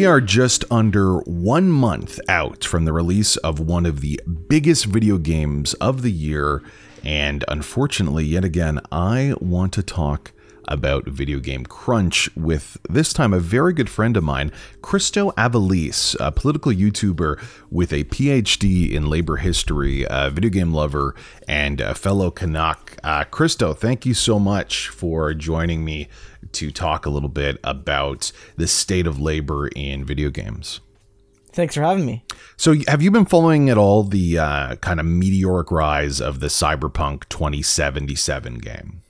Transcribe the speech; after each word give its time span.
We 0.00 0.06
are 0.06 0.22
just 0.22 0.64
under 0.70 1.18
one 1.18 1.70
month 1.70 2.20
out 2.26 2.64
from 2.64 2.86
the 2.86 2.92
release 2.94 3.36
of 3.36 3.60
one 3.60 3.84
of 3.84 4.00
the 4.00 4.18
biggest 4.48 4.86
video 4.86 5.18
games 5.18 5.74
of 5.74 6.00
the 6.00 6.10
year. 6.10 6.62
And 7.04 7.44
unfortunately, 7.48 8.24
yet 8.24 8.42
again, 8.42 8.80
I 8.90 9.34
want 9.42 9.74
to 9.74 9.82
talk 9.82 10.32
about 10.70 11.04
video 11.06 11.40
game 11.40 11.66
crunch 11.66 12.34
with 12.36 12.78
this 12.88 13.12
time 13.12 13.34
a 13.34 13.40
very 13.40 13.72
good 13.72 13.90
friend 13.90 14.16
of 14.16 14.24
mine, 14.24 14.52
Christo 14.80 15.32
Aivalis, 15.32 16.16
a 16.20 16.32
political 16.32 16.72
YouTuber 16.72 17.42
with 17.70 17.92
a 17.92 18.04
PhD 18.04 18.92
in 18.92 19.10
labor 19.10 19.36
history, 19.36 20.06
a 20.08 20.30
video 20.30 20.50
game 20.50 20.72
lover, 20.72 21.14
and 21.48 21.80
a 21.80 21.94
fellow 21.94 22.30
Canuck. 22.30 22.96
Uh, 23.02 23.24
Christo, 23.24 23.74
thank 23.74 24.06
you 24.06 24.14
so 24.14 24.38
much 24.38 24.88
for 24.88 25.34
joining 25.34 25.84
me 25.84 26.08
to 26.52 26.70
talk 26.70 27.04
a 27.04 27.10
little 27.10 27.28
bit 27.28 27.58
about 27.64 28.32
the 28.56 28.66
state 28.66 29.06
of 29.06 29.20
labor 29.20 29.68
in 29.68 30.04
video 30.04 30.30
games. 30.30 30.80
Thanks 31.52 31.74
for 31.74 31.82
having 31.82 32.06
me. 32.06 32.24
So, 32.56 32.76
have 32.86 33.02
you 33.02 33.10
been 33.10 33.26
following 33.26 33.70
at 33.70 33.78
all 33.78 34.04
the 34.04 34.38
uh, 34.38 34.76
kind 34.76 35.00
of 35.00 35.06
meteoric 35.06 35.72
rise 35.72 36.20
of 36.20 36.40
the 36.40 36.46
Cyberpunk 36.46 37.28
2077 37.28 38.58
game? 38.58 39.02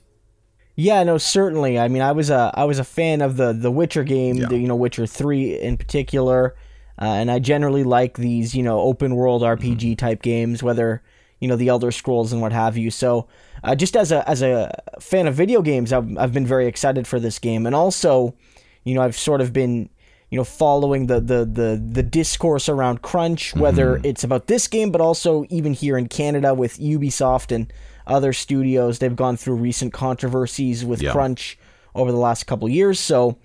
Yeah, 0.75 1.03
no, 1.03 1.17
certainly. 1.17 1.77
I 1.77 1.87
mean, 1.87 2.01
I 2.01 2.11
was 2.11 2.29
a 2.29 2.51
I 2.53 2.63
was 2.63 2.79
a 2.79 2.83
fan 2.83 3.21
of 3.21 3.37
the 3.37 3.53
the 3.53 3.71
Witcher 3.71 4.03
game, 4.03 4.37
yeah. 4.37 4.47
the, 4.47 4.57
you 4.57 4.67
know, 4.67 4.75
Witcher 4.75 5.05
Three 5.05 5.59
in 5.59 5.77
particular, 5.77 6.55
uh, 6.99 7.05
and 7.05 7.29
I 7.29 7.39
generally 7.39 7.83
like 7.83 8.17
these, 8.17 8.55
you 8.55 8.63
know, 8.63 8.79
open 8.79 9.15
world 9.15 9.41
RPG 9.41 9.77
mm-hmm. 9.77 9.93
type 9.95 10.21
games, 10.21 10.63
whether 10.63 11.03
you 11.39 11.47
know 11.47 11.55
the 11.55 11.67
Elder 11.67 11.91
Scrolls 11.91 12.31
and 12.31 12.41
what 12.41 12.53
have 12.53 12.77
you. 12.77 12.89
So, 12.89 13.27
uh, 13.63 13.75
just 13.75 13.97
as 13.97 14.11
a 14.11 14.27
as 14.29 14.41
a 14.41 14.71
fan 14.99 15.27
of 15.27 15.35
video 15.35 15.61
games, 15.61 15.91
I've 15.91 16.17
I've 16.17 16.33
been 16.33 16.47
very 16.47 16.67
excited 16.67 17.05
for 17.07 17.19
this 17.19 17.37
game, 17.39 17.65
and 17.65 17.75
also, 17.75 18.35
you 18.83 18.93
know, 18.93 19.01
I've 19.01 19.17
sort 19.17 19.41
of 19.41 19.51
been 19.51 19.89
you 20.31 20.37
know 20.37 20.43
following 20.43 21.05
the 21.05 21.19
the 21.19 21.45
the 21.45 21.83
the 21.91 22.01
discourse 22.01 22.67
around 22.67 23.03
crunch, 23.03 23.55
whether 23.55 23.97
mm-hmm. 23.97 24.05
it's 24.05 24.23
about 24.23 24.47
this 24.47 24.67
game, 24.67 24.89
but 24.89 25.01
also 25.01 25.45
even 25.49 25.73
here 25.73 25.97
in 25.97 26.07
Canada 26.07 26.55
with 26.55 26.79
Ubisoft 26.79 27.53
and 27.53 27.71
other 28.07 28.33
studios. 28.33 28.97
They've 28.97 29.15
gone 29.15 29.37
through 29.37 29.55
recent 29.55 29.93
controversies 29.93 30.83
with 30.83 31.01
yeah. 31.01 31.11
crunch 31.11 31.59
over 31.93 32.11
the 32.11 32.17
last 32.17 32.47
couple 32.47 32.67
years. 32.69 32.99
So, 32.99 33.37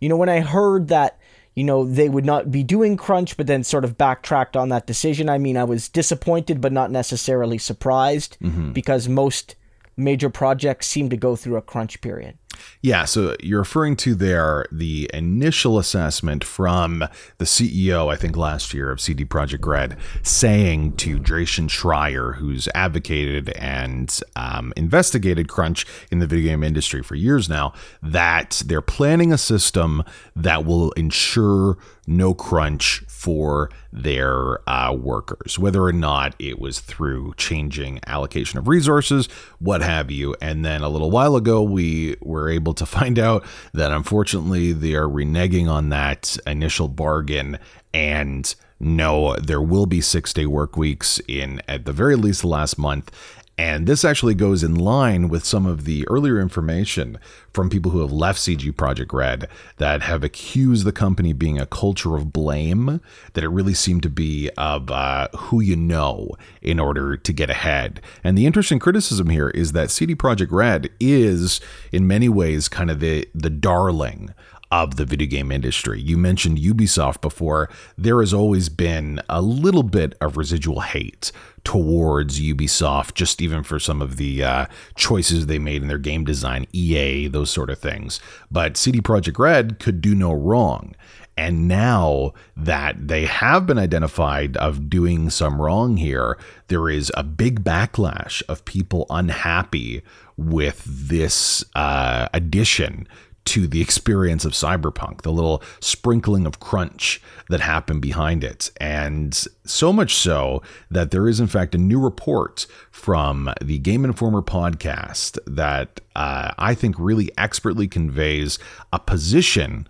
you 0.00 0.08
know, 0.08 0.16
when 0.16 0.28
I 0.28 0.40
heard 0.40 0.88
that 0.88 1.18
you 1.54 1.62
know, 1.62 1.84
they 1.84 2.08
would 2.08 2.24
not 2.24 2.50
be 2.50 2.64
doing 2.64 2.96
crunch, 2.96 3.36
but 3.36 3.46
then 3.46 3.62
sort 3.62 3.84
of 3.84 3.96
backtracked 3.96 4.56
on 4.56 4.70
that 4.70 4.88
decision. 4.88 5.28
I 5.28 5.38
mean, 5.38 5.56
I 5.56 5.62
was 5.62 5.88
disappointed, 5.88 6.60
but 6.60 6.72
not 6.72 6.90
necessarily 6.90 7.58
surprised 7.58 8.36
mm-hmm. 8.42 8.72
because 8.72 9.08
most 9.08 9.54
major 9.96 10.28
projects 10.28 10.88
seem 10.88 11.08
to 11.10 11.16
go 11.16 11.36
through 11.36 11.56
a 11.56 11.62
crunch 11.62 12.00
period. 12.00 12.36
Yeah, 12.82 13.04
so 13.04 13.34
you're 13.40 13.60
referring 13.60 13.96
to 13.96 14.14
there 14.14 14.66
the 14.70 15.10
initial 15.14 15.78
assessment 15.78 16.44
from 16.44 17.04
the 17.38 17.44
CEO, 17.44 18.12
I 18.12 18.16
think 18.16 18.36
last 18.36 18.74
year 18.74 18.90
of 18.90 19.00
CD 19.00 19.24
Projekt 19.24 19.66
Red, 19.66 19.96
saying 20.22 20.96
to 20.96 21.18
Jason 21.18 21.68
Schreier, 21.68 22.36
who's 22.36 22.68
advocated 22.74 23.50
and 23.50 24.20
um, 24.36 24.72
investigated 24.76 25.48
crunch 25.48 25.86
in 26.10 26.18
the 26.18 26.26
video 26.26 26.50
game 26.50 26.62
industry 26.62 27.02
for 27.02 27.14
years 27.14 27.48
now, 27.48 27.72
that 28.02 28.62
they're 28.66 28.82
planning 28.82 29.32
a 29.32 29.38
system 29.38 30.02
that 30.36 30.64
will 30.64 30.92
ensure 30.92 31.78
no 32.06 32.34
crunch 32.34 33.02
for 33.24 33.70
their 33.90 34.68
uh, 34.68 34.92
workers, 34.92 35.58
whether 35.58 35.82
or 35.82 35.94
not 35.94 36.34
it 36.38 36.58
was 36.58 36.78
through 36.78 37.32
changing 37.38 37.98
allocation 38.06 38.58
of 38.58 38.68
resources, 38.68 39.30
what 39.60 39.80
have 39.80 40.10
you. 40.10 40.36
And 40.42 40.62
then 40.62 40.82
a 40.82 40.90
little 40.90 41.10
while 41.10 41.34
ago, 41.34 41.62
we 41.62 42.16
were 42.20 42.50
able 42.50 42.74
to 42.74 42.84
find 42.98 43.18
out 43.18 43.42
that 43.72 43.92
unfortunately 43.92 44.72
they 44.72 44.94
are 44.94 45.08
reneging 45.08 45.70
on 45.70 45.88
that 45.88 46.36
initial 46.46 46.86
bargain 46.86 47.58
and 47.94 48.54
no, 48.78 49.36
there 49.36 49.62
will 49.62 49.86
be 49.86 50.02
six 50.02 50.34
day 50.34 50.44
work 50.44 50.76
weeks 50.76 51.18
in 51.26 51.62
at 51.66 51.86
the 51.86 51.92
very 51.94 52.16
least 52.16 52.42
the 52.42 52.48
last 52.48 52.76
month. 52.76 53.10
And 53.56 53.86
this 53.86 54.04
actually 54.04 54.34
goes 54.34 54.64
in 54.64 54.74
line 54.74 55.28
with 55.28 55.44
some 55.44 55.64
of 55.64 55.84
the 55.84 56.06
earlier 56.08 56.40
information 56.40 57.18
from 57.52 57.70
people 57.70 57.92
who 57.92 58.00
have 58.00 58.10
left 58.10 58.40
CD 58.40 58.72
Projekt 58.72 59.12
Red 59.12 59.48
that 59.76 60.02
have 60.02 60.24
accused 60.24 60.84
the 60.84 60.92
company 60.92 61.32
being 61.32 61.60
a 61.60 61.66
culture 61.66 62.16
of 62.16 62.32
blame, 62.32 63.00
that 63.34 63.44
it 63.44 63.48
really 63.48 63.74
seemed 63.74 64.02
to 64.02 64.10
be 64.10 64.50
of 64.56 64.90
uh, 64.90 65.28
who 65.36 65.60
you 65.60 65.76
know 65.76 66.30
in 66.62 66.80
order 66.80 67.16
to 67.16 67.32
get 67.32 67.48
ahead. 67.48 68.00
And 68.24 68.36
the 68.36 68.46
interesting 68.46 68.80
criticism 68.80 69.28
here 69.28 69.50
is 69.50 69.70
that 69.72 69.90
CD 69.90 70.16
Projekt 70.16 70.50
Red 70.50 70.90
is, 70.98 71.60
in 71.92 72.08
many 72.08 72.28
ways, 72.28 72.68
kind 72.68 72.90
of 72.90 72.98
the, 72.98 73.28
the 73.34 73.50
darling 73.50 74.34
of 74.74 74.96
the 74.96 75.04
video 75.04 75.28
game 75.28 75.52
industry. 75.52 76.00
You 76.00 76.18
mentioned 76.18 76.58
Ubisoft 76.58 77.20
before. 77.20 77.70
There 77.96 78.18
has 78.18 78.34
always 78.34 78.68
been 78.68 79.20
a 79.28 79.40
little 79.40 79.84
bit 79.84 80.16
of 80.20 80.36
residual 80.36 80.80
hate 80.80 81.30
towards 81.62 82.40
Ubisoft, 82.40 83.14
just 83.14 83.40
even 83.40 83.62
for 83.62 83.78
some 83.78 84.02
of 84.02 84.16
the 84.16 84.42
uh, 84.42 84.66
choices 84.96 85.46
they 85.46 85.60
made 85.60 85.82
in 85.82 85.86
their 85.86 85.96
game 85.96 86.24
design, 86.24 86.66
EA, 86.72 87.28
those 87.28 87.52
sort 87.52 87.70
of 87.70 87.78
things. 87.78 88.18
But 88.50 88.76
CD 88.76 89.00
Projekt 89.00 89.38
Red 89.38 89.78
could 89.78 90.00
do 90.00 90.12
no 90.12 90.32
wrong. 90.32 90.96
And 91.36 91.68
now 91.68 92.32
that 92.56 93.08
they 93.08 93.26
have 93.26 93.66
been 93.66 93.78
identified 93.78 94.56
of 94.56 94.90
doing 94.90 95.30
some 95.30 95.62
wrong 95.62 95.96
here, 95.98 96.36
there 96.66 96.88
is 96.88 97.12
a 97.16 97.22
big 97.22 97.62
backlash 97.62 98.42
of 98.48 98.64
people 98.64 99.06
unhappy 99.08 100.02
with 100.36 100.82
this 100.84 101.64
uh, 101.74 102.28
addition 102.32 103.06
to 103.46 103.66
the 103.66 103.80
experience 103.80 104.44
of 104.44 104.52
cyberpunk, 104.52 105.22
the 105.22 105.32
little 105.32 105.62
sprinkling 105.80 106.46
of 106.46 106.60
crunch 106.60 107.20
that 107.48 107.60
happened 107.60 108.00
behind 108.00 108.42
it. 108.42 108.70
And 108.80 109.34
so 109.64 109.92
much 109.92 110.14
so 110.14 110.62
that 110.90 111.10
there 111.10 111.28
is, 111.28 111.40
in 111.40 111.46
fact, 111.46 111.74
a 111.74 111.78
new 111.78 112.00
report 112.00 112.66
from 112.90 113.52
the 113.62 113.78
Game 113.78 114.04
Informer 114.04 114.42
podcast 114.42 115.38
that 115.46 116.00
uh, 116.16 116.52
I 116.58 116.74
think 116.74 116.96
really 116.98 117.30
expertly 117.36 117.86
conveys 117.86 118.58
a 118.92 118.98
position 118.98 119.86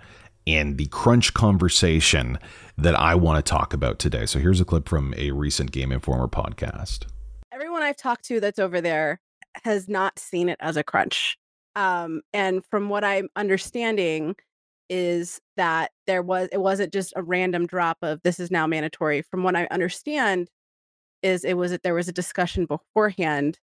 in 0.46 0.76
the 0.76 0.86
crunch 0.86 1.32
conversation 1.32 2.38
that 2.76 2.94
I 2.94 3.14
want 3.14 3.44
to 3.44 3.50
talk 3.50 3.72
about 3.72 3.98
today. 3.98 4.26
So 4.26 4.38
here's 4.38 4.60
a 4.60 4.64
clip 4.64 4.88
from 4.88 5.14
a 5.16 5.30
recent 5.30 5.70
Game 5.70 5.92
Informer 5.92 6.28
podcast. 6.28 7.06
Everyone 7.52 7.82
I've 7.82 7.96
talked 7.96 8.24
to 8.26 8.40
that's 8.40 8.58
over 8.58 8.80
there 8.80 9.20
has 9.64 9.88
not 9.88 10.18
seen 10.18 10.48
it 10.48 10.58
as 10.60 10.76
a 10.76 10.82
crunch 10.82 11.38
um, 11.76 12.22
and 12.32 12.64
from 12.70 12.88
what 12.88 13.04
I'm 13.04 13.28
understanding, 13.36 14.36
is 14.90 15.40
that 15.56 15.92
there 16.06 16.22
was 16.22 16.48
it 16.52 16.58
wasn't 16.58 16.92
just 16.92 17.12
a 17.16 17.22
random 17.22 17.66
drop 17.66 17.98
of 18.02 18.20
this 18.22 18.38
is 18.38 18.50
now 18.50 18.66
mandatory. 18.66 19.22
From 19.22 19.42
what 19.42 19.56
I 19.56 19.66
understand, 19.70 20.48
is 21.22 21.44
it 21.44 21.54
was 21.54 21.70
that 21.70 21.82
there 21.82 21.94
was 21.94 22.08
a 22.08 22.12
discussion 22.12 22.66
beforehand 22.66 23.58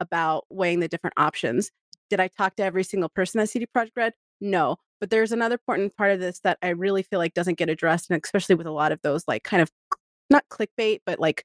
about 0.00 0.44
weighing 0.50 0.80
the 0.80 0.88
different 0.88 1.14
options. 1.16 1.70
Did 2.10 2.20
I 2.20 2.28
talk 2.28 2.56
to 2.56 2.64
every 2.64 2.84
single 2.84 3.08
person 3.10 3.40
at 3.40 3.48
CD 3.50 3.66
Projekt 3.66 3.92
Red? 3.96 4.14
No. 4.40 4.76
But 5.00 5.10
there's 5.10 5.32
another 5.32 5.54
important 5.54 5.96
part 5.96 6.12
of 6.12 6.20
this 6.20 6.40
that 6.40 6.58
I 6.62 6.70
really 6.70 7.02
feel 7.02 7.18
like 7.18 7.34
doesn't 7.34 7.58
get 7.58 7.68
addressed, 7.68 8.10
and 8.10 8.20
especially 8.22 8.54
with 8.54 8.66
a 8.66 8.72
lot 8.72 8.92
of 8.92 9.00
those 9.02 9.24
like 9.28 9.44
kind 9.44 9.62
of 9.62 9.70
not 10.30 10.44
clickbait, 10.50 11.00
but 11.06 11.18
like 11.20 11.44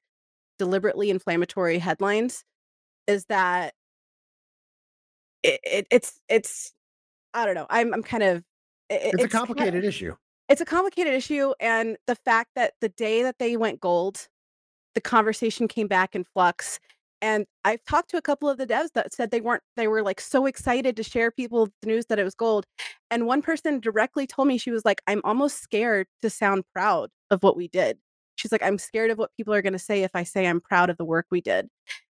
deliberately 0.58 1.10
inflammatory 1.10 1.78
headlines, 1.78 2.44
is 3.06 3.26
that 3.26 3.74
it, 5.42 5.60
it, 5.64 5.86
it's 5.90 6.20
it's 6.28 6.72
I 7.34 7.46
don't 7.46 7.54
know. 7.54 7.66
I'm 7.70 7.92
I'm 7.94 8.02
kind 8.02 8.22
of 8.22 8.38
it, 8.90 9.14
it's, 9.14 9.24
a 9.24 9.28
complicated 9.28 9.74
kind 9.74 9.84
of, 9.84 9.88
issue. 9.88 10.14
It's 10.48 10.60
a 10.60 10.66
complicated 10.66 11.12
issue, 11.12 11.52
and 11.60 11.96
the 12.06 12.16
fact 12.16 12.50
that 12.56 12.74
the 12.80 12.88
day 12.88 13.22
that 13.22 13.38
they 13.38 13.56
went 13.56 13.80
gold, 13.80 14.28
the 14.94 15.00
conversation 15.00 15.68
came 15.68 15.88
back 15.88 16.14
in 16.14 16.24
flux. 16.24 16.78
And 17.20 17.46
I've 17.64 17.84
talked 17.84 18.10
to 18.10 18.16
a 18.16 18.22
couple 18.22 18.48
of 18.48 18.58
the 18.58 18.66
devs 18.66 18.92
that 18.94 19.12
said 19.12 19.32
they 19.32 19.40
weren't 19.40 19.62
they 19.76 19.88
were 19.88 20.02
like 20.02 20.20
so 20.20 20.46
excited 20.46 20.96
to 20.96 21.02
share 21.02 21.30
people 21.32 21.68
the 21.82 21.88
news 21.88 22.06
that 22.06 22.18
it 22.18 22.24
was 22.24 22.34
gold. 22.34 22.64
And 23.10 23.26
one 23.26 23.42
person 23.42 23.80
directly 23.80 24.26
told 24.26 24.46
me 24.48 24.56
she 24.56 24.70
was 24.70 24.84
like, 24.84 25.02
I'm 25.06 25.20
almost 25.24 25.60
scared 25.60 26.06
to 26.22 26.30
sound 26.30 26.62
proud 26.72 27.10
of 27.30 27.42
what 27.42 27.56
we 27.56 27.66
did. 27.68 27.98
She's 28.36 28.52
like, 28.52 28.62
I'm 28.62 28.78
scared 28.78 29.10
of 29.10 29.18
what 29.18 29.30
people 29.36 29.52
are 29.52 29.62
gonna 29.62 29.80
say 29.80 30.04
if 30.04 30.12
I 30.14 30.22
say 30.22 30.46
I'm 30.46 30.60
proud 30.60 30.90
of 30.90 30.96
the 30.96 31.04
work 31.04 31.26
we 31.30 31.40
did. 31.40 31.68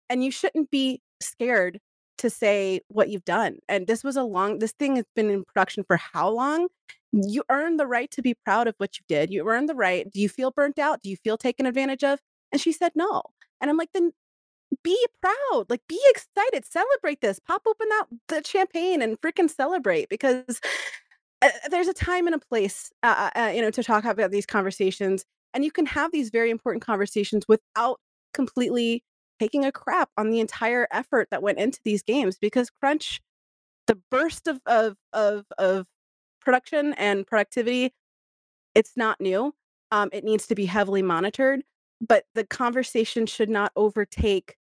And 0.09 0.25
you 0.25 0.31
shouldn't 0.31 0.71
be 0.71 1.03
scared 1.21 1.81
to 2.19 2.31
say 2.31 2.81
what 2.89 3.09
you've 3.09 3.25
done. 3.25 3.59
And 3.69 3.87
this 3.87 4.05
was 4.05 4.17
a 4.17 4.23
long, 4.23 4.59
this 4.59 4.73
thing 4.73 4.97
has 4.97 5.05
been 5.15 5.31
in 5.31 5.45
production 5.45 5.85
for 5.85 5.97
how 5.97 6.29
long? 6.29 6.69
You 7.13 7.45
earn 7.51 7.77
the 7.77 7.87
right 7.87 8.11
to 8.13 8.23
be 8.23 8.35
proud 8.35 8.67
of 8.67 8.75
what 8.79 8.99
you 8.99 9.05
did. 9.09 9.31
You 9.31 9.49
earn 9.49 9.67
the 9.67 9.75
right. 9.75 10.11
Do 10.11 10.21
you 10.21 10.29
feel 10.29 10.51
burnt 10.51 10.79
out? 10.79 11.03
Do 11.03 11.11
you 11.11 11.17
feel 11.17 11.37
taken 11.37 11.67
advantage 11.67 12.03
of? 12.03 12.21
And 12.51 12.61
she 12.61 12.73
said 12.73 12.93
no. 12.95 13.23
And 13.61 13.71
I'm 13.71 13.77
like, 13.77 13.91
then 13.95 14.13
be 14.83 15.07
proud, 15.23 15.67
like 15.69 15.83
be 15.89 16.01
excited, 16.09 16.65
celebrate 16.65 17.21
this, 17.21 17.39
pop 17.39 17.63
open 17.67 17.89
that 17.89 18.07
the 18.29 18.43
champagne 18.45 19.03
and 19.03 19.21
freaking 19.21 19.49
celebrate 19.49 20.09
because 20.09 20.61
uh, 21.43 21.51
there's 21.71 21.89
a 21.89 21.95
time 21.95 22.27
and 22.27 22.35
a 22.35 22.39
place, 22.39 22.93
uh, 23.03 23.31
uh, 23.35 23.41
uh, 23.41 23.53
you 23.55 23.63
know, 23.63 23.71
to 23.71 23.83
talk 23.83 24.05
about 24.05 24.31
these 24.31 24.47
conversations. 24.47 25.25
And 25.53 25.65
you 25.65 25.71
can 25.71 25.87
have 25.87 26.11
these 26.11 26.31
very 26.31 26.51
important 26.51 26.85
conversations 26.85 27.45
without 27.49 28.01
completely 28.33 29.05
taking 29.41 29.65
a 29.65 29.73
crap 29.73 30.11
on 30.17 30.31
the 30.31 30.41
entire 30.41 30.87
effort 30.91 31.29
that 31.31 31.43
went 31.43 31.59
into 31.59 31.81
these 31.85 32.03
games 32.03 32.39
because 32.39 32.71
crunch 32.71 33.21
the 33.87 33.99
burst 34.11 34.47
of 34.47 34.61
of 34.67 34.97
of, 35.13 35.47
of 35.59 35.87
production 36.41 36.95
and 36.95 37.27
productivity 37.27 37.93
It's 38.75 38.97
not 38.97 39.21
new. 39.21 39.55
Um, 39.91 40.11
it 40.13 40.25
needs 40.25 40.47
to 40.49 40.55
be 40.55 40.67
heavily 40.67 41.03
monitored, 41.03 41.63
but 42.01 42.25
the 42.35 42.45
conversation 42.45 43.27
should 43.27 43.49
not 43.49 43.73
overtake 43.77 44.57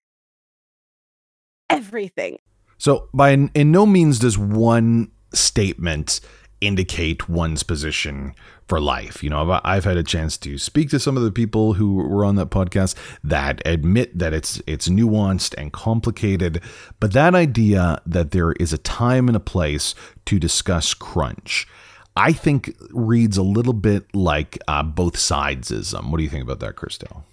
everything. 1.69 2.37
So, 2.77 3.09
by 3.13 3.31
in, 3.31 3.49
in 3.53 3.71
no 3.71 3.85
means 3.85 4.19
does 4.19 4.37
one 4.37 5.11
statement 5.33 6.19
indicate 6.61 7.27
one's 7.27 7.63
position 7.63 8.35
for 8.67 8.79
life. 8.79 9.23
You 9.23 9.29
know, 9.29 9.59
I've, 9.63 9.83
had 9.83 9.97
a 9.97 10.03
chance 10.03 10.37
to 10.37 10.57
speak 10.57 10.89
to 10.89 10.99
some 10.99 11.17
of 11.17 11.23
the 11.23 11.31
people 11.31 11.73
who 11.73 11.95
were 11.95 12.23
on 12.23 12.35
that 12.35 12.49
podcast 12.49 12.95
that 13.23 13.61
admit 13.65 14.17
that 14.17 14.33
it's 14.33 14.61
it's 14.65 14.87
nuanced 14.87 15.53
and 15.57 15.71
complicated, 15.73 16.61
but 16.99 17.13
that 17.13 17.35
idea 17.35 18.01
that 18.05 18.31
there 18.31 18.53
is 18.53 18.73
a 18.73 18.77
time 18.77 19.27
and 19.27 19.35
a 19.35 19.41
place 19.41 19.93
to 20.25 20.39
discuss 20.39 20.93
crunch. 20.93 21.67
I 22.15 22.31
think 22.31 22.75
reads 22.91 23.37
a 23.37 23.43
little 23.43 23.73
bit 23.73 24.15
like 24.15 24.59
uh, 24.67 24.83
both 24.83 25.15
sidesism. 25.15 26.11
What 26.11 26.17
do 26.17 26.23
you 26.23 26.29
think 26.29 26.43
about 26.43 26.59
that, 26.59 26.75
Christo? 26.75 27.23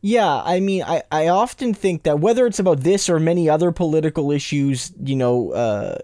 Yeah, 0.00 0.42
I 0.44 0.60
mean, 0.60 0.82
I, 0.82 1.02
I 1.10 1.28
often 1.28 1.72
think 1.72 2.02
that 2.02 2.20
whether 2.20 2.46
it's 2.46 2.58
about 2.58 2.80
this 2.80 3.08
or 3.08 3.18
many 3.18 3.48
other 3.48 3.72
political 3.72 4.30
issues, 4.32 4.92
you 5.02 5.16
know, 5.16 5.52
uh, 5.52 5.98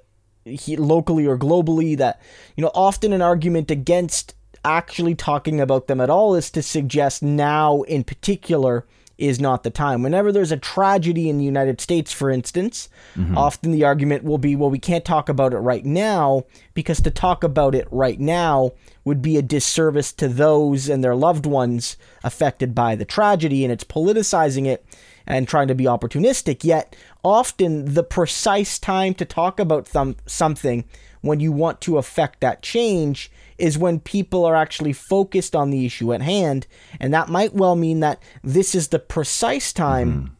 locally 0.47 1.27
or 1.27 1.37
globally 1.37 1.97
that 1.97 2.21
you 2.57 2.63
know 2.63 2.71
often 2.75 3.13
an 3.13 3.23
argument 3.23 3.71
against 3.71 4.35
actually 4.65 5.15
talking 5.15 5.61
about 5.61 5.87
them 5.87 6.01
at 6.01 6.11
all 6.11 6.35
is 6.35 6.51
to 6.51 6.63
suggest 6.63 7.23
now 7.23 7.83
in 7.83 8.05
particular 8.05 8.87
is 9.21 9.39
not 9.39 9.63
the 9.63 9.71
time. 9.71 10.03
Whenever 10.03 10.33
there's 10.33 10.51
a 10.51 10.57
tragedy 10.57 11.29
in 11.29 11.37
the 11.37 11.45
United 11.45 11.81
States, 11.81 12.11
for 12.11 12.31
instance, 12.31 12.89
mm-hmm. 13.15 13.37
often 13.37 13.71
the 13.71 13.85
argument 13.85 14.25
will 14.25 14.39
be, 14.39 14.57
well, 14.57 14.71
we 14.71 14.79
can't 14.79 15.05
talk 15.05 15.29
about 15.29 15.53
it 15.53 15.59
right 15.59 15.85
now 15.85 16.45
because 16.73 17.03
to 17.03 17.11
talk 17.11 17.45
about 17.45 17.75
it 17.75 17.87
right 17.91 18.19
now 18.19 18.73
would 19.05 19.21
be 19.21 19.37
a 19.37 19.43
disservice 19.43 20.11
to 20.13 20.27
those 20.27 20.89
and 20.89 21.05
their 21.05 21.15
loved 21.15 21.45
ones 21.45 21.99
affected 22.25 22.75
by 22.75 22.95
the 22.97 23.05
tragedy, 23.05 23.63
and 23.63 23.71
it's 23.71 23.85
politicizing 23.85 24.67
it 24.67 24.85
and 25.27 25.47
trying 25.47 25.69
to 25.69 25.75
be 25.75 25.85
opportunistic. 25.85 26.65
Yet, 26.65 26.97
often 27.22 27.94
the 27.94 28.02
precise 28.02 28.78
time 28.78 29.14
to 29.14 29.25
talk 29.25 29.61
about 29.61 29.87
th- 29.87 30.17
something 30.26 30.84
when 31.20 31.40
you 31.40 31.52
want 31.52 31.81
to 31.82 31.99
affect 31.99 32.40
that 32.40 32.62
change 32.62 33.31
is 33.58 33.76
when 33.76 34.00
people 34.00 34.44
are 34.44 34.56
actually 34.56 34.93
focused 34.93 35.55
on 35.55 35.70
the 35.70 35.84
issue 35.84 36.12
at 36.14 36.22
hand. 36.22 36.67
And 36.99 37.12
that 37.12 37.28
might 37.28 37.52
well 37.52 37.76
mean 37.76 38.00
that 38.00 38.22
this 38.43 38.75
is 38.75 38.88
the 38.88 38.99
precise 38.99 39.72
time. 39.72 40.12
Mm-hmm. 40.12 40.34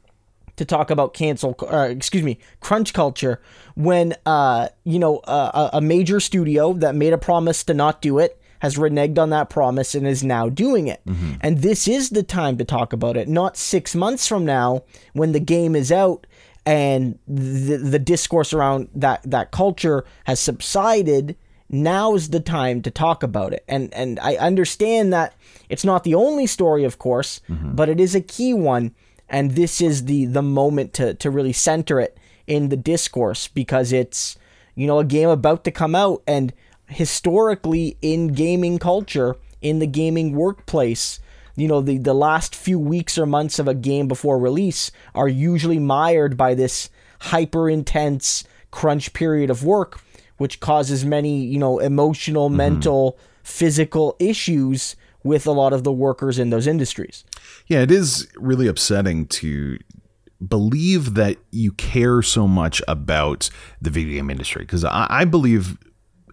To 0.57 0.67
talk 0.67 0.91
about 0.91 1.15
cancel, 1.15 1.57
uh, 1.73 1.89
excuse 1.89 2.23
me, 2.23 2.39
crunch 2.61 2.93
culture, 2.93 3.41
when 3.77 4.15
uh, 4.27 4.69
you 4.85 4.99
know 4.99 5.21
uh, 5.21 5.71
a 5.73 5.81
major 5.81 6.21
studio 6.21 6.75
that 6.75 6.95
made 6.95 7.15
a 7.15 7.19
promise 7.19 7.65
to 7.65 7.73
not 7.73 8.03
do 8.03 8.19
it 8.19 8.39
has 8.61 8.77
reneged 8.77 9.19
on 9.19 9.31
that 9.31 9.51
promise 9.51 9.95
and 9.95 10.07
is 10.07 10.23
now 10.23 10.49
doing 10.49 10.87
it. 10.87 11.01
Mm-hmm. 11.07 11.35
And 11.41 11.59
this 11.59 11.89
is 11.89 12.11
the 12.11 12.23
time 12.23 12.59
to 12.59 12.65
talk 12.65 12.93
about 12.93 13.17
it, 13.17 13.27
not 13.27 13.57
six 13.57 13.95
months 13.95 14.27
from 14.27 14.45
now 14.45 14.83
when 15.15 15.33
the 15.33 15.41
game 15.41 15.75
is 15.75 15.91
out 15.91 16.27
and 16.67 17.19
the, 17.27 17.77
the 17.77 17.99
discourse 17.99 18.53
around 18.53 18.89
that, 18.95 19.23
that 19.25 19.51
culture 19.51 20.05
has 20.25 20.41
subsided. 20.41 21.37
Now 21.69 22.15
is 22.15 22.31
the 22.31 22.41
time 22.41 22.83
to 22.83 22.91
talk 22.91 23.23
about 23.23 23.53
it. 23.53 23.65
And, 23.69 23.93
and 23.95 24.19
I 24.21 24.37
understand 24.37 25.13
that 25.13 25.35
it's 25.69 25.85
not 25.85 26.05
the 26.05 26.15
only 26.15 26.47
story, 26.47 26.85
of 26.85 26.99
course, 26.99 27.41
mm-hmm. 27.49 27.75
but 27.75 27.89
it 27.89 28.01
is 28.01 28.15
a 28.15 28.21
key 28.21 28.53
one. 28.53 28.95
And 29.29 29.53
this 29.53 29.81
is 29.81 30.07
the, 30.07 30.25
the 30.27 30.43
moment 30.43 30.93
to, 30.95 31.15
to 31.15 31.31
really 31.31 31.53
center 31.53 32.01
it 32.01 32.19
in 32.47 32.69
the 32.69 32.77
discourse 32.77 33.47
because 33.47 33.93
it's, 33.93 34.37
you 34.75 34.87
know, 34.87 34.99
a 34.99 35.05
game 35.05 35.29
about 35.29 35.63
to 35.65 35.71
come 35.71 35.95
out 35.95 36.23
and 36.27 36.53
historically 36.89 37.97
in 38.03 38.29
gaming 38.29 38.79
culture, 38.79 39.37
in 39.63 39.79
the 39.79 39.87
gaming 39.87 40.33
workplace, 40.33 41.21
you 41.57 41.69
know, 41.69 41.81
the, 41.81 41.99
the 41.99 42.15
last 42.15 42.55
few 42.55 42.79
weeks 42.79 43.19
or 43.19 43.27
months 43.27 43.59
of 43.59 43.69
a 43.69 43.75
game 43.75 44.09
before 44.09 44.39
release 44.39 44.91
are 45.15 45.29
usually 45.29 45.79
mired 45.79 46.37
by 46.37 46.55
this 46.55 46.91
hyper 47.21 47.69
intense 47.69 48.45
crunch 48.71 49.13
period 49.13 49.51
of 49.51 49.65
work, 49.65 50.01
which 50.39 50.61
causes 50.61 51.05
many, 51.05 51.43
you 51.45 51.59
know, 51.59 51.79
emotional, 51.79 52.49
mm-hmm. 52.49 52.59
mental, 52.59 53.19
physical 53.43 54.17
issues 54.19 54.97
with 55.23 55.47
a 55.47 55.53
lot 55.53 55.73
of 55.73 55.85
the 55.85 55.93
workers 55.93 56.39
in 56.39 56.51
those 56.51 56.67
industries. 56.67 57.25
Yeah, 57.67 57.81
it 57.81 57.91
is 57.91 58.29
really 58.37 58.67
upsetting 58.67 59.27
to 59.27 59.79
believe 60.47 61.15
that 61.15 61.37
you 61.51 61.73
care 61.73 62.23
so 62.23 62.49
much 62.49 62.81
about 62.89 63.51
the 63.83 63.91
video 63.91 64.15
game 64.15 64.31
industry 64.31 64.63
because 64.63 64.85
I, 64.85 65.07
I 65.11 65.25
believe 65.27 65.77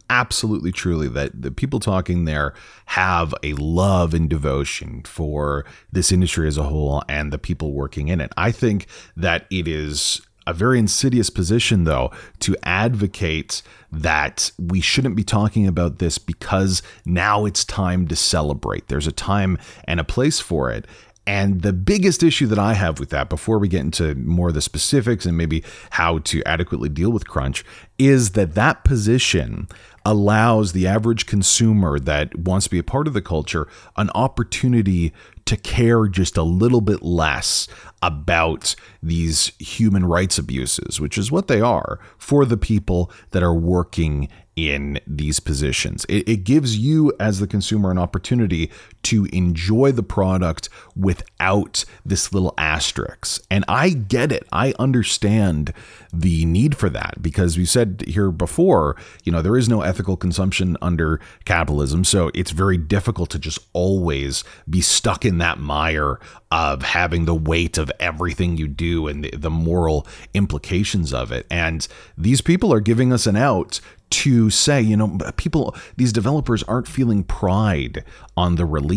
absolutely 0.10 0.72
truly 0.72 1.08
that 1.10 1.42
the 1.42 1.52
people 1.52 1.80
talking 1.80 2.26
there 2.26 2.54
have 2.88 3.34
a 3.44 3.54
love 3.54 4.14
and 4.14 4.30
devotion 4.30 5.04
for 5.04 5.66
this 5.92 6.12
industry 6.12 6.48
as 6.48 6.58
a 6.58 6.64
whole 6.64 7.04
and 7.10 7.32
the 7.32 7.38
people 7.38 7.74
working 7.74 8.08
in 8.08 8.22
it. 8.22 8.32
I 8.38 8.52
think 8.52 8.88
that 9.16 9.46
it 9.50 9.68
is 9.68 10.22
a 10.48 10.54
very 10.54 10.80
insidious 10.80 11.30
position, 11.30 11.84
though, 11.84 12.10
to 12.40 12.56
advocate 12.64 13.62
that 13.92 14.52
we 14.58 14.80
shouldn't 14.80 15.16
be 15.16 15.24
talking 15.24 15.68
about 15.68 16.00
this 16.00 16.18
because 16.18 16.82
now 17.06 17.46
it's 17.46 17.66
time 17.66 18.08
to 18.08 18.16
celebrate. 18.16 18.88
There's 18.88 19.08
a 19.08 19.12
time 19.12 19.58
and 19.84 20.00
a 20.00 20.06
place 20.06 20.40
for 20.40 20.72
it. 20.72 20.88
And 21.28 21.62
the 21.62 21.74
biggest 21.74 22.24
issue 22.24 22.48
that 22.48 22.58
I 22.58 22.74
have 22.74 23.00
with 23.00 23.10
that, 23.10 23.28
before 23.28 23.60
we 23.60 23.68
get 23.68 23.82
into 23.82 24.16
more 24.16 24.48
of 24.48 24.54
the 24.54 24.62
specifics 24.62 25.26
and 25.26 25.38
maybe 25.38 25.62
how 25.92 26.20
to 26.20 26.42
adequately 26.46 26.88
deal 26.88 27.12
with 27.12 27.28
crunch, 27.28 27.66
is 28.00 28.32
that 28.32 28.56
that 28.56 28.86
position 28.86 29.68
allows 30.06 30.72
the 30.72 30.88
average 30.88 31.26
consumer 31.26 32.00
that 32.00 32.34
wants 32.40 32.64
to 32.64 32.70
be 32.72 32.80
a 32.80 32.84
part 32.84 33.08
of 33.08 33.14
the 33.14 33.22
culture 33.22 33.68
an 33.98 34.10
opportunity 34.16 35.12
to 35.44 35.58
care 35.58 36.08
just 36.08 36.38
a 36.38 36.44
little 36.44 36.80
bit 36.80 37.04
less 37.04 37.68
about 38.02 38.74
these 39.04 39.52
human 39.60 40.06
rights 40.06 40.38
abuses, 40.38 41.02
which 41.02 41.18
is 41.18 41.30
what 41.30 41.48
they 41.48 41.60
are 41.60 42.00
for 42.18 42.46
the 42.46 42.58
people 42.58 43.12
that 43.32 43.44
are 43.44 43.54
working 43.54 44.30
in 44.56 45.00
these 45.06 45.40
positions. 45.40 46.06
It, 46.10 46.28
it, 46.28 46.44
gives 46.44 46.78
you, 46.78 47.14
as 47.20 47.40
the 47.40 47.48
consumer, 47.48 47.92
an 47.92 48.00
opportunity 48.00 48.72
to 49.08 49.26
enjoy 49.32 49.92
the 49.94 50.04
product 50.04 50.68
without 50.94 51.86
this 52.06 52.34
little 52.34 52.54
asterisk. 52.58 53.42
And 53.50 53.64
I 53.70 53.90
get 53.90 54.34
it. 54.34 54.46
I 54.52 54.74
understand 54.78 55.74
the 56.12 56.44
need 56.46 56.76
for 56.76 56.90
that 56.90 57.22
because 57.22 57.58
we 57.58 57.64
said 57.64 58.04
here 58.06 58.32
before, 58.32 58.98
you 59.24 59.32
know, 59.32 59.42
there 59.42 59.56
is 59.56 59.70
no 59.70 59.82
ethical 59.82 60.18
consumption 60.18 60.76
under 60.82 61.22
capitalism. 61.46 62.04
So 62.04 62.32
it's 62.34 62.52
very 62.52 62.78
difficult 62.78 63.30
to 63.30 63.40
just 63.40 63.60
always 63.72 64.44
be 64.70 64.82
stuck 64.82 65.24
in 65.24 65.38
that 65.38 65.58
mire 65.58 66.20
of 66.52 66.82
having 66.82 67.24
the 67.26 67.36
weight 67.36 67.78
of 67.78 67.92
everything 68.02 68.58
you 68.58 68.68
do 68.68 69.08
and 69.08 69.24
the, 69.24 69.32
the 69.32 69.50
moral 69.50 70.06
implications 70.34 71.14
of 71.14 71.32
it. 71.32 71.46
And 71.50 71.88
these 72.18 72.42
people 72.42 72.74
are 72.74 72.82
giving 72.82 73.14
us 73.14 73.26
an 73.26 73.38
out 73.38 73.80
to 74.10 74.50
say, 74.50 74.82
you 74.82 74.96
know, 74.96 75.18
people, 75.36 75.76
these 75.98 76.14
developers 76.14 76.64
aren't 76.64 76.88
feeling 76.88 77.24
pride 77.24 78.04
on 78.38 78.56
the 78.56 78.66
release. 78.66 78.97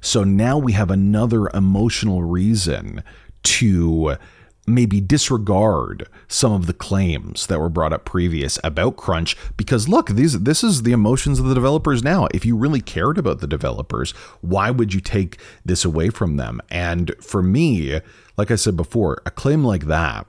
So 0.00 0.24
now 0.24 0.58
we 0.58 0.72
have 0.72 0.90
another 0.90 1.48
emotional 1.48 2.22
reason 2.22 3.02
to 3.44 4.16
maybe 4.66 5.00
disregard 5.00 6.08
some 6.26 6.52
of 6.52 6.66
the 6.66 6.74
claims 6.74 7.46
that 7.46 7.60
were 7.60 7.68
brought 7.68 7.92
up 7.92 8.04
previous 8.04 8.58
about 8.64 8.96
crunch 8.96 9.36
because 9.56 9.88
look 9.88 10.08
these 10.08 10.40
this 10.40 10.64
is 10.64 10.82
the 10.82 10.90
emotions 10.90 11.38
of 11.38 11.46
the 11.46 11.54
developers 11.54 12.02
now. 12.02 12.26
If 12.34 12.44
you 12.44 12.56
really 12.56 12.80
cared 12.80 13.16
about 13.16 13.38
the 13.38 13.46
developers 13.46 14.10
why 14.40 14.70
would 14.70 14.92
you 14.92 15.00
take 15.00 15.38
this 15.64 15.84
away 15.84 16.10
from 16.10 16.36
them? 16.36 16.60
And 16.68 17.14
for 17.20 17.42
me 17.42 18.00
like 18.36 18.50
i 18.50 18.56
said 18.56 18.76
before 18.76 19.22
a 19.24 19.30
claim 19.30 19.64
like 19.64 19.86
that 19.86 20.26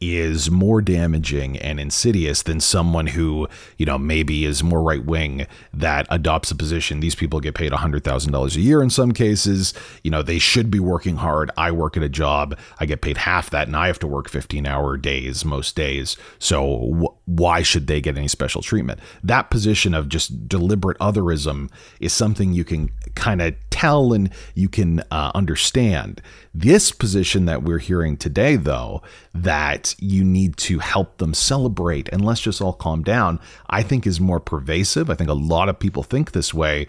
is 0.00 0.50
more 0.50 0.80
damaging 0.80 1.58
and 1.58 1.78
insidious 1.78 2.42
than 2.42 2.58
someone 2.58 3.08
who, 3.08 3.46
you 3.76 3.84
know, 3.84 3.98
maybe 3.98 4.44
is 4.44 4.62
more 4.62 4.82
right 4.82 5.04
wing 5.04 5.46
that 5.74 6.06
adopts 6.08 6.50
a 6.50 6.54
position. 6.54 7.00
These 7.00 7.14
people 7.14 7.40
get 7.40 7.54
paid 7.54 7.72
$100,000 7.72 8.56
a 8.56 8.60
year 8.60 8.82
in 8.82 8.90
some 8.90 9.12
cases. 9.12 9.74
You 10.02 10.10
know, 10.10 10.22
they 10.22 10.38
should 10.38 10.70
be 10.70 10.80
working 10.80 11.16
hard. 11.16 11.50
I 11.56 11.70
work 11.70 11.96
at 11.96 12.02
a 12.02 12.08
job, 12.08 12.58
I 12.78 12.86
get 12.86 13.02
paid 13.02 13.18
half 13.18 13.50
that, 13.50 13.66
and 13.66 13.76
I 13.76 13.88
have 13.88 13.98
to 14.00 14.06
work 14.06 14.28
15 14.28 14.66
hour 14.66 14.96
days 14.96 15.44
most 15.44 15.76
days. 15.76 16.16
So 16.38 17.18
why 17.26 17.62
should 17.62 17.86
they 17.86 18.00
get 18.00 18.16
any 18.16 18.28
special 18.28 18.62
treatment? 18.62 19.00
That 19.22 19.50
position 19.50 19.94
of 19.94 20.08
just 20.08 20.48
deliberate 20.48 20.98
otherism 20.98 21.70
is 22.00 22.12
something 22.12 22.52
you 22.52 22.64
can 22.64 22.90
kind 23.14 23.42
of 23.42 23.54
tell 23.70 24.12
and 24.12 24.30
you 24.54 24.68
can 24.68 25.00
uh, 25.10 25.32
understand. 25.34 26.20
This 26.54 26.90
position 26.90 27.46
that 27.46 27.62
we're 27.62 27.78
hearing 27.78 28.16
today, 28.16 28.56
though, 28.56 29.02
that 29.34 29.94
you 29.98 30.24
need 30.24 30.56
to 30.58 30.80
help 30.80 31.18
them 31.18 31.34
celebrate 31.34 32.08
and 32.10 32.24
let's 32.24 32.40
just 32.40 32.60
all 32.60 32.72
calm 32.72 33.02
down, 33.02 33.40
I 33.68 33.82
think 33.82 34.06
is 34.06 34.20
more 34.20 34.40
pervasive. 34.40 35.10
I 35.10 35.14
think 35.14 35.30
a 35.30 35.34
lot 35.34 35.68
of 35.68 35.78
people 35.78 36.02
think 36.02 36.32
this 36.32 36.52
way. 36.52 36.86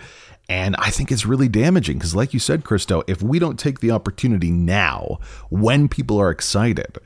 And 0.50 0.76
I 0.80 0.90
think 0.90 1.12
it's 1.12 1.26
really 1.26 1.48
damaging 1.48 1.98
because, 1.98 2.16
like 2.16 2.34
you 2.34 2.40
said, 2.40 2.66
Christo, 2.66 3.04
if 3.08 3.22
we 3.22 3.40
don't 3.40 3.58
take 3.58 3.80
the 3.80 3.92
opportunity 3.92 4.52
now 4.52 5.20
when 5.50 5.88
people 5.88 6.20
are 6.20 6.30
excited 6.30 6.98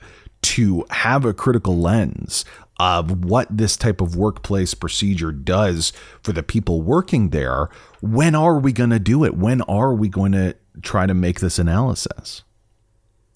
to 0.46 0.86
have 0.90 1.26
a 1.26 1.34
critical 1.34 1.78
lens 1.78 2.46
of 2.80 3.26
what 3.26 3.48
this 3.56 3.78
type 3.78 4.02
of 4.02 4.16
workplace 4.16 4.74
procedure 4.74 5.32
does 5.32 5.94
for 6.22 6.34
the 6.34 6.44
people 6.44 6.82
working 6.82 7.30
there, 7.30 7.70
when 8.02 8.36
are 8.36 8.60
we 8.60 8.72
going 8.72 8.90
to 8.90 9.00
do 9.00 9.24
it? 9.24 9.36
When 9.36 9.62
are 9.62 9.94
we 9.94 10.10
going 10.10 10.34
to 10.34 10.56
try 10.82 11.06
to 11.06 11.14
make 11.14 11.40
this 11.40 11.58
analysis? 11.58 12.44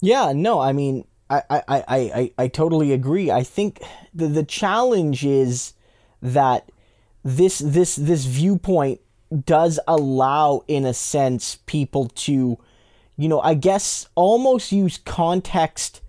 Yeah, 0.00 0.32
no, 0.34 0.60
I 0.60 0.72
mean, 0.72 1.04
I, 1.28 1.42
I, 1.50 1.62
I, 1.68 1.82
I, 1.88 2.32
I 2.38 2.48
totally 2.48 2.92
agree. 2.92 3.30
I 3.30 3.42
think 3.42 3.80
the, 4.14 4.28
the 4.28 4.44
challenge 4.44 5.24
is 5.24 5.74
that 6.22 6.70
this 7.24 7.58
this 7.58 7.96
this 7.96 8.24
viewpoint 8.24 9.00
does 9.44 9.78
allow 9.86 10.62
in 10.68 10.84
a 10.84 10.94
sense 10.94 11.58
people 11.66 12.08
to 12.08 12.58
you 13.16 13.28
know 13.28 13.40
i 13.40 13.54
guess 13.54 14.08
almost 14.14 14.72
use 14.72 14.98
context 15.04 16.00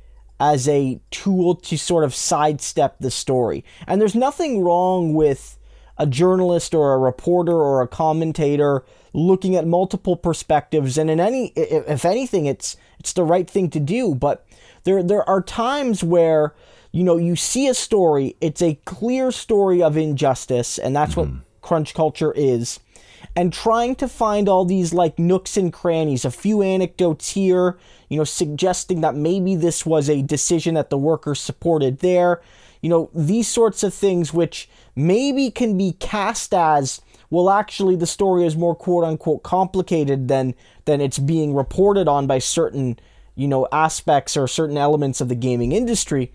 as 0.41 0.67
a 0.67 0.99
tool 1.11 1.53
to 1.53 1.77
sort 1.77 2.03
of 2.03 2.15
sidestep 2.15 2.95
the 2.99 3.11
story. 3.11 3.63
And 3.85 4.01
there's 4.01 4.15
nothing 4.15 4.63
wrong 4.63 5.13
with 5.13 5.59
a 5.99 6.07
journalist 6.07 6.73
or 6.73 6.95
a 6.95 6.97
reporter 6.97 7.53
or 7.53 7.83
a 7.83 7.87
commentator 7.87 8.83
looking 9.13 9.55
at 9.55 9.67
multiple 9.67 10.15
perspectives 10.15 10.97
and 10.97 11.11
in 11.11 11.19
any 11.19 11.49
if 11.55 12.05
anything 12.05 12.47
it's 12.47 12.75
it's 12.99 13.13
the 13.13 13.23
right 13.23 13.47
thing 13.47 13.69
to 13.69 13.79
do. 13.79 14.15
But 14.15 14.43
there 14.83 15.03
there 15.03 15.27
are 15.29 15.43
times 15.43 16.03
where 16.03 16.55
you 16.91 17.03
know 17.03 17.17
you 17.17 17.35
see 17.35 17.67
a 17.67 17.75
story 17.75 18.35
it's 18.41 18.63
a 18.63 18.79
clear 18.85 19.31
story 19.31 19.83
of 19.83 19.95
injustice 19.95 20.79
and 20.79 20.95
that's 20.95 21.13
mm-hmm. 21.13 21.35
what 21.35 21.61
crunch 21.61 21.93
culture 21.93 22.31
is 22.31 22.79
and 23.35 23.53
trying 23.53 23.95
to 23.95 24.07
find 24.07 24.49
all 24.49 24.65
these 24.65 24.93
like 24.93 25.17
nooks 25.17 25.55
and 25.57 25.71
crannies, 25.71 26.25
a 26.25 26.31
few 26.31 26.61
anecdotes 26.61 27.31
here, 27.31 27.77
you 28.09 28.17
know, 28.17 28.23
suggesting 28.23 29.01
that 29.01 29.15
maybe 29.15 29.55
this 29.55 29.85
was 29.85 30.09
a 30.09 30.21
decision 30.21 30.75
that 30.75 30.89
the 30.89 30.97
workers 30.97 31.39
supported 31.39 31.99
there. 31.99 32.41
You 32.81 32.89
know, 32.89 33.09
these 33.13 33.47
sorts 33.47 33.83
of 33.83 33.93
things 33.93 34.33
which 34.33 34.69
maybe 34.95 35.49
can 35.51 35.77
be 35.77 35.93
cast 35.93 36.53
as 36.53 37.01
well 37.29 37.49
actually 37.49 37.95
the 37.95 38.07
story 38.07 38.45
is 38.45 38.57
more 38.57 38.75
quote 38.75 39.05
unquote 39.05 39.43
complicated 39.43 40.27
than 40.27 40.53
than 40.85 40.99
it's 40.99 41.19
being 41.19 41.55
reported 41.55 42.07
on 42.07 42.27
by 42.27 42.39
certain, 42.39 42.99
you 43.35 43.47
know, 43.47 43.67
aspects 43.71 44.35
or 44.35 44.47
certain 44.47 44.77
elements 44.77 45.21
of 45.21 45.29
the 45.29 45.35
gaming 45.35 45.71
industry 45.71 46.31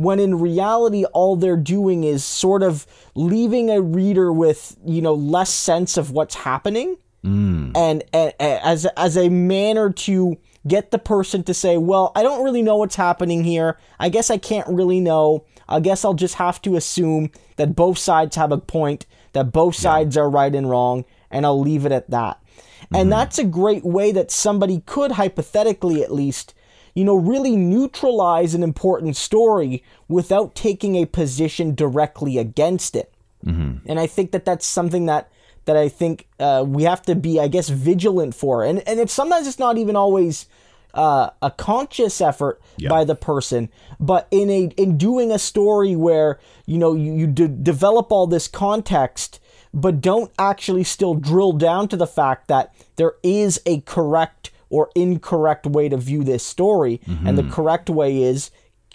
when 0.00 0.18
in 0.18 0.38
reality 0.38 1.04
all 1.06 1.36
they're 1.36 1.56
doing 1.56 2.04
is 2.04 2.24
sort 2.24 2.62
of 2.62 2.86
leaving 3.14 3.70
a 3.70 3.80
reader 3.80 4.32
with 4.32 4.76
you 4.84 5.02
know 5.02 5.14
less 5.14 5.50
sense 5.50 5.96
of 5.96 6.10
what's 6.10 6.34
happening 6.34 6.96
mm. 7.24 7.76
and, 7.76 8.02
and, 8.12 8.32
and 8.40 8.60
as 8.62 8.86
as 8.96 9.16
a 9.16 9.28
manner 9.28 9.90
to 9.90 10.36
get 10.66 10.90
the 10.90 10.98
person 10.98 11.42
to 11.42 11.54
say 11.54 11.76
well 11.76 12.12
i 12.14 12.22
don't 12.22 12.44
really 12.44 12.62
know 12.62 12.76
what's 12.76 12.96
happening 12.96 13.44
here 13.44 13.78
i 13.98 14.08
guess 14.08 14.30
i 14.30 14.36
can't 14.36 14.68
really 14.68 15.00
know 15.00 15.44
i 15.68 15.80
guess 15.80 16.04
i'll 16.04 16.14
just 16.14 16.34
have 16.34 16.60
to 16.60 16.76
assume 16.76 17.30
that 17.56 17.74
both 17.74 17.98
sides 17.98 18.36
have 18.36 18.52
a 18.52 18.58
point 18.58 19.06
that 19.32 19.52
both 19.52 19.74
sides 19.74 20.16
yeah. 20.16 20.22
are 20.22 20.30
right 20.30 20.54
and 20.54 20.68
wrong 20.68 21.04
and 21.30 21.46
i'll 21.46 21.60
leave 21.60 21.86
it 21.86 21.92
at 21.92 22.10
that 22.10 22.38
mm-hmm. 22.82 22.96
and 22.96 23.12
that's 23.12 23.38
a 23.38 23.44
great 23.44 23.84
way 23.84 24.12
that 24.12 24.30
somebody 24.30 24.82
could 24.84 25.12
hypothetically 25.12 26.02
at 26.02 26.12
least 26.12 26.54
you 26.94 27.04
know, 27.04 27.14
really 27.14 27.56
neutralize 27.56 28.54
an 28.54 28.62
important 28.62 29.16
story 29.16 29.82
without 30.08 30.54
taking 30.54 30.96
a 30.96 31.06
position 31.06 31.74
directly 31.74 32.38
against 32.38 32.96
it. 32.96 33.12
Mm-hmm. 33.44 33.88
And 33.88 33.98
I 33.98 34.06
think 34.06 34.32
that 34.32 34.44
that's 34.44 34.66
something 34.66 35.06
that 35.06 35.30
that 35.66 35.76
I 35.76 35.88
think 35.88 36.26
uh, 36.38 36.64
we 36.66 36.84
have 36.84 37.02
to 37.02 37.14
be, 37.14 37.38
I 37.38 37.48
guess, 37.48 37.68
vigilant 37.68 38.34
for. 38.34 38.64
And 38.64 38.86
and 38.88 38.98
it's 38.98 39.12
sometimes 39.12 39.46
it's 39.46 39.58
not 39.58 39.78
even 39.78 39.96
always 39.96 40.46
uh, 40.94 41.30
a 41.40 41.50
conscious 41.50 42.20
effort 42.20 42.60
yeah. 42.76 42.88
by 42.88 43.04
the 43.04 43.14
person, 43.14 43.68
but 43.98 44.26
in 44.30 44.50
a 44.50 44.64
in 44.76 44.98
doing 44.98 45.30
a 45.30 45.38
story 45.38 45.94
where 45.94 46.38
you 46.66 46.78
know 46.78 46.94
you, 46.94 47.12
you 47.14 47.26
de- 47.26 47.48
develop 47.48 48.10
all 48.10 48.26
this 48.26 48.48
context, 48.48 49.40
but 49.72 50.00
don't 50.00 50.32
actually 50.38 50.84
still 50.84 51.14
drill 51.14 51.52
down 51.52 51.88
to 51.88 51.96
the 51.96 52.06
fact 52.06 52.48
that 52.48 52.74
there 52.96 53.14
is 53.22 53.60
a 53.66 53.80
correct 53.82 54.39
or 54.70 54.90
incorrect 54.94 55.66
way 55.66 55.88
to 55.88 55.96
view 55.96 56.24
this 56.24 56.44
story. 56.44 57.00
Mm-hmm. 57.06 57.26
And 57.26 57.36
the 57.36 57.42
correct 57.42 57.90
way 57.90 58.22
is 58.22 58.50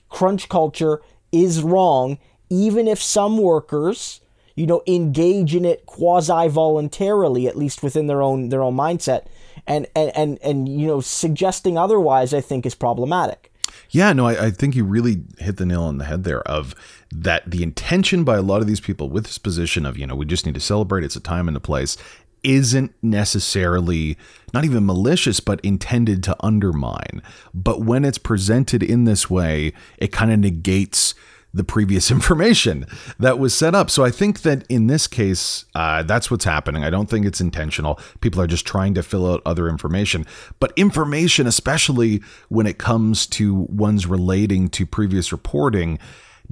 crunch 0.10 0.50
culture 0.50 1.02
is 1.32 1.62
wrong, 1.62 2.18
even 2.50 2.88
if 2.88 3.02
some 3.02 3.38
workers, 3.38 4.22
you 4.56 4.66
know, 4.66 4.82
engage 4.88 5.54
in 5.54 5.66
it 5.66 5.86
quasi 5.86 6.48
voluntarily, 6.48 7.48
at 7.48 7.58
least 7.58 7.84
within 7.84 8.08
their 8.08 8.22
own 8.22 8.50
their 8.50 8.64
own 8.64 8.76
mindset. 8.76 9.26
And, 9.68 9.88
and 9.96 10.12
and 10.16 10.40
and 10.42 10.70
you 10.70 10.88
know, 10.88 11.02
suggesting 11.02 11.78
otherwise 11.78 12.34
I 12.34 12.42
think 12.42 12.66
is 12.66 12.76
problematic. 12.76 13.52
Yeah, 13.90 14.14
no, 14.14 14.28
I, 14.28 14.46
I, 14.46 14.52
think 14.52 14.76
you 14.76 14.84
really 14.84 15.24
hit 15.38 15.58
the 15.58 15.66
nail 15.66 15.84
on 15.84 15.98
the 15.98 16.06
head 16.06 16.24
there 16.24 16.42
of 16.44 16.76
that 17.12 17.50
the 17.50 17.64
intention 17.64 18.24
by 18.24 18.36
a 18.36 18.42
lot 18.42 18.62
of 18.62 18.68
these 18.68 18.80
people 18.80 19.10
with 19.10 19.26
this 19.26 19.38
position 19.38 19.86
of, 19.86 19.98
you 19.98 20.08
know, 20.08 20.16
we 20.16 20.26
just 20.26 20.46
need 20.46 20.56
to 20.56 20.62
celebrate, 20.62 21.04
it's 21.04 21.16
a 21.16 21.22
time 21.22 21.48
and 21.48 21.56
a 21.56 21.62
place, 21.62 21.98
isn't 22.46 22.94
necessarily 23.02 24.18
not 24.54 24.64
even 24.64 24.86
malicious, 24.86 25.40
but 25.42 25.60
intended 25.62 26.24
to 26.24 26.36
undermine. 26.40 27.22
But 27.54 27.82
when 27.82 28.06
it's 28.06 28.20
presented 28.20 28.84
in 28.84 29.04
this 29.04 29.30
way, 29.30 29.74
it 29.98 30.14
kind 30.14 30.32
of 30.32 30.40
negates 30.40 31.16
the 31.54 31.64
previous 31.64 32.12
information 32.18 32.86
that 33.18 33.40
was 33.40 33.56
set 33.56 33.74
up. 33.74 33.90
So 33.90 34.06
I 34.06 34.12
think 34.12 34.44
that 34.44 34.66
in 34.70 34.88
this 34.88 35.08
case, 35.08 35.66
uh, 35.74 36.04
that's 36.04 36.30
what's 36.30 36.46
happening. 36.46 36.84
I 36.84 36.90
don't 36.90 37.10
think 37.10 37.26
it's 37.26 37.42
intentional. 37.42 38.00
People 38.22 38.40
are 38.42 38.48
just 38.48 38.68
trying 38.68 38.94
to 38.94 39.04
fill 39.04 39.32
out 39.32 39.42
other 39.46 39.68
information. 39.68 40.26
But 40.60 40.74
information, 40.76 41.48
especially 41.48 42.22
when 42.50 42.68
it 42.68 42.78
comes 42.78 43.26
to 43.28 43.56
ones 43.56 44.06
relating 44.06 44.70
to 44.70 44.86
previous 44.86 45.32
reporting, 45.32 45.98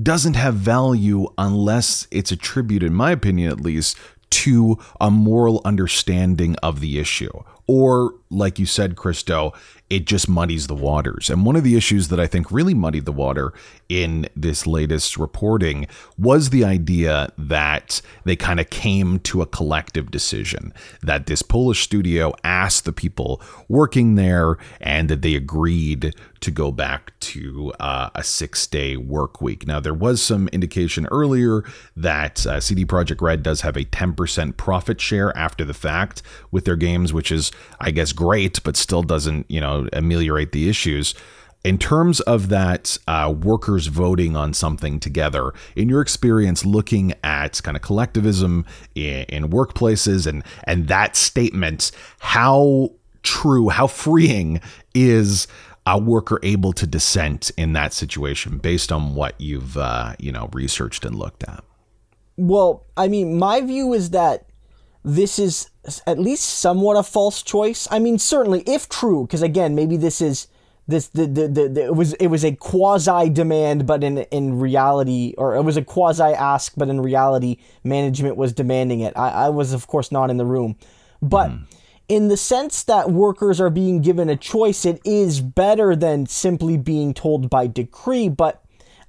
doesn't 0.01 0.35
have 0.35 0.55
value 0.55 1.27
unless 1.37 2.07
it's 2.09 2.31
attributed, 2.31 2.87
in 2.87 2.95
my 2.95 3.11
opinion 3.11 3.51
at 3.51 3.61
least, 3.61 3.97
to 4.33 4.77
a 4.99 5.09
moral 5.11 5.61
understanding 5.63 6.55
of 6.63 6.79
the 6.79 6.99
issue. 6.99 7.31
Or, 7.67 8.15
like 8.33 8.59
you 8.59 8.65
said, 8.65 8.95
Christo, 8.95 9.53
it 9.89 10.05
just 10.05 10.27
muddies 10.27 10.67
the 10.67 10.75
waters. 10.75 11.29
And 11.29 11.45
one 11.45 11.55
of 11.55 11.63
the 11.63 11.75
issues 11.75 12.07
that 12.07 12.19
I 12.19 12.25
think 12.25 12.51
really 12.51 12.73
muddied 12.73 13.05
the 13.05 13.11
water 13.11 13.53
in 13.89 14.27
this 14.35 14.65
latest 14.65 15.17
reporting 15.17 15.87
was 16.17 16.49
the 16.49 16.65
idea 16.65 17.31
that 17.37 18.01
they 18.23 18.35
kind 18.35 18.59
of 18.59 18.71
came 18.71 19.19
to 19.19 19.41
a 19.41 19.45
collective 19.45 20.09
decision 20.09 20.73
that 21.03 21.27
this 21.27 21.43
Polish 21.43 21.83
studio 21.83 22.33
asked 22.43 22.85
the 22.85 22.93
people 22.93 23.41
working 23.67 24.15
there 24.15 24.57
and 24.81 25.09
that 25.09 25.21
they 25.21 25.35
agreed 25.35 26.15
to 26.39 26.51
go 26.51 26.71
back 26.71 27.17
to 27.19 27.71
uh, 27.79 28.09
a 28.15 28.23
six 28.23 28.67
day 28.67 28.97
work 28.97 29.41
week. 29.41 29.65
Now, 29.65 29.79
there 29.79 29.93
was 29.93 30.21
some 30.21 30.49
indication 30.49 31.07
earlier 31.07 31.63
that 31.95 32.45
uh, 32.45 32.59
CD 32.59 32.83
Projekt 32.85 33.21
Red 33.21 33.43
does 33.43 33.61
have 33.61 33.77
a 33.77 33.85
10% 33.85 34.57
profit 34.57 34.99
share 34.99 35.35
after 35.37 35.63
the 35.63 35.73
fact 35.73 36.21
with 36.51 36.65
their 36.65 36.75
games, 36.75 37.13
which 37.13 37.31
is, 37.31 37.51
I 37.79 37.91
guess, 37.91 38.11
great, 38.23 38.63
but 38.63 38.77
still 38.77 39.03
doesn't, 39.03 39.49
you 39.49 39.59
know, 39.59 39.87
ameliorate 39.93 40.51
the 40.51 40.69
issues. 40.69 41.13
In 41.63 41.77
terms 41.77 42.19
of 42.21 42.49
that, 42.49 42.97
uh, 43.07 43.33
workers 43.37 43.87
voting 43.87 44.35
on 44.35 44.53
something 44.53 44.99
together, 44.99 45.53
in 45.75 45.87
your 45.89 46.01
experience 46.01 46.65
looking 46.65 47.13
at 47.23 47.61
kind 47.63 47.77
of 47.77 47.83
collectivism 47.83 48.65
in, 48.95 49.23
in 49.29 49.49
workplaces 49.49 50.27
and 50.27 50.43
and 50.65 50.87
that 50.87 51.15
statement, 51.15 51.91
how 52.19 52.91
true, 53.23 53.69
how 53.69 53.87
freeing 53.87 54.59
is 54.93 55.47
a 55.85 55.97
worker 55.97 56.39
able 56.43 56.73
to 56.73 56.87
dissent 56.87 57.51
in 57.57 57.73
that 57.73 57.93
situation 57.93 58.57
based 58.57 58.91
on 58.91 59.15
what 59.15 59.39
you've 59.39 59.77
uh, 59.77 60.15
you 60.19 60.31
know 60.31 60.49
researched 60.51 61.05
and 61.05 61.15
looked 61.15 61.43
at? 61.43 61.63
Well, 62.35 62.85
I 62.97 63.07
mean, 63.07 63.37
my 63.37 63.61
view 63.61 63.93
is 63.93 64.09
that 64.09 64.45
this 65.03 65.39
is 65.39 65.69
at 66.07 66.19
least 66.19 66.43
somewhat 66.43 66.97
a 66.97 67.03
false 67.03 67.41
choice. 67.41 67.87
I 67.91 67.99
mean, 67.99 68.17
certainly 68.17 68.61
if 68.61 68.87
true, 68.87 69.25
because 69.25 69.41
again, 69.41 69.75
maybe 69.75 69.97
this 69.97 70.21
is 70.21 70.47
this 70.87 71.07
the, 71.07 71.25
the, 71.25 71.47
the, 71.47 71.69
the, 71.69 71.83
it 71.85 71.95
was 71.95 72.13
it 72.13 72.27
was 72.27 72.43
a 72.43 72.55
quasi 72.55 73.29
demand 73.29 73.87
but 73.87 74.03
in 74.03 74.17
in 74.17 74.59
reality 74.59 75.33
or 75.37 75.55
it 75.55 75.61
was 75.61 75.77
a 75.77 75.81
quasi 75.81 76.23
ask 76.23 76.73
but 76.75 76.89
in 76.89 76.99
reality 76.99 77.57
management 77.83 78.35
was 78.35 78.51
demanding 78.51 78.99
it 78.99 79.13
i, 79.15 79.29
I 79.29 79.49
was 79.49 79.71
of 79.71 79.87
course 79.87 80.11
not 80.11 80.29
in 80.29 80.37
the 80.37 80.45
room 80.45 80.75
but 81.21 81.51
mm. 81.51 81.65
in 82.09 82.27
the 82.27 82.35
sense 82.35 82.83
that 82.83 83.11
workers 83.11 83.61
are 83.61 83.69
being 83.69 84.01
given 84.01 84.29
a 84.29 84.35
choice 84.35 84.85
it 84.85 84.99
is 85.05 85.39
better 85.39 85.95
than 85.95 86.25
simply 86.25 86.75
being 86.75 87.13
told 87.13 87.49
by 87.49 87.65
decree 87.65 88.27
but 88.27 88.61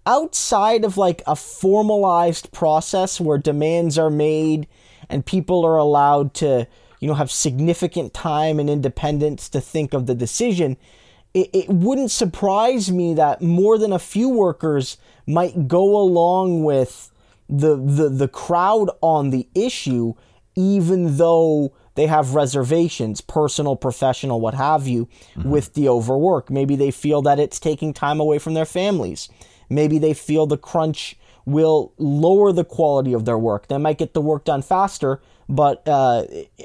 outside 0.06 0.84
of 0.84 0.96
like 0.96 1.22
a 1.26 1.34
formalized 1.34 2.52
process 2.52 3.20
where 3.20 3.38
demands 3.38 3.98
are 3.98 4.10
made 4.10 4.68
and 5.08 5.26
people 5.26 5.64
are 5.64 5.76
allowed 5.76 6.34
to 6.34 6.66
you 7.00 7.08
know 7.08 7.14
have 7.14 7.30
significant 7.30 8.14
time 8.14 8.58
and 8.58 8.70
independence 8.70 9.48
to 9.48 9.60
think 9.60 9.92
of 9.92 10.06
the 10.06 10.14
decision 10.14 10.76
it, 11.34 11.50
it 11.52 11.68
wouldn't 11.68 12.12
surprise 12.12 12.90
me 12.90 13.14
that 13.14 13.42
more 13.42 13.76
than 13.76 13.92
a 13.92 13.98
few 13.98 14.28
workers 14.28 14.96
might 15.26 15.66
go 15.68 15.96
along 16.00 16.62
with 16.62 17.10
the, 17.48 17.76
the, 17.76 18.08
the 18.08 18.28
crowd 18.28 18.90
on 19.00 19.30
the 19.30 19.48
issue, 19.54 20.14
even 20.54 21.16
though 21.16 21.74
they 21.96 22.06
have 22.06 22.34
reservations, 22.34 23.20
personal, 23.20 23.76
professional, 23.76 24.40
what 24.40 24.54
have 24.54 24.86
you, 24.86 25.06
mm-hmm. 25.34 25.50
with 25.50 25.74
the 25.74 25.88
overwork. 25.88 26.50
Maybe 26.50 26.76
they 26.76 26.90
feel 26.90 27.20
that 27.22 27.40
it's 27.40 27.60
taking 27.60 27.92
time 27.92 28.20
away 28.20 28.38
from 28.38 28.54
their 28.54 28.64
families. 28.64 29.28
Maybe 29.68 29.98
they 29.98 30.14
feel 30.14 30.46
the 30.46 30.58
crunch 30.58 31.16
will 31.46 31.92
lower 31.98 32.52
the 32.52 32.64
quality 32.64 33.12
of 33.12 33.24
their 33.24 33.38
work. 33.38 33.68
They 33.68 33.78
might 33.78 33.98
get 33.98 34.14
the 34.14 34.20
work 34.20 34.44
done 34.44 34.62
faster, 34.62 35.20
but 35.48 35.86
uh, 35.86 36.24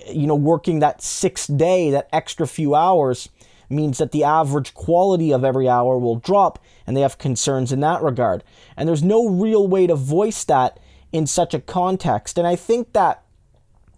you 0.10 0.28
know, 0.28 0.36
working 0.36 0.80
that 0.80 1.02
sixth 1.02 1.56
day, 1.58 1.92
that 1.92 2.08
extra 2.14 2.48
few 2.48 2.76
hours, 2.76 3.30
means 3.70 4.00
that 4.00 4.12
the 4.12 4.24
average 4.24 4.74
quality 4.74 5.32
of 5.32 5.44
every 5.44 5.70
hour 5.70 5.98
will 5.98 6.16
drop, 6.16 6.60
and 6.88 6.98
they 6.98 7.02
have 7.02 7.18
concerns 7.18 7.72
in 7.72 7.82
that 7.82 8.02
regard. 8.02 8.44
And 8.76 8.88
there's 8.88 9.04
no 9.04 9.28
real 9.28 9.68
way 9.68 9.86
to 9.88 9.96
voice 9.96 10.44
that 10.46 10.80
in 11.12 11.28
such 11.28 11.54
a 11.54 11.60
context. 11.60 12.38
And 12.38 12.48
I 12.48 12.56
think 12.56 12.94
that 12.94 13.24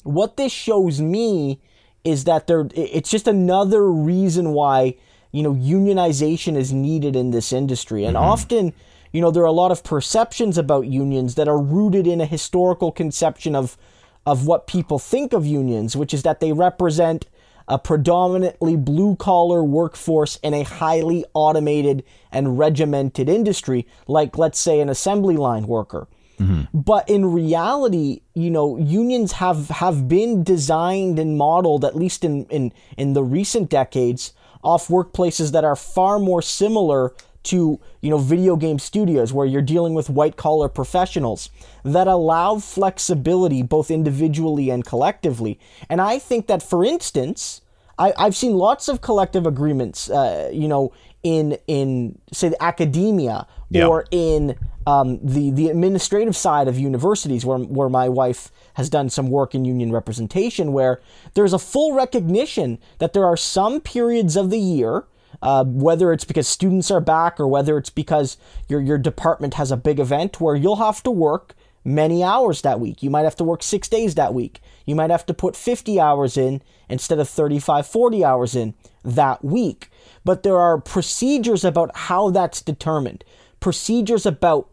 what 0.04 0.38
this 0.38 0.52
shows 0.52 1.00
me 1.00 1.62
is 2.04 2.24
that 2.24 2.48
there 2.48 2.68
it's 2.74 3.12
just 3.12 3.28
another 3.28 3.92
reason 3.92 4.54
why 4.54 4.96
you 5.32 5.44
know 5.44 5.54
unionization 5.54 6.56
is 6.56 6.74
needed 6.74 7.16
in 7.16 7.32
this 7.32 7.54
industry 7.54 8.04
and 8.06 8.16
mm-hmm. 8.16 8.26
often 8.26 8.74
you 9.12 9.22
know 9.22 9.32
there 9.32 9.44
are 9.44 9.48
a 9.48 9.52
lot 9.52 9.72
of 9.72 9.84
perceptions 9.84 10.58
about 10.58 10.88
unions 10.88 11.36
that 11.36 11.48
are 11.48 11.62
rooted 11.62 12.08
in 12.08 12.22
a 12.22 12.26
historical 12.26 12.92
conception 12.92 13.56
of 13.56 13.78
of 14.26 14.46
what 14.46 14.68
people 14.68 15.00
think 15.00 15.34
of 15.34 15.46
unions 15.46 15.96
which 15.96 16.14
is 16.14 16.24
that 16.24 16.40
they 16.40 16.54
represent 16.54 17.28
a 17.68 17.78
predominantly 17.78 18.76
blue 18.76 19.16
collar 19.16 19.64
workforce 19.64 20.38
in 20.38 20.54
a 20.54 20.64
highly 20.64 21.24
automated 21.34 22.04
and 22.32 22.58
regimented 22.58 23.30
industry 23.30 23.88
like 24.08 24.38
let's 24.38 24.60
say 24.60 24.80
an 24.80 24.90
assembly 24.90 25.38
line 25.38 25.68
worker 25.68 26.08
Mm-hmm. 26.42 26.78
But 26.78 27.08
in 27.08 27.32
reality, 27.32 28.22
you 28.34 28.50
know, 28.50 28.78
unions 28.78 29.34
have 29.34 29.70
have 29.70 30.08
been 30.08 30.44
designed 30.44 31.20
and 31.20 31.38
modeled, 31.38 31.86
at 31.86 31.96
least 31.96 32.24
in 32.24 32.46
in 32.46 32.74
in 32.98 33.14
the 33.14 33.24
recent 33.24 33.70
decades, 33.70 34.34
off 34.64 34.88
workplaces 34.88 35.52
that 35.52 35.64
are 35.64 35.76
far 35.76 36.18
more 36.18 36.42
similar 36.42 37.14
to 37.44 37.80
you 38.02 38.10
know 38.10 38.18
video 38.18 38.56
game 38.56 38.80
studios 38.80 39.34
where 39.34 39.46
you're 39.46 39.62
dealing 39.62 39.94
with 39.94 40.10
white 40.10 40.38
collar 40.38 40.70
professionals 40.70 41.50
that 41.84 42.08
allow 42.08 42.60
flexibility 42.60 43.64
both 43.64 43.90
individually 43.90 44.70
and 44.70 44.86
collectively 44.86 45.60
and 45.90 46.02
i 46.02 46.20
think 46.20 46.48
that 46.48 46.62
for 46.62 46.84
instance 46.86 47.62
I, 47.98 48.14
i've 48.18 48.36
seen 48.36 48.54
lots 48.54 48.88
of 48.88 49.02
collective 49.02 49.46
agreements 49.46 50.10
uh, 50.10 50.50
you 50.54 50.68
know 50.68 50.94
in 51.24 51.58
in 51.68 52.18
say 52.32 52.54
academia 52.60 53.48
or 53.88 54.06
in 54.12 54.56
um, 54.88 55.20
the 55.24 55.52
the 55.52 55.70
administrative 55.70 56.36
side 56.36 56.68
of 56.68 56.78
universities, 56.78 57.46
where 57.46 57.60
where 57.60 57.90
my 57.90 58.10
wife 58.10 58.52
has 58.76 58.90
done 58.90 59.10
some 59.10 59.30
work 59.30 59.54
in 59.54 59.66
union 59.66 59.92
representation, 59.92 60.74
where 60.74 61.02
there's 61.34 61.54
a 61.54 61.60
full 61.60 61.94
recognition 61.94 62.80
that 62.98 63.14
there 63.14 63.26
are 63.26 63.38
some 63.38 63.80
periods 63.82 64.36
of 64.36 64.50
the 64.50 64.60
year. 64.60 65.06
Uh, 65.42 65.64
whether 65.66 66.12
it's 66.12 66.26
because 66.26 66.48
students 66.48 66.92
are 66.92 67.02
back 67.02 67.40
or 67.40 67.48
whether 67.48 67.78
it's 67.78 67.90
because 67.90 68.38
your 68.68 68.82
your 68.82 68.98
department 68.98 69.56
has 69.56 69.72
a 69.72 69.78
big 69.78 70.00
event 70.00 70.40
where 70.40 70.56
you'll 70.56 70.76
have 70.78 71.02
to 71.04 71.12
work 71.12 71.56
many 71.84 72.24
hours 72.24 72.62
that 72.62 72.80
week. 72.80 73.02
You 73.02 73.10
might 73.10 73.24
have 73.24 73.36
to 73.38 73.44
work 73.44 73.64
six 73.64 73.88
days 73.88 74.16
that 74.16 74.34
week. 74.34 74.62
You 74.86 74.96
might 74.96 75.10
have 75.10 75.26
to 75.26 75.34
put 75.34 75.56
50 75.56 76.00
hours 76.00 76.38
in 76.38 76.62
instead 76.90 77.20
of 77.20 77.28
35, 77.28 77.88
40 77.88 78.24
hours 78.24 78.56
in 78.56 78.76
that 79.04 79.44
week. 79.44 79.90
But 80.24 80.44
there 80.44 80.58
are 80.58 80.80
procedures 80.80 81.64
about 81.64 81.96
how 81.96 82.30
that's 82.30 82.62
determined 82.62 83.24
procedures 83.62 84.26
about 84.26 84.71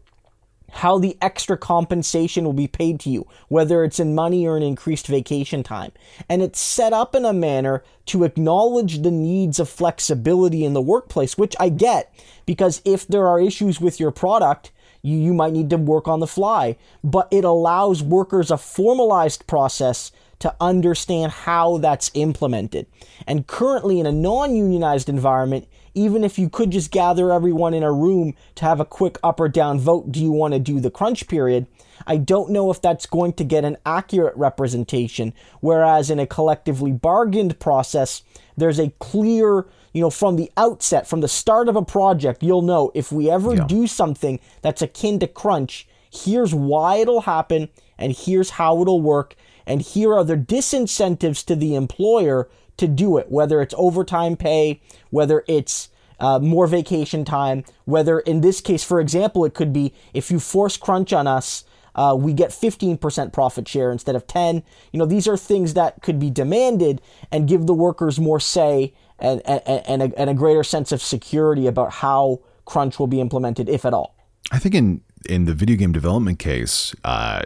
how 0.73 0.97
the 0.97 1.17
extra 1.21 1.57
compensation 1.57 2.43
will 2.43 2.53
be 2.53 2.67
paid 2.67 2.99
to 3.01 3.09
you, 3.09 3.27
whether 3.47 3.83
it's 3.83 3.99
in 3.99 4.15
money 4.15 4.47
or 4.47 4.57
an 4.57 4.63
increased 4.63 5.07
vacation 5.07 5.63
time. 5.63 5.91
And 6.27 6.41
it's 6.41 6.59
set 6.59 6.93
up 6.93 7.15
in 7.15 7.25
a 7.25 7.33
manner 7.33 7.83
to 8.07 8.23
acknowledge 8.23 9.01
the 9.01 9.11
needs 9.11 9.59
of 9.59 9.69
flexibility 9.69 10.65
in 10.65 10.73
the 10.73 10.81
workplace, 10.81 11.37
which 11.37 11.55
I 11.59 11.69
get 11.69 12.13
because 12.45 12.81
if 12.83 13.07
there 13.07 13.27
are 13.27 13.39
issues 13.39 13.79
with 13.79 13.99
your 13.99 14.11
product, 14.11 14.71
you, 15.01 15.17
you 15.17 15.33
might 15.33 15.53
need 15.53 15.69
to 15.69 15.77
work 15.77 16.07
on 16.07 16.19
the 16.19 16.27
fly. 16.27 16.77
But 17.03 17.27
it 17.31 17.43
allows 17.43 18.03
workers 18.03 18.51
a 18.51 18.57
formalized 18.57 19.47
process 19.47 20.11
to 20.39 20.55
understand 20.59 21.31
how 21.31 21.77
that's 21.77 22.11
implemented. 22.13 22.87
And 23.27 23.45
currently, 23.45 23.99
in 23.99 24.05
a 24.05 24.11
non 24.11 24.55
unionized 24.55 25.09
environment, 25.09 25.67
even 25.99 26.23
if 26.23 26.39
you 26.39 26.47
could 26.47 26.71
just 26.71 26.91
gather 26.91 27.29
everyone 27.29 27.73
in 27.73 27.83
a 27.83 27.91
room 27.91 28.33
to 28.55 28.63
have 28.63 28.79
a 28.79 28.85
quick 28.85 29.17
up 29.21 29.37
or 29.37 29.49
down 29.49 29.77
vote, 29.77 30.13
do 30.13 30.21
you 30.21 30.31
want 30.31 30.53
to 30.53 30.59
do 30.59 30.79
the 30.79 30.89
crunch 30.89 31.27
period? 31.27 31.67
I 32.07 32.15
don't 32.15 32.51
know 32.51 32.71
if 32.71 32.81
that's 32.81 33.05
going 33.05 33.33
to 33.33 33.43
get 33.43 33.65
an 33.65 33.75
accurate 33.85 34.35
representation. 34.37 35.33
Whereas 35.59 36.09
in 36.09 36.17
a 36.17 36.25
collectively 36.25 36.93
bargained 36.93 37.59
process, 37.59 38.23
there's 38.55 38.79
a 38.79 38.91
clear, 38.99 39.67
you 39.91 39.99
know, 39.99 40.09
from 40.09 40.37
the 40.37 40.49
outset, 40.55 41.05
from 41.05 41.19
the 41.19 41.27
start 41.27 41.67
of 41.67 41.75
a 41.75 41.83
project, 41.83 42.43
you'll 42.43 42.61
know 42.61 42.91
if 42.95 43.11
we 43.11 43.29
ever 43.29 43.55
yeah. 43.55 43.67
do 43.67 43.85
something 43.85 44.39
that's 44.61 44.81
akin 44.81 45.19
to 45.19 45.27
crunch, 45.27 45.85
here's 46.09 46.55
why 46.55 46.95
it'll 46.95 47.21
happen 47.21 47.67
and 47.97 48.13
here's 48.13 48.51
how 48.51 48.81
it'll 48.81 49.01
work. 49.01 49.35
And 49.65 49.81
here 49.81 50.13
are 50.13 50.23
the 50.23 50.37
disincentives 50.37 51.45
to 51.47 51.57
the 51.57 51.75
employer 51.75 52.47
to 52.79 52.87
do 52.87 53.17
it, 53.17 53.31
whether 53.31 53.61
it's 53.61 53.73
overtime 53.77 54.35
pay, 54.35 54.81
whether 55.09 55.43
it's 55.47 55.89
uh, 56.19 56.39
more 56.39 56.67
vacation 56.67 57.23
time, 57.23 57.63
whether 57.85 58.19
in 58.19 58.41
this 58.41 58.61
case, 58.61 58.83
for 58.83 58.99
example, 58.99 59.45
it 59.45 59.53
could 59.53 59.71
be 59.71 59.93
if 60.13 60.31
you 60.31 60.39
force 60.39 60.77
crunch 60.77 61.13
on 61.13 61.27
us, 61.27 61.63
uh, 61.95 62.15
we 62.17 62.33
get 62.33 62.49
15% 62.49 63.33
profit 63.33 63.67
share 63.67 63.91
instead 63.91 64.15
of 64.15 64.27
10. 64.27 64.63
You 64.91 64.99
know, 64.99 65.05
these 65.05 65.27
are 65.27 65.37
things 65.37 65.73
that 65.73 66.01
could 66.01 66.19
be 66.19 66.29
demanded 66.29 67.01
and 67.31 67.47
give 67.47 67.67
the 67.67 67.73
workers 67.73 68.19
more 68.19 68.39
say 68.39 68.93
and, 69.17 69.41
and, 69.45 69.61
and, 69.67 70.01
a, 70.03 70.19
and 70.19 70.29
a 70.29 70.33
greater 70.33 70.63
sense 70.63 70.91
of 70.91 71.01
security 71.01 71.67
about 71.67 71.91
how 71.91 72.41
crunch 72.65 72.99
will 72.99 73.07
be 73.07 73.19
implemented, 73.19 73.67
if 73.67 73.85
at 73.85 73.93
all. 73.93 74.15
I 74.51 74.59
think 74.59 74.75
in, 74.75 75.01
in 75.27 75.45
the 75.45 75.53
video 75.53 75.75
game 75.75 75.91
development 75.91 76.39
case, 76.39 76.95
uh, 77.03 77.41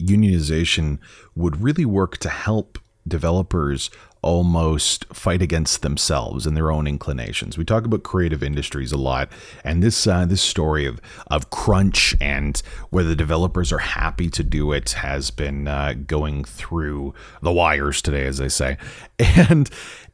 unionization 0.00 0.98
would 1.34 1.60
really 1.60 1.84
work 1.84 2.18
to 2.18 2.28
help 2.28 2.78
developers 3.06 3.90
almost 4.22 5.04
fight 5.06 5.42
against 5.42 5.82
themselves 5.82 6.46
and 6.46 6.56
their 6.56 6.70
own 6.70 6.86
inclinations. 6.86 7.56
We 7.56 7.64
talk 7.64 7.84
about 7.84 8.02
creative 8.02 8.42
industries 8.42 8.92
a 8.92 8.96
lot, 8.96 9.30
and 9.64 9.82
this 9.82 10.06
uh, 10.06 10.26
this 10.26 10.42
story 10.42 10.86
of 10.86 11.00
of 11.28 11.50
crunch 11.50 12.16
and 12.20 12.60
whether 12.90 13.08
the 13.08 13.16
developers 13.16 13.72
are 13.72 13.78
happy 13.78 14.28
to 14.30 14.42
do 14.42 14.72
it 14.72 14.90
has 14.92 15.30
been 15.30 15.68
uh, 15.68 15.94
going 16.06 16.44
through 16.44 17.14
the 17.42 17.52
wires 17.52 18.02
today, 18.02 18.26
as 18.26 18.38
they 18.38 18.48
say, 18.48 18.76
and. 19.18 19.70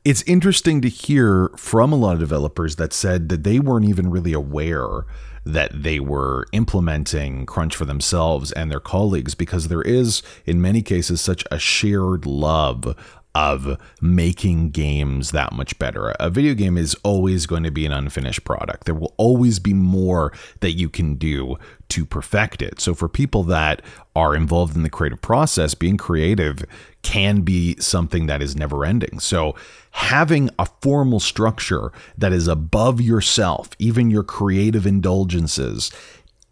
It's 0.07 0.21
interesting 0.25 0.83
to 0.83 0.91
hear 0.91 1.51
from 1.57 1.91
a 1.91 1.97
lot 1.97 2.13
of 2.13 2.19
developers 2.19 2.77
that 2.77 2.93
said 2.93 3.31
that 3.31 3.43
they 3.43 3.59
weren't 3.59 3.89
even 3.89 4.11
really 4.11 4.35
aware 4.35 5.07
that 5.45 5.71
they 5.75 6.01
were 6.01 6.47
implementing 6.53 7.47
crunch 7.47 7.77
for 7.77 7.85
themselves 7.85 8.51
and 8.53 8.71
their 8.71 8.81
colleagues 8.81 9.35
because 9.35 9.69
there 9.69 9.83
is 9.83 10.23
in 10.47 10.61
many 10.61 10.83
cases 10.83 11.21
such 11.21 11.45
a 11.51 11.59
shared 11.59 12.27
love 12.27 12.97
of 13.35 13.81
making 14.01 14.71
games 14.71 15.33
that 15.33 15.53
much 15.53 15.77
better. 15.79 16.15
A 16.21 16.31
video 16.31 16.55
game 16.55 16.79
is 16.79 16.95
always 17.03 17.47
going 17.47 17.65
to 17.65 17.71
be 17.71 17.85
an 17.85 17.93
unfinished 17.93 18.45
product. 18.45 18.85
There 18.85 18.95
will 18.95 19.15
always 19.17 19.59
be 19.59 19.75
more 19.75 20.33
that 20.61 20.73
you 20.73 20.89
can 20.89 21.17
do 21.17 21.57
to 21.89 22.05
perfect 22.05 22.63
it. 22.63 22.81
So, 22.81 22.95
for 22.95 23.09
people 23.09 23.43
that 23.45 23.83
are 24.15 24.37
involved 24.37 24.77
in 24.77 24.85
the 24.85 24.91
creative 24.91 25.21
process, 25.21 25.75
being 25.75 25.97
creative 25.97 26.65
can 27.03 27.41
be 27.41 27.77
something 27.81 28.27
that 28.27 28.41
is 28.41 28.57
never 28.57 28.85
ending. 28.85 29.19
So, 29.19 29.57
having 29.91 30.51
a 30.59 30.67
formal 30.81 31.21
structure 31.21 31.93
that 32.17 32.33
is 32.33 32.47
above 32.47 33.01
yourself, 33.01 33.71
even 33.79 34.11
your 34.11 34.25
creative 34.25 34.87
indulgences, 34.87 35.91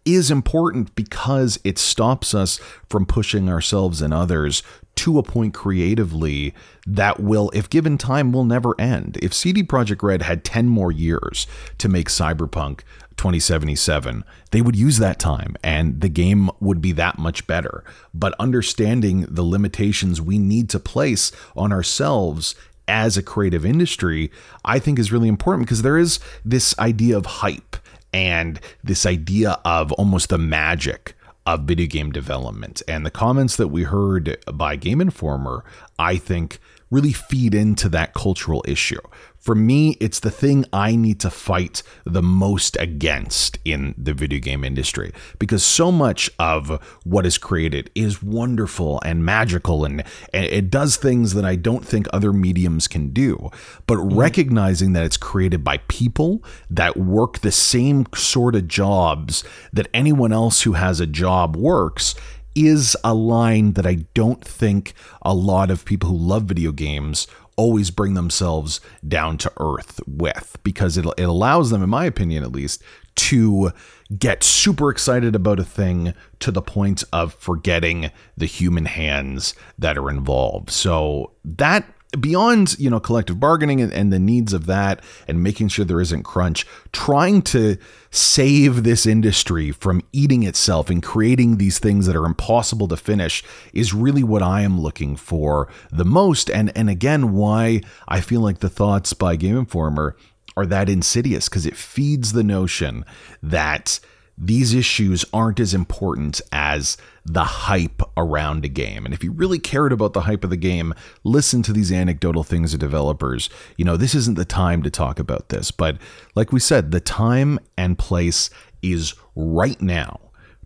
is 0.05 0.29
important 0.29 0.93
because 0.95 1.59
it 1.63 1.77
stops 1.77 2.33
us 2.33 2.59
from 2.89 3.05
pushing 3.05 3.49
ourselves 3.49 4.01
and 4.01 4.13
others 4.13 4.63
to 4.95 5.17
a 5.17 5.23
point 5.23 5.53
creatively 5.53 6.53
that 6.85 7.19
will, 7.19 7.49
if 7.53 7.69
given 7.69 7.97
time, 7.97 8.31
will 8.31 8.45
never 8.45 8.79
end. 8.79 9.17
If 9.21 9.33
CD 9.33 9.63
Projekt 9.63 10.03
Red 10.03 10.21
had 10.21 10.43
10 10.43 10.67
more 10.67 10.91
years 10.91 11.47
to 11.79 11.89
make 11.89 12.09
Cyberpunk 12.09 12.81
2077, 13.17 14.23
they 14.51 14.61
would 14.61 14.75
use 14.75 14.97
that 14.97 15.19
time 15.19 15.55
and 15.63 16.01
the 16.01 16.09
game 16.09 16.49
would 16.59 16.81
be 16.81 16.91
that 16.93 17.17
much 17.17 17.47
better. 17.47 17.83
But 18.13 18.35
understanding 18.39 19.25
the 19.29 19.43
limitations 19.43 20.21
we 20.21 20.37
need 20.37 20.69
to 20.69 20.79
place 20.79 21.31
on 21.55 21.71
ourselves 21.71 22.55
as 22.87 23.17
a 23.17 23.23
creative 23.23 23.65
industry, 23.65 24.31
I 24.65 24.79
think 24.79 24.99
is 24.99 25.11
really 25.11 25.29
important 25.29 25.65
because 25.65 25.81
there 25.81 25.97
is 25.97 26.19
this 26.43 26.77
idea 26.79 27.17
of 27.17 27.25
hype 27.25 27.77
and 28.13 28.59
this 28.83 29.05
idea 29.05 29.59
of 29.65 29.91
almost 29.93 30.29
the 30.29 30.37
magic 30.37 31.15
of 31.45 31.61
video 31.61 31.87
game 31.87 32.11
development. 32.11 32.81
And 32.87 33.05
the 33.05 33.11
comments 33.11 33.55
that 33.57 33.67
we 33.67 33.83
heard 33.83 34.37
by 34.51 34.75
Game 34.75 35.01
Informer, 35.01 35.63
I 35.99 36.17
think, 36.17 36.59
really 36.93 37.11
feed 37.11 37.55
into 37.55 37.89
that 37.89 38.13
cultural 38.13 38.63
issue. 38.67 38.99
For 39.43 39.55
me, 39.55 39.97
it's 39.99 40.21
the 40.21 40.31
thing 40.31 40.63
I 40.71 40.95
need 40.95 41.19
to 41.19 41.29
fight 41.29 41.83
the 42.05 42.21
most 42.21 42.77
against 42.79 43.57
in 43.65 43.93
the 43.97 44.13
video 44.13 44.39
game 44.39 44.63
industry 44.63 45.11
because 45.37 45.65
so 45.65 45.91
much 45.91 46.29
of 46.39 46.81
what 47.03 47.25
is 47.25 47.37
created 47.37 47.91
is 47.93 48.23
wonderful 48.23 49.01
and 49.03 49.25
magical 49.25 49.83
and, 49.83 50.05
and 50.33 50.45
it 50.45 50.71
does 50.71 50.95
things 50.95 51.33
that 51.33 51.43
I 51.43 51.57
don't 51.57 51.85
think 51.85 52.07
other 52.13 52.31
mediums 52.31 52.87
can 52.87 53.09
do. 53.09 53.49
But 53.85 53.97
mm-hmm. 53.97 54.17
recognizing 54.17 54.93
that 54.93 55.03
it's 55.03 55.17
created 55.17 55.61
by 55.61 55.79
people 55.89 56.41
that 56.69 56.95
work 56.95 57.39
the 57.39 57.51
same 57.51 58.05
sort 58.15 58.55
of 58.55 58.69
jobs 58.69 59.43
that 59.73 59.89
anyone 59.93 60.31
else 60.31 60.61
who 60.61 60.73
has 60.73 61.01
a 61.01 61.07
job 61.07 61.57
works 61.57 62.15
is 62.55 62.95
a 63.03 63.13
line 63.13 63.73
that 63.73 63.85
I 63.85 64.05
don't 64.13 64.43
think 64.43 64.93
a 65.21 65.33
lot 65.33 65.71
of 65.71 65.85
people 65.85 66.09
who 66.09 66.17
love 66.17 66.43
video 66.43 66.71
games 66.71 67.27
always 67.55 67.91
bring 67.91 68.13
themselves 68.13 68.81
down 69.07 69.37
to 69.37 69.51
earth 69.57 69.99
with 70.07 70.57
because 70.63 70.97
it, 70.97 71.05
it 71.17 71.23
allows 71.23 71.69
them, 71.69 71.83
in 71.83 71.89
my 71.89 72.05
opinion 72.05 72.43
at 72.43 72.51
least, 72.51 72.81
to 73.15 73.71
get 74.17 74.43
super 74.43 74.89
excited 74.89 75.35
about 75.35 75.59
a 75.59 75.63
thing 75.63 76.13
to 76.39 76.51
the 76.51 76.61
point 76.61 77.03
of 77.13 77.33
forgetting 77.35 78.11
the 78.35 78.45
human 78.45 78.85
hands 78.85 79.53
that 79.77 79.97
are 79.97 80.09
involved. 80.09 80.69
So 80.69 81.31
that 81.45 81.85
beyond 82.19 82.77
you 82.79 82.89
know 82.89 82.99
collective 82.99 83.39
bargaining 83.39 83.81
and, 83.81 83.91
and, 83.91 84.13
the 84.13 84.19
needs 84.19 84.53
of 84.53 84.65
that 84.67 85.03
and 85.27 85.41
making 85.41 85.67
sure 85.67 85.83
there 85.83 86.01
isn't 86.01 86.23
crunch 86.23 86.65
trying 86.91 87.41
to 87.41 87.77
save 88.11 88.83
this 88.83 89.05
industry 89.05 89.71
from 89.71 90.01
eating 90.11 90.43
itself 90.43 90.89
and 90.89 91.01
creating 91.01 91.57
these 91.57 91.79
things 91.79 92.05
that 92.05 92.15
are 92.15 92.25
impossible 92.25 92.87
to 92.87 92.95
finish 92.95 93.43
is 93.73 93.93
really 93.93 94.23
what 94.23 94.41
i 94.41 94.61
am 94.61 94.79
looking 94.79 95.15
for 95.15 95.67
the 95.91 96.05
most. 96.05 96.49
And 96.49 96.71
and 96.77 96.89
again 96.89 97.33
why 97.33 97.81
i 98.07 98.21
feel 98.21 98.41
like 98.41 98.59
the 98.59 98.69
thoughts 98.69 99.13
by 99.13 99.35
game 99.35 99.57
informer 99.57 100.15
are 100.55 100.65
that 100.65 100.89
insidious 100.89 101.49
because 101.49 101.65
it 101.65 101.75
feeds 101.75 102.33
the 102.33 102.43
notion 102.43 103.05
that 103.41 103.99
these 104.37 104.73
issues 104.73 105.23
aren't 105.31 105.59
as 105.59 105.73
important 105.73 106.41
as 106.51 106.97
the 107.25 107.43
hype 107.43 108.01
around 108.17 108.65
a 108.65 108.69
game. 108.69 109.05
And 109.05 109.13
if 109.13 109.23
you 109.23 109.31
really 109.31 109.59
cared 109.59 109.93
about 109.93 110.13
the 110.13 110.21
hype 110.21 110.43
of 110.43 110.49
the 110.49 110.57
game, 110.57 110.93
listen 111.23 111.61
to 111.63 111.73
these 111.73 111.91
anecdotal 111.91 112.43
things 112.43 112.73
of 112.73 112.79
developers. 112.79 113.49
You 113.77 113.85
know, 113.85 113.95
this 113.95 114.15
isn't 114.15 114.35
the 114.35 114.45
time 114.45 114.83
to 114.83 114.89
talk 114.89 115.19
about 115.19 115.49
this, 115.49 115.71
but 115.71 115.97
like 116.35 116.51
we 116.51 116.59
said, 116.59 116.91
the 116.91 116.99
time 116.99 117.59
and 117.77 117.97
place 117.97 118.49
is 118.81 119.13
right 119.35 119.81
now 119.81 120.19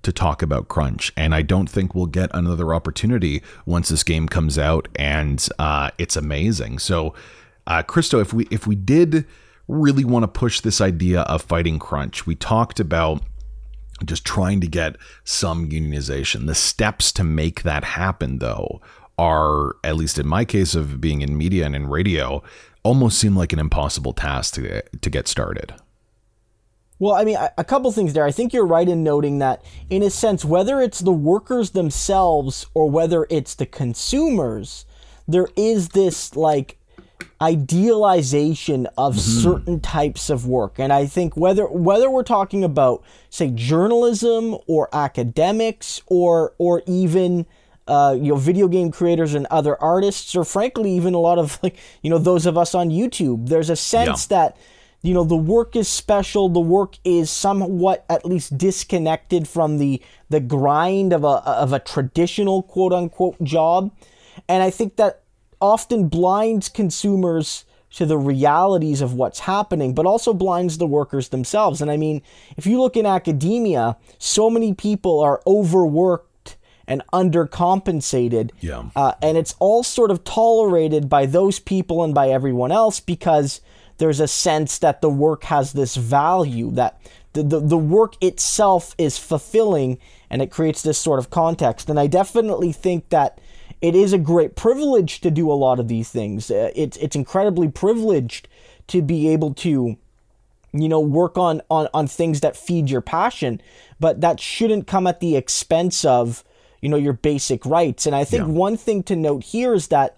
to 0.03 0.12
talk 0.12 0.41
about 0.41 0.67
crunch 0.67 1.12
and 1.17 1.34
i 1.34 1.41
don't 1.41 1.69
think 1.69 1.93
we'll 1.93 2.06
get 2.06 2.30
another 2.34 2.73
opportunity 2.73 3.41
once 3.65 3.89
this 3.89 4.03
game 4.03 4.27
comes 4.27 4.58
out 4.58 4.88
and 4.95 5.49
uh, 5.60 5.89
it's 5.97 6.15
amazing 6.15 6.80
so 6.80 7.13
uh, 7.65 7.82
christo 7.84 8.19
if 8.19 8.32
we 8.32 8.47
if 8.49 8.67
we 8.67 8.75
did 8.75 9.25
really 9.67 10.06
want 10.06 10.23
to 10.23 10.27
push 10.27 10.62
this 10.62 10.80
idea 10.80 11.21
of 11.21 11.41
fighting 11.41 11.77
crunch 11.80 12.25
we 12.25 12.36
talked 12.36 12.80
about 12.80 13.21
just 14.05 14.25
trying 14.25 14.62
to 14.62 14.67
get 14.67 14.95
some 15.23 15.69
unionization. 15.69 16.47
The 16.47 16.55
steps 16.55 17.12
to 17.13 17.23
make 17.23 17.63
that 17.63 17.83
happen, 17.83 18.39
though, 18.39 18.81
are, 19.17 19.75
at 19.83 19.95
least 19.95 20.19
in 20.19 20.27
my 20.27 20.45
case 20.45 20.75
of 20.75 21.01
being 21.01 21.21
in 21.21 21.38
media 21.38 21.65
and 21.65 21.75
in 21.75 21.88
radio, 21.88 22.43
almost 22.83 23.19
seem 23.19 23.36
like 23.36 23.53
an 23.53 23.60
impossible 23.60 24.13
task 24.13 24.55
to, 24.55 24.81
to 24.81 25.10
get 25.10 25.27
started. 25.27 25.73
Well, 26.99 27.13
I 27.13 27.25
mean, 27.25 27.38
a 27.57 27.63
couple 27.63 27.91
things 27.91 28.13
there. 28.13 28.25
I 28.25 28.31
think 28.31 28.53
you're 28.53 28.65
right 28.65 28.88
in 28.88 29.03
noting 29.03 29.38
that, 29.39 29.63
in 29.89 30.01
a 30.01 30.10
sense, 30.10 30.43
whether 30.43 30.81
it's 30.81 30.99
the 30.99 31.12
workers 31.12 31.71
themselves 31.71 32.65
or 32.73 32.89
whether 32.89 33.27
it's 33.29 33.53
the 33.53 33.67
consumers, 33.67 34.86
there 35.27 35.47
is 35.55 35.89
this 35.89 36.36
like 36.36 36.79
idealization 37.41 38.88
of 38.97 39.15
mm-hmm. 39.15 39.41
certain 39.41 39.80
types 39.80 40.30
of 40.30 40.47
work 40.47 40.80
and 40.80 40.91
i 40.91 41.06
think 41.06 41.38
whether 41.38 41.65
whether 41.67 42.10
we're 42.10 42.23
talking 42.23 42.63
about 42.63 43.03
say 43.30 43.51
journalism 43.51 44.58
or 44.67 44.89
academics 44.93 46.01
or 46.08 46.53
or 46.58 46.82
even 46.88 47.45
uh, 47.88 48.13
you 48.19 48.30
know 48.30 48.36
video 48.36 48.67
game 48.67 48.91
creators 48.91 49.34
and 49.34 49.45
other 49.45 49.82
artists 49.82 50.36
or 50.36 50.43
frankly 50.43 50.91
even 50.91 51.13
a 51.13 51.19
lot 51.19 51.38
of 51.38 51.60
like 51.63 51.77
you 52.01 52.10
know 52.10 52.17
those 52.17 52.45
of 52.45 52.58
us 52.58 52.75
on 52.75 52.89
youtube 52.89 53.47
there's 53.49 53.69
a 53.69 53.75
sense 53.75 54.27
yeah. 54.30 54.38
that 54.38 54.58
you 55.01 55.13
know 55.13 55.23
the 55.23 55.36
work 55.36 55.75
is 55.75 55.88
special 55.88 56.49
the 56.49 56.60
work 56.60 56.97
is 57.03 57.30
somewhat 57.30 58.03
at 58.10 58.25
least 58.25 58.58
disconnected 58.58 59.47
from 59.47 59.77
the 59.77 60.01
the 60.30 60.39
grind 60.39 61.13
of 61.13 61.23
a 61.23 61.27
of 61.47 61.71
a 61.71 61.80
traditional 61.80 62.63
quote 62.63 62.91
unquote 62.91 63.41
job 63.43 63.91
and 64.49 64.63
i 64.63 64.69
think 64.69 64.95
that 64.95 65.21
often 65.60 66.08
blinds 66.08 66.70
consumers 66.70 67.65
to 67.91 68.06
the 68.06 68.17
realities 68.17 69.02
of 69.02 69.13
what's 69.13 69.39
happening, 69.39 69.93
but 69.93 70.06
also 70.06 70.34
blinds 70.34 70.78
the 70.78 70.86
workers 70.86 71.30
themselves. 71.30 71.82
And 71.82 71.89
I 71.89 71.98
mean, 71.98 72.22
if 72.58 72.65
you 72.65 72.82
look 72.82 72.98
in 72.98 73.06
academia, 73.06 73.98
so 74.17 74.50
many 74.50 74.74
people 74.74 75.20
are 75.20 75.41
overworked 75.48 76.58
and 76.88 77.02
undercompensated. 77.13 78.52
Yeah. 78.60 78.86
Uh, 78.96 79.13
and 79.22 79.38
it's 79.38 79.56
all 79.60 79.84
sort 79.84 80.12
of 80.12 80.24
tolerated 80.24 81.10
by 81.10 81.26
those 81.26 81.60
people 81.60 82.04
and 82.04 82.13
by 82.13 82.30
everyone 82.30 82.72
else 82.72 83.00
because 83.00 83.62
there's 83.98 84.20
a 84.20 84.28
sense 84.28 84.78
that 84.80 85.02
the 85.02 85.10
work 85.10 85.46
has 85.46 85.74
this 85.74 85.96
value, 85.96 86.72
that 86.72 87.00
the, 87.34 87.43
the, 87.43 87.60
the 87.60 87.78
work 87.78 88.15
itself 88.22 88.96
is 88.98 89.17
fulfilling, 89.17 89.98
and 90.30 90.41
it 90.41 90.52
creates 90.52 90.82
this 90.82 90.98
sort 90.98 91.20
of 91.20 91.30
context. 91.30 91.89
And 91.89 92.00
I 92.00 92.08
definitely 92.08 92.72
think 92.72 93.10
that 93.10 93.39
it 93.82 93.96
is 93.96 94.13
a 94.13 94.18
great 94.18 94.56
privilege 94.56 95.22
to 95.22 95.32
do 95.32 95.52
a 95.52 95.54
lot 95.54 95.80
of 95.80 95.88
these 95.88 96.10
things. 96.10 96.50
Uh, 96.50 96.72
it's 96.76 96.98
it's 96.98 97.16
incredibly 97.16 97.70
privileged 97.70 98.48
to 98.88 99.02
be 99.02 99.30
able 99.30 99.54
to 99.54 99.98
you 100.74 100.90
know 100.90 101.00
work 101.00 101.38
on 101.38 101.62
on 101.70 101.88
on 101.94 102.08
things 102.08 102.42
that 102.42 102.58
feed 102.58 102.90
your 102.90 103.02
passion, 103.02 103.62
but 104.00 104.22
that 104.22 104.40
shouldn't 104.40 104.88
come 104.88 105.08
at 105.08 105.20
the 105.20 105.36
expense 105.36 106.04
of 106.06 106.44
you 106.82 106.90
know 106.90 106.98
your 106.98 107.13
basic 107.13 107.66
rights. 107.66 108.06
And 108.06 108.16
I 108.16 108.24
think 108.24 108.42
yeah. 108.42 108.54
one 108.54 108.78
thing 108.78 109.04
to 109.04 109.16
note 109.16 109.44
here 109.44 109.74
is 109.74 109.88
that 109.88 110.18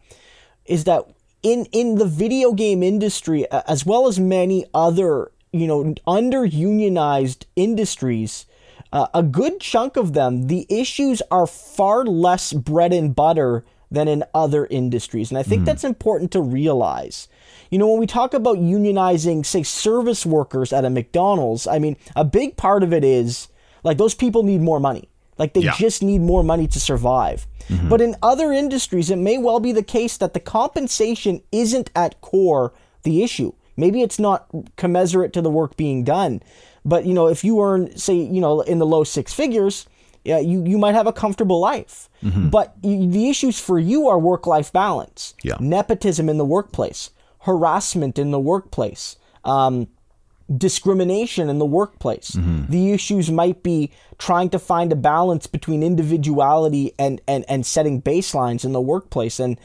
is 0.65 0.85
that 0.85 1.05
in 1.43 1.65
in 1.71 1.95
the 1.95 2.05
video 2.05 2.53
game 2.53 2.83
industry 2.83 3.49
as 3.51 3.85
well 3.85 4.07
as 4.07 4.19
many 4.19 4.65
other 4.73 5.31
you 5.51 5.67
know 5.67 5.95
under 6.07 6.45
unionized 6.45 7.45
industries 7.55 8.45
uh, 8.91 9.07
a 9.13 9.23
good 9.23 9.59
chunk 9.59 9.97
of 9.97 10.13
them, 10.13 10.47
the 10.47 10.65
issues 10.69 11.21
are 11.29 11.47
far 11.47 12.05
less 12.05 12.53
bread 12.53 12.93
and 12.93 13.15
butter 13.15 13.63
than 13.91 14.07
in 14.07 14.23
other 14.33 14.67
industries. 14.67 15.31
And 15.31 15.37
I 15.37 15.43
think 15.43 15.63
mm. 15.63 15.65
that's 15.65 15.83
important 15.83 16.31
to 16.31 16.41
realize. 16.41 17.27
You 17.69 17.77
know, 17.77 17.87
when 17.87 17.99
we 17.99 18.07
talk 18.07 18.33
about 18.33 18.57
unionizing, 18.57 19.45
say, 19.45 19.63
service 19.63 20.25
workers 20.25 20.73
at 20.73 20.85
a 20.85 20.89
McDonald's, 20.89 21.67
I 21.67 21.79
mean, 21.79 21.97
a 22.15 22.23
big 22.23 22.57
part 22.57 22.83
of 22.83 22.93
it 22.93 23.03
is 23.03 23.47
like 23.83 23.97
those 23.97 24.15
people 24.15 24.43
need 24.43 24.61
more 24.61 24.79
money. 24.79 25.09
Like 25.37 25.53
they 25.53 25.61
yeah. 25.61 25.75
just 25.77 26.03
need 26.03 26.21
more 26.21 26.43
money 26.43 26.67
to 26.67 26.79
survive. 26.79 27.47
Mm-hmm. 27.69 27.89
But 27.89 28.01
in 28.01 28.15
other 28.21 28.51
industries, 28.51 29.09
it 29.09 29.15
may 29.15 29.37
well 29.37 29.59
be 29.59 29.71
the 29.71 29.83
case 29.83 30.17
that 30.17 30.33
the 30.33 30.39
compensation 30.39 31.41
isn't 31.51 31.89
at 31.95 32.19
core 32.21 32.73
the 33.03 33.23
issue. 33.23 33.53
Maybe 33.77 34.01
it's 34.01 34.19
not 34.19 34.47
commensurate 34.75 35.31
to 35.33 35.41
the 35.41 35.49
work 35.49 35.77
being 35.77 36.03
done. 36.03 36.43
But 36.85 37.05
you 37.05 37.13
know, 37.13 37.27
if 37.27 37.43
you 37.43 37.61
earn, 37.61 37.95
say, 37.97 38.15
you 38.15 38.41
know, 38.41 38.61
in 38.61 38.79
the 38.79 38.85
low 38.85 39.03
six 39.03 39.33
figures, 39.33 39.87
yeah, 40.23 40.39
you 40.39 40.63
you 40.65 40.77
might 40.77 40.95
have 40.95 41.07
a 41.07 41.13
comfortable 41.13 41.59
life. 41.59 42.09
Mm-hmm. 42.23 42.49
But 42.49 42.75
you, 42.81 43.09
the 43.09 43.29
issues 43.29 43.59
for 43.59 43.79
you 43.79 44.07
are 44.07 44.19
work 44.19 44.45
life 44.47 44.71
balance, 44.71 45.33
yeah. 45.43 45.57
nepotism 45.59 46.29
in 46.29 46.37
the 46.37 46.45
workplace, 46.45 47.11
harassment 47.39 48.19
in 48.19 48.31
the 48.31 48.39
workplace. 48.39 49.15
Um, 49.45 49.87
discrimination 50.57 51.49
in 51.49 51.59
the 51.59 51.65
workplace. 51.65 52.31
Mm-hmm. 52.31 52.71
The 52.71 52.91
issues 52.91 53.29
might 53.29 53.61
be 53.61 53.91
trying 54.17 54.49
to 54.49 54.59
find 54.59 54.91
a 54.91 54.95
balance 54.95 55.47
between 55.47 55.83
individuality 55.83 56.93
and, 56.97 57.21
and, 57.27 57.45
and 57.47 57.65
setting 57.65 58.01
baselines 58.01 58.65
in 58.65 58.73
the 58.73 58.81
workplace. 58.81 59.39
And, 59.39 59.59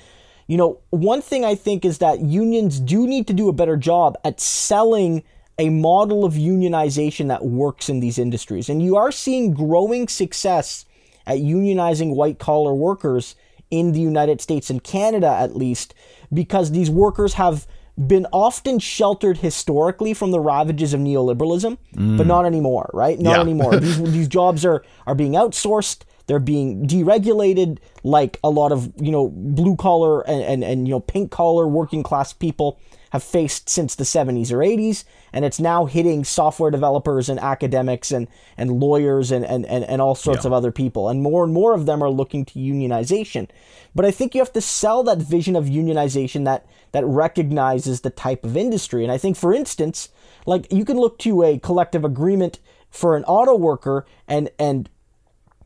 you 0.47 0.57
know, 0.57 0.81
one 0.91 1.23
thing 1.23 1.45
I 1.45 1.55
think 1.55 1.85
is 1.85 1.99
that 1.99 2.21
unions 2.21 2.81
do 2.81 3.07
need 3.07 3.27
to 3.29 3.33
do 3.33 3.49
a 3.49 3.53
better 3.53 3.77
job 3.77 4.17
at 4.25 4.41
selling 4.41 5.25
a 5.59 5.71
model 5.71 6.25
of 6.25 6.35
unionization 6.35 7.29
that 7.29 7.45
works 7.45 7.89
in 7.89 8.01
these 8.01 8.19
industries. 8.19 8.69
And 8.69 8.83
you 8.83 8.97
are 8.97 9.13
seeing 9.13 9.55
growing 9.55 10.09
success 10.09 10.85
at 11.27 11.39
unionizing 11.39 12.15
white 12.15 12.39
collar 12.39 12.75
workers 12.75 13.37
in 13.71 13.93
the 13.93 14.01
United 14.01 14.41
States 14.41 14.71
and 14.71 14.83
Canada, 14.83 15.29
at 15.29 15.57
least, 15.57 15.95
because 16.33 16.73
these 16.73 16.91
workers 16.91 17.35
have 17.35 17.67
been 17.97 18.27
often 18.33 18.79
sheltered 18.79 19.39
historically 19.39 20.15
from 20.15 20.33
the 20.33 20.41
ravages 20.41 20.93
of 20.93 21.01
neoliberalism, 21.01 21.79
mm. 21.95 22.19
but 22.19 22.27
not 22.27 22.45
anymore, 22.45 22.91
right? 22.93 23.19
Not 23.19 23.37
yeah. 23.37 23.41
anymore. 23.41 23.77
these, 23.81 24.03
these 24.03 24.29
jobs 24.29 24.65
are, 24.65 24.85
are 25.07 25.15
being 25.15 25.33
outsourced. 25.33 26.03
They're 26.27 26.41
being 26.41 26.87
deregulated, 26.87 27.79
like 28.03 28.41
a 28.43 28.51
lot 28.51 28.73
of 28.73 28.93
you 28.97 29.13
know 29.13 29.29
blue 29.29 29.77
collar 29.77 30.23
and, 30.23 30.43
and, 30.43 30.65
and 30.65 30.89
you 30.89 30.95
know 30.95 31.01
pink 31.01 31.31
collar 31.31 31.69
working 31.69 32.03
class 32.03 32.33
people 32.33 32.81
have 33.15 33.23
faced 33.23 33.69
since 33.69 33.95
the 33.95 34.03
70s 34.03 34.51
or 34.51 34.59
80s, 34.59 35.05
and 35.33 35.45
it's 35.45 35.61
now 35.61 35.85
hitting 35.85 36.25
software 36.25 36.73
developers 36.73 37.29
and 37.29 37.39
academics 37.39 38.11
and, 38.11 38.27
and 38.59 38.81
lawyers 38.81 39.31
and, 39.31 39.45
and, 39.45 39.65
and, 39.67 39.85
and 39.85 40.03
all 40.03 40.17
sorts 40.17 40.43
yeah. 40.43 40.49
of 40.49 40.53
other 40.53 40.73
people. 40.73 41.09
And 41.09 41.23
more 41.23 41.45
and 41.45 41.55
more 41.55 41.75
of 41.75 41.87
them 41.87 42.03
are 42.03 42.11
looking 42.11 42.45
to 42.47 42.59
unionization. 42.59 43.49
But 43.95 44.05
I 44.05 44.11
think 44.11 44.35
you 44.35 44.41
have 44.41 44.53
to 44.55 44.61
sell 44.61 45.05
that 45.05 45.19
vision 45.19 45.55
of 45.55 45.67
unionization 45.67 46.45
that, 46.47 46.67
that 46.91 47.05
recognizes 47.05 48.01
the 48.01 48.11
type 48.11 48.45
of 48.45 48.57
industry. 48.57 49.05
And 49.05 49.13
I 49.13 49.19
think, 49.19 49.37
for 49.37 49.55
instance, 49.55 50.09
like 50.45 50.67
you 50.73 50.85
can 50.85 50.97
look 50.97 51.21
to 51.21 51.45
a 51.45 51.61
collective 51.61 52.05
agreement 52.05 52.59
for 52.91 53.17
an 53.17 53.23
auto 53.27 53.55
worker 53.55 54.07
and, 54.27 54.51
and 54.59 54.91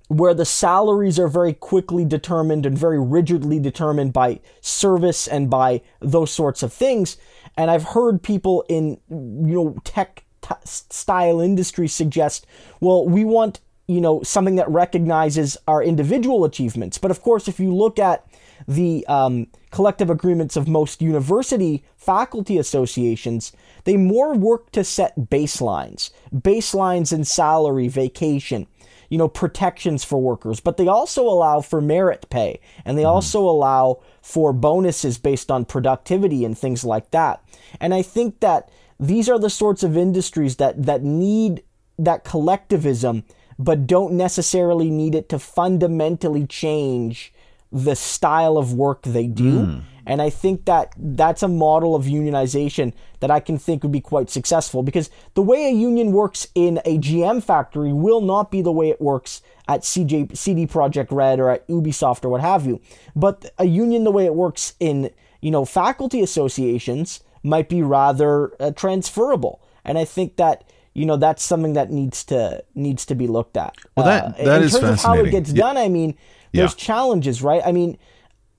where 0.08 0.34
the 0.34 0.44
salaries 0.44 1.18
are 1.18 1.28
very 1.28 1.52
quickly 1.52 2.04
determined 2.04 2.64
and 2.64 2.76
very 2.76 3.00
rigidly 3.00 3.60
determined 3.60 4.12
by 4.12 4.40
service 4.60 5.28
and 5.28 5.50
by 5.50 5.82
those 6.00 6.30
sorts 6.30 6.62
of 6.62 6.72
things. 6.72 7.18
And 7.56 7.70
I've 7.70 7.84
heard 7.84 8.22
people 8.22 8.64
in 8.68 8.98
you 9.10 9.54
know 9.54 9.76
tech 9.84 10.24
t- 10.40 10.54
style 10.64 11.40
industry 11.40 11.88
suggest, 11.88 12.46
well, 12.80 13.06
we 13.06 13.24
want 13.24 13.60
you 13.86 14.00
know 14.00 14.22
something 14.22 14.56
that 14.56 14.68
recognizes 14.70 15.56
our 15.66 15.82
individual 15.82 16.44
achievements. 16.44 16.96
But 16.98 17.10
of 17.10 17.20
course, 17.20 17.46
if 17.46 17.60
you 17.60 17.74
look 17.74 17.98
at 17.98 18.26
the 18.66 19.06
um, 19.08 19.46
collective 19.70 20.10
agreements 20.10 20.56
of 20.56 20.68
most 20.68 21.02
university 21.02 21.84
faculty 21.96 22.58
associations, 22.58 23.52
they 23.84 23.96
more 23.96 24.34
work 24.34 24.72
to 24.72 24.84
set 24.84 25.14
baselines, 25.16 26.10
baselines 26.34 27.12
in 27.12 27.24
salary, 27.24 27.88
vacation, 27.88 28.66
you 29.08 29.18
know, 29.18 29.28
protections 29.28 30.04
for 30.04 30.20
workers, 30.20 30.60
but 30.60 30.76
they 30.76 30.88
also 30.88 31.22
allow 31.22 31.60
for 31.60 31.80
merit 31.80 32.26
pay 32.30 32.60
and 32.84 32.96
they 32.96 33.02
mm-hmm. 33.02 33.10
also 33.10 33.40
allow 33.40 34.00
for 34.22 34.52
bonuses 34.52 35.18
based 35.18 35.50
on 35.50 35.64
productivity 35.64 36.44
and 36.44 36.58
things 36.58 36.84
like 36.84 37.10
that. 37.10 37.42
And 37.80 37.94
I 37.94 38.02
think 38.02 38.40
that 38.40 38.70
these 39.00 39.28
are 39.28 39.38
the 39.38 39.50
sorts 39.50 39.82
of 39.82 39.96
industries 39.96 40.56
that 40.56 40.84
that 40.84 41.02
need 41.02 41.62
that 41.98 42.24
collectivism 42.24 43.24
but 43.58 43.86
don't 43.86 44.12
necessarily 44.12 44.88
need 44.88 45.14
it 45.14 45.28
to 45.28 45.38
fundamentally 45.38 46.46
change 46.46 47.32
the 47.70 47.94
style 47.94 48.56
of 48.56 48.72
work 48.72 49.02
they 49.02 49.26
do. 49.26 49.66
Mm. 49.66 49.82
And 50.06 50.22
I 50.22 50.30
think 50.30 50.64
that 50.64 50.94
that's 50.96 51.42
a 51.42 51.48
model 51.48 51.94
of 51.94 52.06
unionization 52.06 52.94
that 53.20 53.30
I 53.30 53.40
can 53.40 53.58
think 53.58 53.82
would 53.82 53.92
be 53.92 54.00
quite 54.00 54.30
successful 54.30 54.82
because 54.82 55.10
the 55.34 55.42
way 55.42 55.66
a 55.66 55.72
union 55.72 56.12
works 56.12 56.48
in 56.54 56.80
a 56.86 56.96
GM 56.96 57.42
factory 57.42 57.92
will 57.92 58.22
not 58.22 58.50
be 58.50 58.62
the 58.62 58.72
way 58.72 58.88
it 58.88 59.02
works 59.02 59.42
at 59.68 59.82
CJ, 59.82 60.34
CD 60.34 60.66
Projekt 60.66 61.08
Red 61.10 61.38
or 61.38 61.50
at 61.50 61.68
Ubisoft 61.68 62.24
or 62.24 62.30
what 62.30 62.40
have 62.40 62.64
you. 62.64 62.80
But 63.14 63.52
a 63.58 63.66
union, 63.66 64.04
the 64.04 64.10
way 64.10 64.24
it 64.24 64.34
works 64.34 64.72
in 64.80 65.10
you 65.42 65.50
know 65.50 65.66
faculty 65.66 66.22
associations, 66.22 67.20
might 67.42 67.68
be 67.68 67.82
rather 67.82 68.52
uh, 68.60 68.70
transferable. 68.70 69.60
And 69.84 69.98
I 69.98 70.06
think 70.06 70.36
that 70.36 70.64
you 70.94 71.04
know 71.04 71.16
that's 71.16 71.42
something 71.42 71.74
that 71.74 71.90
needs 71.90 72.24
to 72.24 72.64
needs 72.74 73.04
to 73.06 73.14
be 73.14 73.26
looked 73.26 73.56
at. 73.56 73.76
Well, 73.94 74.06
that 74.06 74.24
uh, 74.24 74.44
that 74.44 74.62
in 74.62 74.66
is 74.66 74.72
terms 74.72 74.84
of 74.84 75.00
how 75.04 75.14
it 75.16 75.30
gets 75.30 75.50
yeah. 75.50 75.64
done. 75.64 75.76
I 75.76 75.88
mean, 75.88 76.16
there's 76.58 76.72
yeah. 76.72 76.84
challenges, 76.84 77.42
right? 77.42 77.62
I 77.64 77.72
mean, 77.72 77.98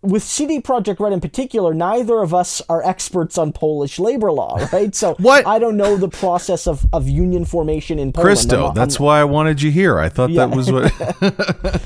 with 0.01 0.23
CD 0.23 0.61
Projekt 0.61 0.99
Red 0.99 1.11
in 1.11 1.19
particular, 1.19 1.73
neither 1.73 2.19
of 2.19 2.33
us 2.33 2.61
are 2.69 2.81
experts 2.83 3.37
on 3.37 3.51
Polish 3.51 3.99
labor 3.99 4.31
law, 4.31 4.57
right? 4.73 4.95
So 4.95 5.15
what? 5.15 5.45
I 5.45 5.59
don't 5.59 5.77
know 5.77 5.97
the 5.97 6.09
process 6.09 6.67
of, 6.67 6.85
of 6.93 7.09
union 7.09 7.45
formation 7.45 7.99
in 7.99 8.13
Poland. 8.13 8.25
Christo, 8.25 8.71
that's 8.73 8.97
I'm, 8.97 9.05
why 9.05 9.19
I 9.19 9.25
wanted 9.25 9.61
you 9.61 9.71
here. 9.71 9.99
I 9.99 10.09
thought 10.09 10.29
yeah. 10.29 10.45
that 10.45 10.55
was 10.55 10.71
what. 10.71 10.93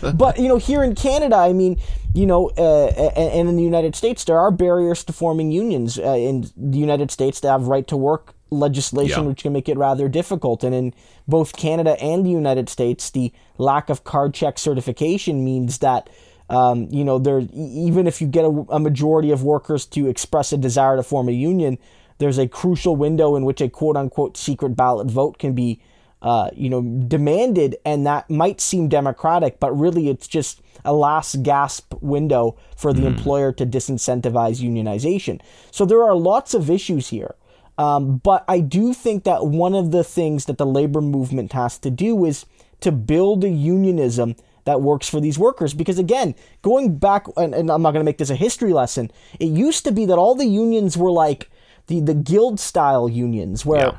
but 0.18 0.38
you 0.38 0.48
know, 0.48 0.58
here 0.58 0.84
in 0.84 0.96
Canada, 0.96 1.36
I 1.36 1.54
mean, 1.54 1.80
you 2.14 2.26
know, 2.26 2.52
uh, 2.58 2.88
and 2.88 3.50
in 3.50 3.56
the 3.56 3.64
United 3.64 3.96
States, 3.96 4.24
there 4.24 4.40
are 4.40 4.52
barriers 4.52 5.04
to 5.06 5.14
forming 5.14 5.52
unions. 5.52 5.98
Uh, 5.98 6.14
in 6.14 6.52
the 6.56 6.78
United 6.78 7.10
States, 7.10 7.40
they 7.40 7.48
have 7.48 7.68
right 7.68 7.88
to 7.88 7.98
work 7.98 8.36
legislation, 8.54 9.24
yeah. 9.24 9.30
which 9.30 9.44
can 9.44 9.54
make 9.54 9.70
it 9.70 9.78
rather 9.78 10.08
difficult. 10.08 10.64
And 10.64 10.74
in 10.74 10.94
both 11.28 11.56
Canada 11.56 12.02
and 12.02 12.26
the 12.26 12.30
United 12.30 12.70
States, 12.70 13.10
the 13.10 13.32
lack 13.58 13.90
of 13.90 14.04
card 14.04 14.34
check 14.34 14.58
certification 14.58 15.44
means 15.44 15.80
that 15.80 16.10
um, 16.50 16.88
you 16.92 17.04
know, 17.04 17.20
there 17.20 17.42
even 17.54 18.06
if 18.06 18.22
you 18.22 18.28
get 18.28 18.46
a, 18.46 18.66
a, 18.70 18.80
majority 18.80 19.32
of 19.32 19.44
workers 19.44 19.86
to 19.88 20.08
express 20.08 20.52
a 20.52 20.58
desire 20.58 20.98
to 20.98 21.04
form 21.04 21.30
a 21.30 21.32
union, 21.32 21.78
there's 22.18 22.38
a 22.38 22.48
crucial 22.48 22.96
window 22.96 23.36
in 23.36 23.46
which 23.46 23.62
a 23.62 23.70
quote 23.70 23.98
unquote 23.98 24.38
secret 24.38 24.76
ballot 24.76 25.10
vote 25.10 25.40
can 25.40 25.54
be, 25.54 25.82
uh, 26.22 26.50
you 26.54 26.70
know, 26.70 26.82
demanded, 27.08 27.78
and 27.86 28.06
that 28.06 28.30
might 28.30 28.62
seem 28.62 28.88
democratic, 28.88 29.60
but 29.60 29.72
really 29.78 30.10
it's 30.10 30.28
just 30.28 30.62
a 30.86 30.94
last 30.94 31.44
gasp 31.44 31.94
window 32.02 32.58
for 32.76 32.94
the 32.94 33.02
mm. 33.02 33.08
employer 33.08 33.52
to 33.54 33.66
disincentivize 33.66 34.62
unionization. 34.62 35.42
So 35.72 35.86
there 35.86 36.04
are 36.04 36.16
lots 36.16 36.54
of 36.54 36.70
issues 36.70 37.08
here. 37.08 37.36
Um, 37.78 38.18
but 38.18 38.46
I 38.48 38.60
do 38.60 38.94
think 38.94 39.24
that 39.24 39.48
one 39.48 39.74
of 39.74 39.92
the 39.92 40.04
things 40.04 40.46
that 40.46 40.58
the 40.58 40.66
labor 40.66 41.02
movement 41.02 41.54
has 41.54 41.78
to 41.80 41.90
do 41.90 42.26
is 42.26 42.46
to 42.82 42.92
build 42.92 43.44
a 43.44 43.50
unionism 43.50 44.36
that 44.66 44.82
works 44.82 45.10
for 45.10 45.20
these 45.20 45.40
workers. 45.40 45.74
Because 45.74 45.98
again, 45.98 46.36
going 46.62 46.98
back, 46.98 47.26
and, 47.36 47.54
and 47.54 47.72
I'm 47.72 47.82
not 47.82 47.92
going 47.92 48.02
to 48.02 48.06
make 48.06 48.18
this 48.20 48.30
a 48.30 48.36
history 48.36 48.74
lesson, 48.74 49.12
it 49.40 49.48
used 49.48 49.84
to 49.86 49.92
be 49.92 50.06
that 50.06 50.18
all 50.18 50.36
the 50.36 50.46
unions 50.46 50.98
were 50.98 51.12
like 51.12 51.50
the, 51.88 52.00
the 52.00 52.14
guild 52.14 52.60
style 52.60 53.10
unions 53.10 53.66
where. 53.66 53.88
Yeah. 53.88 53.98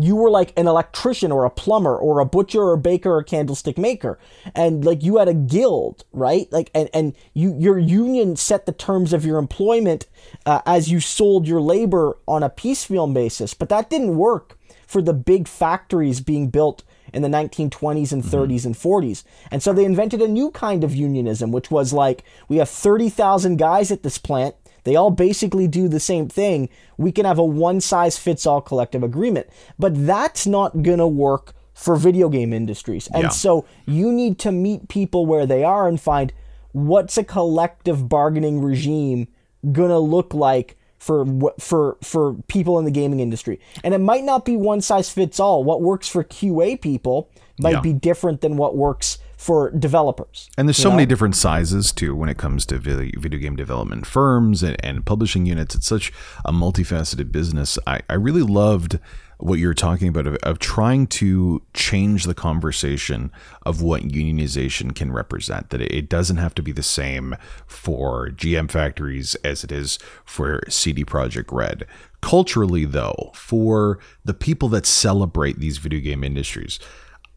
You 0.00 0.16
were 0.16 0.30
like 0.30 0.52
an 0.56 0.66
electrician 0.66 1.32
or 1.32 1.44
a 1.44 1.50
plumber 1.50 1.96
or 1.96 2.20
a 2.20 2.24
butcher 2.24 2.60
or 2.60 2.74
a 2.74 2.78
baker 2.78 3.10
or 3.10 3.18
a 3.18 3.24
candlestick 3.24 3.78
maker. 3.78 4.18
And 4.54 4.84
like 4.84 5.02
you 5.02 5.16
had 5.16 5.28
a 5.28 5.34
guild, 5.34 6.04
right? 6.12 6.50
Like, 6.52 6.70
and, 6.74 6.88
and 6.94 7.14
you, 7.34 7.54
your 7.58 7.78
union 7.78 8.36
set 8.36 8.66
the 8.66 8.72
terms 8.72 9.12
of 9.12 9.24
your 9.24 9.38
employment 9.38 10.06
uh, 10.46 10.62
as 10.66 10.90
you 10.90 11.00
sold 11.00 11.48
your 11.48 11.60
labor 11.60 12.18
on 12.26 12.42
a 12.42 12.50
piecemeal 12.50 13.06
basis. 13.08 13.54
But 13.54 13.68
that 13.70 13.90
didn't 13.90 14.16
work 14.16 14.58
for 14.86 15.02
the 15.02 15.12
big 15.12 15.46
factories 15.46 16.20
being 16.20 16.48
built 16.48 16.82
in 17.12 17.22
the 17.22 17.28
1920s 17.28 18.12
and 18.12 18.22
30s 18.22 18.30
mm-hmm. 18.30 18.66
and 18.66 18.74
40s. 18.74 19.24
And 19.50 19.62
so 19.62 19.72
they 19.72 19.84
invented 19.84 20.22
a 20.22 20.28
new 20.28 20.50
kind 20.50 20.84
of 20.84 20.94
unionism, 20.94 21.52
which 21.52 21.70
was 21.70 21.92
like, 21.92 22.24
we 22.48 22.56
have 22.56 22.68
30,000 22.68 23.56
guys 23.56 23.90
at 23.90 24.02
this 24.02 24.18
plant. 24.18 24.54
They 24.88 24.96
all 24.96 25.10
basically 25.10 25.68
do 25.68 25.86
the 25.86 26.00
same 26.00 26.28
thing. 26.28 26.70
We 26.96 27.12
can 27.12 27.26
have 27.26 27.38
a 27.38 27.44
one 27.44 27.82
size 27.82 28.16
fits 28.16 28.46
all 28.46 28.62
collective 28.62 29.02
agreement. 29.02 29.48
But 29.78 30.06
that's 30.06 30.46
not 30.46 30.82
going 30.82 30.96
to 30.96 31.06
work 31.06 31.52
for 31.74 31.94
video 31.96 32.30
game 32.30 32.54
industries. 32.54 33.06
And 33.08 33.24
yeah. 33.24 33.28
so 33.28 33.66
you 33.84 34.10
need 34.10 34.38
to 34.38 34.50
meet 34.50 34.88
people 34.88 35.26
where 35.26 35.44
they 35.44 35.62
are 35.62 35.86
and 35.86 36.00
find 36.00 36.32
what's 36.72 37.18
a 37.18 37.22
collective 37.22 38.08
bargaining 38.08 38.62
regime 38.62 39.28
going 39.72 39.90
to 39.90 39.98
look 39.98 40.32
like 40.32 40.78
for 40.98 41.26
for 41.60 41.98
for 42.02 42.32
people 42.48 42.78
in 42.78 42.86
the 42.86 42.90
gaming 42.90 43.20
industry. 43.20 43.60
And 43.84 43.92
it 43.92 43.98
might 43.98 44.24
not 44.24 44.46
be 44.46 44.56
one 44.56 44.80
size 44.80 45.10
fits 45.10 45.38
all. 45.38 45.64
What 45.64 45.82
works 45.82 46.08
for 46.08 46.24
QA 46.24 46.80
people 46.80 47.28
might 47.60 47.74
yeah. 47.74 47.80
be 47.80 47.92
different 47.92 48.40
than 48.40 48.56
what 48.56 48.74
works 48.74 49.18
for 49.38 49.70
developers. 49.70 50.50
And 50.58 50.68
there's 50.68 50.76
so 50.76 50.90
know? 50.90 50.96
many 50.96 51.06
different 51.06 51.36
sizes 51.36 51.92
too 51.92 52.14
when 52.14 52.28
it 52.28 52.36
comes 52.36 52.66
to 52.66 52.76
video, 52.76 53.38
game 53.38 53.54
development 53.54 54.04
firms 54.04 54.64
and, 54.64 54.76
and 54.84 55.06
publishing 55.06 55.46
units. 55.46 55.76
It's 55.76 55.86
such 55.86 56.12
a 56.44 56.52
multifaceted 56.52 57.30
business. 57.30 57.78
I, 57.86 58.00
I 58.10 58.14
really 58.14 58.42
loved 58.42 58.98
what 59.38 59.60
you're 59.60 59.74
talking 59.74 60.08
about 60.08 60.26
of, 60.26 60.34
of, 60.42 60.58
trying 60.58 61.06
to 61.06 61.62
change 61.72 62.24
the 62.24 62.34
conversation 62.34 63.30
of 63.62 63.80
what 63.80 64.02
unionization 64.02 64.92
can 64.92 65.12
represent 65.12 65.70
that 65.70 65.80
it 65.80 66.08
doesn't 66.08 66.38
have 66.38 66.56
to 66.56 66.62
be 66.62 66.72
the 66.72 66.82
same 66.82 67.36
for 67.64 68.30
GM 68.30 68.68
factories 68.68 69.36
as 69.36 69.62
it 69.62 69.70
is 69.70 70.00
for 70.24 70.60
CD 70.68 71.04
Projekt 71.04 71.52
Red 71.52 71.86
culturally 72.20 72.84
though 72.84 73.30
for 73.32 74.00
the 74.24 74.34
people 74.34 74.68
that 74.70 74.84
celebrate 74.84 75.60
these 75.60 75.78
video 75.78 76.00
game 76.00 76.24
industries 76.24 76.80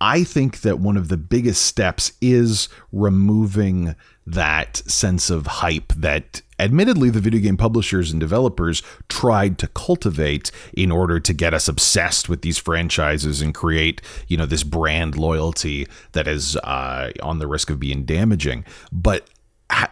I 0.01 0.23
think 0.23 0.61
that 0.61 0.79
one 0.79 0.97
of 0.97 1.09
the 1.09 1.17
biggest 1.17 1.61
steps 1.61 2.13
is 2.21 2.69
removing 2.91 3.95
that 4.25 4.77
sense 4.77 5.29
of 5.29 5.45
hype 5.45 5.93
that 5.93 6.41
admittedly 6.57 7.11
the 7.11 7.19
video 7.19 7.39
game 7.39 7.55
publishers 7.55 8.09
and 8.09 8.19
developers 8.19 8.81
tried 9.09 9.59
to 9.59 9.67
cultivate 9.67 10.51
in 10.73 10.91
order 10.91 11.19
to 11.19 11.33
get 11.33 11.53
us 11.53 11.67
obsessed 11.67 12.29
with 12.29 12.41
these 12.41 12.57
franchises 12.57 13.41
and 13.41 13.53
create 13.53 14.01
you 14.27 14.37
know 14.37 14.47
this 14.47 14.63
brand 14.63 15.17
loyalty 15.17 15.87
that 16.13 16.27
is 16.27 16.55
uh, 16.57 17.11
on 17.21 17.37
the 17.37 17.47
risk 17.47 17.69
of 17.69 17.79
being 17.79 18.03
damaging. 18.03 18.65
But 18.91 19.27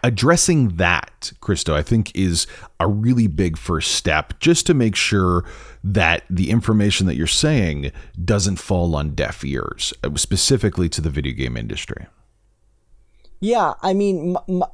addressing 0.03 0.75
that, 0.77 1.31
Christo, 1.41 1.75
I 1.75 1.81
think 1.81 2.15
is 2.15 2.47
a 2.79 2.87
really 2.87 3.27
big 3.27 3.57
first 3.57 3.91
step 3.91 4.39
just 4.39 4.65
to 4.67 4.73
make 4.73 4.95
sure 4.95 5.45
that 5.83 6.23
the 6.29 6.49
information 6.49 7.07
that 7.07 7.15
you're 7.15 7.27
saying 7.27 7.91
doesn't 8.23 8.57
fall 8.57 8.95
on 8.95 9.11
deaf 9.11 9.43
ears, 9.45 9.93
uh, 10.03 10.09
specifically 10.15 10.89
to 10.89 11.01
the 11.01 11.09
video 11.09 11.33
game 11.33 11.55
industry. 11.55 12.07
Yeah, 13.39 13.73
I 13.81 13.93
mean, 13.93 14.35
m- 14.47 14.61
m- 14.63 14.69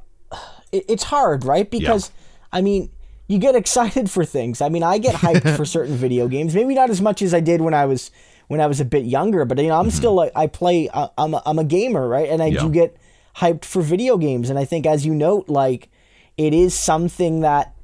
it's 0.72 1.04
hard, 1.04 1.44
right? 1.44 1.70
Because, 1.70 2.10
yeah. 2.10 2.58
I 2.58 2.62
mean, 2.62 2.90
you 3.28 3.38
get 3.38 3.54
excited 3.54 4.10
for 4.10 4.24
things. 4.24 4.60
I 4.60 4.68
mean, 4.68 4.82
I 4.82 4.98
get 4.98 5.14
hyped 5.14 5.56
for 5.56 5.64
certain 5.64 5.96
video 5.96 6.28
games. 6.28 6.54
Maybe 6.54 6.74
not 6.74 6.90
as 6.90 7.00
much 7.00 7.22
as 7.22 7.34
I 7.34 7.40
did 7.40 7.60
when 7.60 7.74
I 7.74 7.86
was 7.86 8.10
when 8.48 8.60
I 8.60 8.66
was 8.68 8.80
a 8.80 8.84
bit 8.84 9.04
younger, 9.04 9.44
but 9.44 9.58
you 9.58 9.68
know, 9.68 9.74
I'm 9.74 9.86
mm-hmm. 9.86 9.96
still 9.96 10.14
like 10.14 10.32
I 10.36 10.46
play. 10.46 10.88
Uh, 10.88 11.08
I'm 11.18 11.34
a, 11.34 11.42
I'm 11.44 11.58
a 11.58 11.64
gamer, 11.64 12.08
right? 12.08 12.28
And 12.28 12.42
I 12.42 12.46
yeah. 12.46 12.60
do 12.60 12.70
get 12.70 12.96
hyped 13.38 13.64
for 13.64 13.82
video 13.82 14.16
games. 14.16 14.50
And 14.50 14.58
I 14.58 14.64
think, 14.64 14.86
as 14.86 15.06
you 15.06 15.14
note, 15.14 15.48
like 15.48 15.88
it 16.36 16.54
is 16.54 16.74
something 16.74 17.40
that 17.40 17.74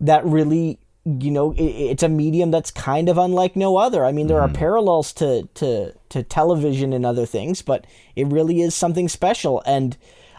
that 0.00 0.24
really 0.24 0.78
you 1.20 1.30
know, 1.30 1.52
it, 1.52 1.62
it's 1.62 2.02
a 2.02 2.08
medium 2.08 2.50
that's 2.50 2.70
kind 2.70 3.08
of 3.08 3.16
unlike 3.16 3.56
no 3.56 3.76
other. 3.76 4.04
I 4.04 4.12
mean, 4.12 4.26
there 4.26 4.38
mm-hmm. 4.38 4.54
are 4.54 4.58
parallels 4.58 5.12
to, 5.14 5.48
to, 5.54 5.94
to 6.10 6.22
television 6.22 6.92
and 6.92 7.06
other 7.06 7.24
things, 7.24 7.62
but 7.62 7.86
it 8.14 8.26
really 8.26 8.60
is 8.60 8.74
something 8.74 9.08
special. 9.08 9.62
And 9.64 9.96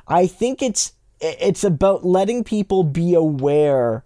I 0.08 0.28
think 0.28 0.62
it's, 0.62 0.94
it's 1.20 1.64
about 1.64 2.06
letting 2.06 2.44
people 2.44 2.84
be 2.84 3.14
aware 3.14 4.04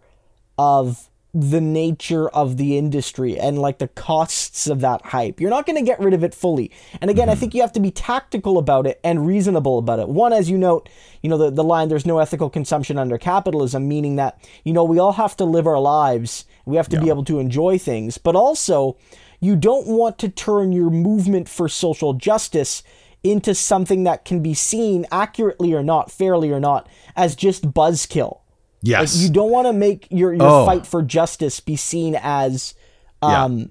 of 0.58 1.10
the 1.34 1.62
nature 1.62 2.30
of 2.30 2.58
the 2.58 2.78
industry 2.78 3.39
and 3.39 3.58
like 3.58 3.80
the 3.80 3.88
costs 3.88 4.67
of 4.67 4.82
that 4.82 5.02
hype. 5.08 5.41
You're 5.41 5.50
not 5.50 5.65
going 5.65 5.78
to 5.78 5.86
get 5.86 6.00
rid 6.00 6.13
of 6.13 6.24
it 6.24 6.36
fully. 6.36 6.72
And 7.02 7.10
again, 7.10 7.24
mm-hmm. 7.24 7.32
I 7.32 7.36
think 7.36 7.56
you 7.56 7.62
have 7.62 7.72
to 7.72 7.80
be 7.80 7.89
tactical 7.89 8.60
about 8.60 8.86
it 8.86 9.00
and 9.04 9.26
reasonable 9.26 9.80
about 9.80 9.98
it. 9.98 10.08
One, 10.08 10.32
as 10.32 10.50
you 10.50 10.60
note, 10.60 10.89
you 11.24 11.30
know, 11.32 11.38
the, 11.39 11.50
the 11.50 11.63
line, 11.63 11.89
there's 11.89 12.06
no 12.06 12.19
ethical 12.19 12.52
consumption 12.52 13.00
under 13.00 13.17
capitalism, 13.17 13.88
meaning 13.88 14.15
that, 14.17 14.38
you 14.63 14.74
know, 14.74 14.84
we 14.84 15.00
all 15.00 15.13
have 15.13 15.36
to 15.38 15.46
live 15.46 15.65
our 15.65 15.80
lives. 15.80 16.46
We 16.65 16.78
have 16.78 16.89
to 16.89 16.98
yeah. 16.98 17.04
be 17.04 17.10
able 17.10 17.26
to 17.26 17.39
enjoy 17.39 17.80
things. 17.80 18.19
But 18.19 18.36
also, 18.36 18.96
you 19.39 19.56
don't 19.56 19.88
want 19.88 20.19
to 20.19 20.30
turn 20.30 20.72
your 20.72 20.91
movement 20.91 21.50
for 21.50 21.67
social 21.67 22.13
justice 22.13 22.84
into 23.24 23.56
something 23.56 24.04
that 24.04 24.24
can 24.24 24.43
be 24.43 24.54
seen 24.54 25.08
accurately 25.12 25.74
or 25.74 25.82
not, 25.82 26.12
fairly 26.12 26.52
or 26.52 26.60
not, 26.60 26.88
as 27.15 27.36
just 27.36 27.72
buzzkill 27.72 28.42
Yes. 28.84 29.15
Like, 29.15 29.24
you 29.24 29.30
don't 29.32 29.50
want 29.50 29.67
to 29.67 29.74
make 29.74 30.08
your 30.12 30.34
your 30.34 30.43
oh. 30.43 30.65
fight 30.65 30.86
for 30.86 31.02
justice 31.02 31.60
be 31.62 31.78
seen 31.78 32.17
as 32.22 32.76
um 33.22 33.60
yeah. 33.60 33.65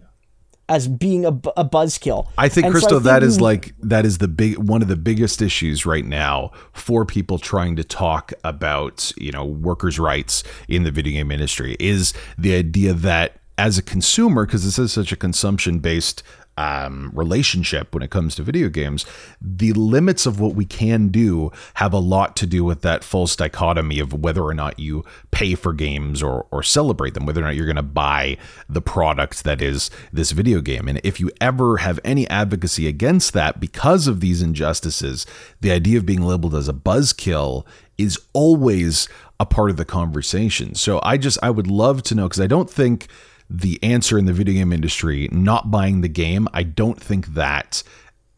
as 0.70 0.88
being 0.88 1.26
a, 1.26 1.28
a 1.56 1.64
buzzkill. 1.64 2.28
I 2.38 2.48
think 2.48 2.64
and 2.64 2.72
Christo 2.72 2.88
so 2.88 2.96
I 2.96 2.98
think 2.98 3.04
that 3.04 3.22
is 3.22 3.40
like 3.40 3.74
that 3.80 4.06
is 4.06 4.18
the 4.18 4.28
big 4.28 4.56
one 4.56 4.80
of 4.80 4.88
the 4.88 4.96
biggest 4.96 5.42
issues 5.42 5.84
right 5.84 6.04
now 6.04 6.50
for 6.72 7.04
people 7.04 7.38
trying 7.38 7.76
to 7.76 7.84
talk 7.84 8.32
about, 8.42 9.12
you 9.18 9.30
know, 9.30 9.44
workers' 9.44 9.98
rights 9.98 10.42
in 10.66 10.82
the 10.82 10.90
video 10.90 11.12
game 11.12 11.30
industry 11.30 11.76
is 11.78 12.14
the 12.38 12.54
idea 12.56 12.94
that 12.94 13.36
as 13.58 13.76
a 13.76 13.82
consumer 13.82 14.46
because 14.46 14.64
this 14.64 14.78
is 14.78 14.92
such 14.92 15.12
a 15.12 15.16
consumption 15.16 15.78
based 15.78 16.22
um, 16.56 17.10
relationship 17.14 17.94
when 17.94 18.02
it 18.02 18.10
comes 18.10 18.34
to 18.34 18.42
video 18.42 18.68
games, 18.68 19.06
the 19.40 19.72
limits 19.72 20.26
of 20.26 20.38
what 20.38 20.54
we 20.54 20.64
can 20.64 21.08
do 21.08 21.50
have 21.74 21.92
a 21.92 21.98
lot 21.98 22.36
to 22.36 22.46
do 22.46 22.64
with 22.64 22.82
that 22.82 23.02
false 23.02 23.34
dichotomy 23.34 23.98
of 23.98 24.12
whether 24.12 24.42
or 24.42 24.54
not 24.54 24.78
you 24.78 25.04
pay 25.30 25.54
for 25.54 25.72
games 25.72 26.22
or, 26.22 26.46
or 26.50 26.62
celebrate 26.62 27.14
them, 27.14 27.24
whether 27.24 27.40
or 27.40 27.44
not 27.44 27.56
you're 27.56 27.66
going 27.66 27.76
to 27.76 27.82
buy 27.82 28.36
the 28.68 28.82
product 28.82 29.44
that 29.44 29.62
is 29.62 29.90
this 30.12 30.32
video 30.32 30.60
game. 30.60 30.88
And 30.88 31.00
if 31.02 31.20
you 31.20 31.30
ever 31.40 31.78
have 31.78 31.98
any 32.04 32.28
advocacy 32.28 32.86
against 32.86 33.32
that 33.32 33.58
because 33.58 34.06
of 34.06 34.20
these 34.20 34.42
injustices, 34.42 35.26
the 35.60 35.72
idea 35.72 35.98
of 35.98 36.06
being 36.06 36.22
labeled 36.22 36.54
as 36.54 36.68
a 36.68 36.74
buzzkill 36.74 37.64
is 37.96 38.18
always 38.32 39.08
a 39.40 39.46
part 39.46 39.70
of 39.70 39.76
the 39.76 39.84
conversation. 39.84 40.74
So 40.74 41.00
I 41.02 41.16
just, 41.16 41.38
I 41.42 41.50
would 41.50 41.66
love 41.66 42.02
to 42.04 42.14
know 42.14 42.28
because 42.28 42.40
I 42.40 42.46
don't 42.46 42.70
think 42.70 43.08
the 43.52 43.78
answer 43.82 44.18
in 44.18 44.24
the 44.24 44.32
video 44.32 44.54
game 44.54 44.72
industry 44.72 45.28
not 45.30 45.70
buying 45.70 46.00
the 46.00 46.08
game. 46.08 46.48
I 46.54 46.62
don't 46.62 47.00
think 47.00 47.34
that 47.34 47.82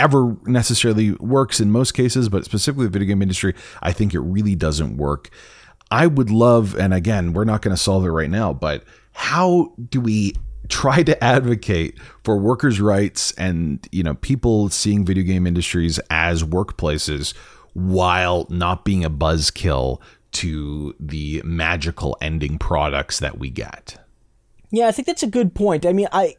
ever 0.00 0.36
necessarily 0.44 1.12
works 1.12 1.60
in 1.60 1.70
most 1.70 1.92
cases, 1.92 2.28
but 2.28 2.44
specifically 2.44 2.86
the 2.86 2.90
video 2.90 3.08
game 3.08 3.22
industry, 3.22 3.54
I 3.80 3.92
think 3.92 4.12
it 4.12 4.20
really 4.20 4.56
doesn't 4.56 4.96
work. 4.96 5.30
I 5.90 6.08
would 6.08 6.30
love, 6.30 6.76
and 6.76 6.92
again, 6.92 7.32
we're 7.32 7.44
not 7.44 7.62
going 7.62 7.76
to 7.76 7.80
solve 7.80 8.04
it 8.04 8.10
right 8.10 8.30
now, 8.30 8.52
but 8.52 8.82
how 9.12 9.72
do 9.90 10.00
we 10.00 10.34
try 10.68 11.02
to 11.04 11.22
advocate 11.22 11.96
for 12.24 12.36
workers' 12.36 12.80
rights 12.80 13.32
and 13.32 13.86
you 13.92 14.02
know 14.02 14.14
people 14.14 14.68
seeing 14.70 15.04
video 15.04 15.22
game 15.22 15.46
industries 15.46 16.00
as 16.10 16.42
workplaces 16.42 17.36
while 17.74 18.46
not 18.48 18.84
being 18.84 19.04
a 19.04 19.10
buzzkill 19.10 20.00
to 20.32 20.94
the 20.98 21.40
magical 21.44 22.16
ending 22.20 22.58
products 22.58 23.20
that 23.20 23.38
we 23.38 23.50
get? 23.50 24.03
Yeah, 24.76 24.88
I 24.88 24.92
think 24.92 25.06
that's 25.06 25.22
a 25.22 25.28
good 25.28 25.54
point. 25.54 25.86
I 25.86 25.92
mean, 25.92 26.08
I 26.12 26.34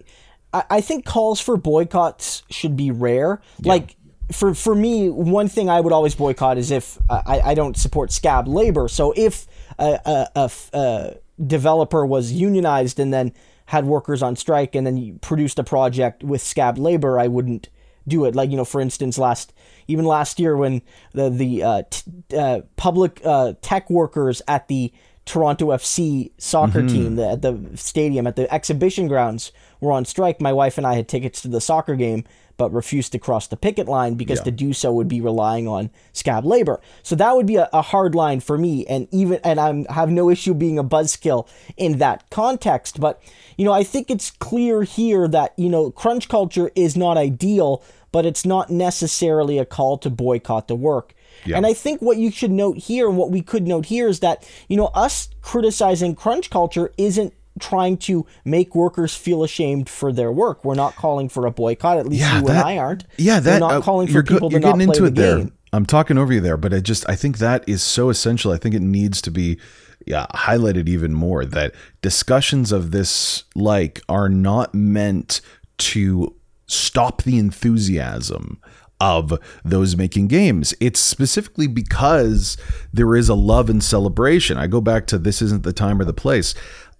I 0.53 0.81
think 0.81 1.05
calls 1.05 1.41
for 1.41 1.57
boycotts 1.57 2.43
should 2.49 2.77
be 2.77 2.91
rare. 2.91 3.41
Yeah. 3.59 3.73
Like 3.73 3.95
for 4.31 4.53
for 4.53 4.73
me, 4.73 5.09
one 5.09 5.47
thing 5.47 5.69
I 5.69 5.79
would 5.79 5.93
always 5.93 6.15
boycott 6.15 6.57
is 6.57 6.71
if 6.71 6.97
I, 7.09 7.41
I 7.43 7.53
don't 7.53 7.77
support 7.77 8.11
scab 8.11 8.47
labor. 8.47 8.87
So 8.87 9.13
if 9.15 9.47
a, 9.77 9.99
a, 10.05 10.27
a, 10.35 10.51
a 10.73 11.15
developer 11.45 12.05
was 12.05 12.31
unionized 12.31 12.99
and 12.99 13.13
then 13.13 13.33
had 13.67 13.85
workers 13.85 14.21
on 14.23 14.35
strike 14.35 14.75
and 14.75 14.85
then 14.85 15.19
produced 15.19 15.59
a 15.59 15.63
project 15.63 16.23
with 16.23 16.41
scab 16.41 16.77
labor, 16.77 17.19
I 17.19 17.27
wouldn't 17.27 17.69
do 18.07 18.25
it. 18.25 18.35
Like 18.35 18.49
you 18.49 18.57
know, 18.57 18.65
for 18.65 18.79
instance, 18.79 19.17
last 19.17 19.53
even 19.87 20.05
last 20.05 20.39
year 20.39 20.55
when 20.55 20.81
the 21.13 21.29
the 21.29 21.63
uh, 21.63 21.83
t- 21.89 22.37
uh, 22.37 22.61
public 22.77 23.21
uh, 23.25 23.53
tech 23.61 23.89
workers 23.89 24.41
at 24.47 24.67
the 24.67 24.93
Toronto 25.25 25.67
FC 25.67 26.31
soccer 26.37 26.81
mm-hmm. 26.81 27.15
team 27.15 27.19
at 27.19 27.41
the 27.41 27.59
stadium 27.75 28.27
at 28.27 28.35
the 28.35 28.51
exhibition 28.53 29.07
grounds 29.07 29.51
were 29.79 29.91
on 29.91 30.05
strike. 30.05 30.39
My 30.39 30.53
wife 30.53 30.77
and 30.77 30.85
I 30.85 30.95
had 30.95 31.07
tickets 31.07 31.41
to 31.41 31.47
the 31.47 31.59
soccer 31.59 31.95
game, 31.95 32.23
but 32.57 32.71
refused 32.71 33.11
to 33.11 33.19
cross 33.19 33.47
the 33.47 33.57
picket 33.57 33.87
line 33.87 34.13
because 34.15 34.39
yeah. 34.39 34.45
to 34.45 34.51
do 34.51 34.71
so 34.71 34.93
would 34.93 35.07
be 35.07 35.21
relying 35.21 35.67
on 35.67 35.89
scab 36.13 36.45
labor. 36.45 36.79
So 37.01 37.15
that 37.15 37.35
would 37.35 37.47
be 37.47 37.55
a, 37.55 37.67
a 37.73 37.81
hard 37.81 38.13
line 38.13 38.39
for 38.39 38.57
me, 38.57 38.85
and 38.85 39.07
even 39.11 39.39
and 39.43 39.59
I 39.59 39.93
have 39.93 40.11
no 40.11 40.29
issue 40.29 40.53
being 40.53 40.77
a 40.77 40.83
buzzkill 40.83 41.47
in 41.75 41.97
that 41.97 42.29
context. 42.29 42.99
But 42.99 43.21
you 43.57 43.65
know, 43.65 43.73
I 43.73 43.83
think 43.83 44.11
it's 44.11 44.29
clear 44.31 44.83
here 44.83 45.27
that 45.27 45.53
you 45.57 45.69
know 45.69 45.89
crunch 45.91 46.29
culture 46.29 46.71
is 46.75 46.95
not 46.95 47.17
ideal, 47.17 47.83
but 48.11 48.25
it's 48.25 48.45
not 48.45 48.69
necessarily 48.69 49.57
a 49.57 49.65
call 49.65 49.97
to 49.97 50.09
boycott 50.09 50.67
the 50.67 50.75
work. 50.75 51.15
Yeah. 51.45 51.57
And 51.57 51.65
I 51.65 51.73
think 51.73 52.01
what 52.01 52.17
you 52.17 52.31
should 52.31 52.51
note 52.51 52.77
here 52.77 53.07
and 53.07 53.17
what 53.17 53.31
we 53.31 53.41
could 53.41 53.67
note 53.67 53.85
here 53.85 54.07
is 54.07 54.19
that, 54.21 54.47
you 54.67 54.77
know, 54.77 54.87
us 54.87 55.29
criticizing 55.41 56.15
crunch 56.15 56.49
culture 56.49 56.91
isn't 56.97 57.33
trying 57.59 57.97
to 57.97 58.25
make 58.43 58.75
workers 58.75 59.15
feel 59.15 59.43
ashamed 59.43 59.89
for 59.89 60.11
their 60.11 60.31
work. 60.31 60.65
We're 60.65 60.75
not 60.75 60.95
calling 60.95 61.29
for 61.29 61.45
a 61.45 61.51
boycott. 61.51 61.97
At 61.97 62.07
least 62.07 62.21
yeah, 62.21 62.39
you 62.39 62.47
that, 62.47 62.55
and 62.57 62.59
I 62.59 62.77
aren't. 62.77 63.05
Yeah, 63.17 63.39
that, 63.39 63.61
We're 63.61 63.67
not 63.67 63.75
uh, 63.75 63.81
calling 63.81 64.07
for 64.07 64.23
people 64.23 64.49
go, 64.49 64.59
to 64.59 64.59
not 64.59 64.75
play 64.75 64.99
the 64.99 65.09
there. 65.09 65.37
game. 65.37 65.53
I'm 65.71 65.85
talking 65.85 66.17
over 66.17 66.33
you 66.33 66.41
there, 66.41 66.57
but 66.57 66.73
I 66.73 66.79
just 66.79 67.07
I 67.09 67.15
think 67.15 67.37
that 67.39 67.63
is 67.67 67.83
so 67.83 68.09
essential. 68.09 68.51
I 68.51 68.57
think 68.57 68.75
it 68.75 68.81
needs 68.81 69.21
to 69.21 69.31
be 69.31 69.59
yeah, 70.05 70.27
highlighted 70.33 70.87
even 70.87 71.13
more 71.13 71.45
that 71.45 71.73
discussions 72.01 72.71
of 72.71 72.91
this 72.91 73.43
like 73.55 74.01
are 74.07 74.29
not 74.29 74.73
meant 74.73 75.41
to 75.77 76.35
stop 76.67 77.23
the 77.23 77.37
enthusiasm 77.37 78.59
of 78.99 79.37
those 79.63 79.95
making 79.95 80.27
games. 80.27 80.73
It's 80.79 80.99
specifically 80.99 81.67
because 81.67 82.57
there 82.93 83.15
is 83.15 83.29
a 83.29 83.35
love 83.35 83.69
and 83.69 83.83
celebration. 83.83 84.57
I 84.57 84.67
go 84.67 84.81
back 84.81 85.07
to 85.07 85.17
this 85.17 85.41
isn't 85.41 85.63
the 85.63 85.73
time 85.73 85.99
or 85.99 86.05
the 86.05 86.13
place. 86.13 86.53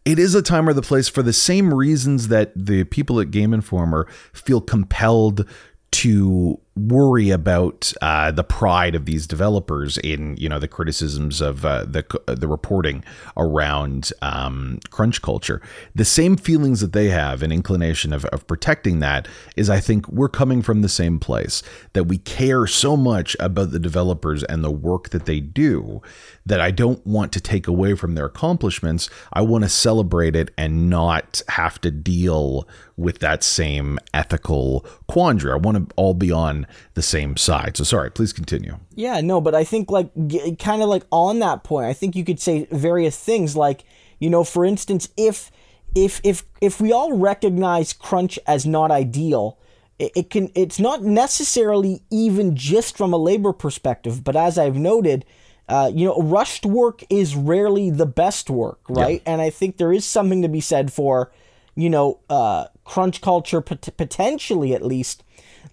It 0.03 0.19
is 0.19 0.36
a 0.36 0.41
time 0.41 0.69
or 0.69 0.73
the 0.73 0.81
place 0.81 1.08
for 1.08 1.23
the 1.23 1.34
same 1.34 1.73
reasons 1.73 2.27
that 2.27 2.51
the 2.55 2.84
people 2.84 3.19
at 3.19 3.31
Game 3.31 3.53
Informer 3.53 4.08
feel 4.34 4.62
compelled 4.62 5.49
to 5.91 6.60
worry 6.76 7.30
about 7.30 7.94
uh, 8.02 8.32
the 8.32 8.44
pride 8.44 8.96
of 8.96 9.06
these 9.06 9.26
developers 9.26 9.98
in 10.00 10.36
you 10.36 10.50
know 10.50 10.60
the 10.60 10.68
criticisms 10.68 11.40
of 11.40 11.66
uh, 11.66 11.86
the 11.86 12.04
the 12.28 12.48
reporting 12.48 13.04
around 13.38 14.12
um, 14.22 14.80
crunch 14.90 15.22
culture. 15.22 15.62
The 15.94 16.06
same 16.06 16.36
feelings 16.36 16.82
that 16.82 16.92
they 16.92 17.10
have, 17.10 17.42
an 17.44 17.52
inclination 17.52 18.12
of, 18.12 18.26
of 18.26 18.46
protecting 18.48 19.00
that, 19.00 19.28
is 19.56 19.70
I 19.70 19.80
think 19.80 20.08
we're 20.10 20.30
coming 20.30 20.62
from 20.62 20.82
the 20.82 20.90
same 20.90 21.18
place 21.20 21.64
that 21.94 22.06
we 22.06 22.18
care 22.18 22.68
so 22.68 22.98
much 22.98 23.38
about 23.40 23.72
the 23.72 23.80
developers 23.80 24.44
and 24.44 24.64
the 24.64 24.72
work 24.72 25.10
that 25.10 25.26
they 25.26 25.40
do 25.40 26.02
that 26.46 26.60
I 26.60 26.72
don't 26.72 27.06
want 27.08 27.32
to 27.34 27.42
take 27.42 27.68
away 27.68 27.96
from 27.96 28.16
their 28.16 28.26
accomplishments. 28.26 29.10
I 29.32 29.42
want 29.42 29.64
to 29.64 29.70
celebrate 29.70 30.36
it 30.36 30.52
and 30.58 30.90
not 30.90 31.42
have 31.50 31.80
to 31.82 31.92
deal 31.92 32.68
with 32.98 33.20
that 33.20 33.44
same 33.44 34.00
ethical 34.14 34.86
quandary. 35.08 35.54
I 35.54 35.58
want 35.58 35.90
to 35.90 35.96
all 35.96 36.14
be 36.14 36.32
on 36.32 36.64
the 36.93 37.01
same 37.01 37.38
side. 37.38 37.78
So 37.78 37.84
sorry, 37.84 38.12
please 38.12 38.34
continue. 38.34 38.78
Yeah, 38.93 39.21
no, 39.21 39.41
but 39.41 39.56
I 39.56 39.63
think 39.63 39.91
like 39.91 40.12
kind 40.60 40.82
of 40.82 40.89
like 40.89 41.04
on 41.12 41.39
that 41.39 41.63
point, 41.63 41.88
I 41.88 41.93
think 41.93 42.15
you 42.15 42.23
could 42.23 42.39
say 42.39 42.67
various 42.71 43.17
things 43.17 43.56
like, 43.56 43.84
you 44.19 44.30
know, 44.30 44.43
for 44.43 44.65
instance, 44.65 45.10
if 45.17 45.51
if 45.95 46.21
if 46.23 46.43
if 46.62 46.82
we 46.82 46.91
all 46.91 47.17
recognize 47.17 47.93
crunch 47.93 48.38
as 48.45 48.65
not 48.65 48.91
ideal, 48.91 49.58
it, 49.99 50.12
it 50.15 50.30
can 50.30 50.51
it's 50.56 50.80
not 50.80 51.04
necessarily 51.04 52.01
even 52.12 52.56
just 52.56 52.97
from 52.97 53.13
a 53.13 53.17
labor 53.17 53.54
perspective, 53.54 54.23
but 54.23 54.36
as 54.36 54.58
I've 54.58 54.75
noted, 54.75 55.25
uh, 55.67 55.91
you 55.93 56.06
know, 56.06 56.17
rushed 56.17 56.65
work 56.65 57.04
is 57.10 57.36
rarely 57.36 57.89
the 57.89 58.06
best 58.06 58.49
work, 58.49 58.80
right? 58.89 59.21
Yeah. 59.25 59.34
And 59.34 59.41
I 59.41 59.49
think 59.49 59.78
there 59.78 59.93
is 59.93 60.06
something 60.06 60.41
to 60.41 60.49
be 60.49 60.62
said 60.62 60.93
for, 60.93 61.32
you 61.76 61.90
know, 61.90 62.20
uh, 62.30 62.66
crunch 62.84 63.22
culture 63.22 63.62
pot- 63.62 63.90
potentially 63.98 64.74
at 64.74 64.86
least 64.86 65.24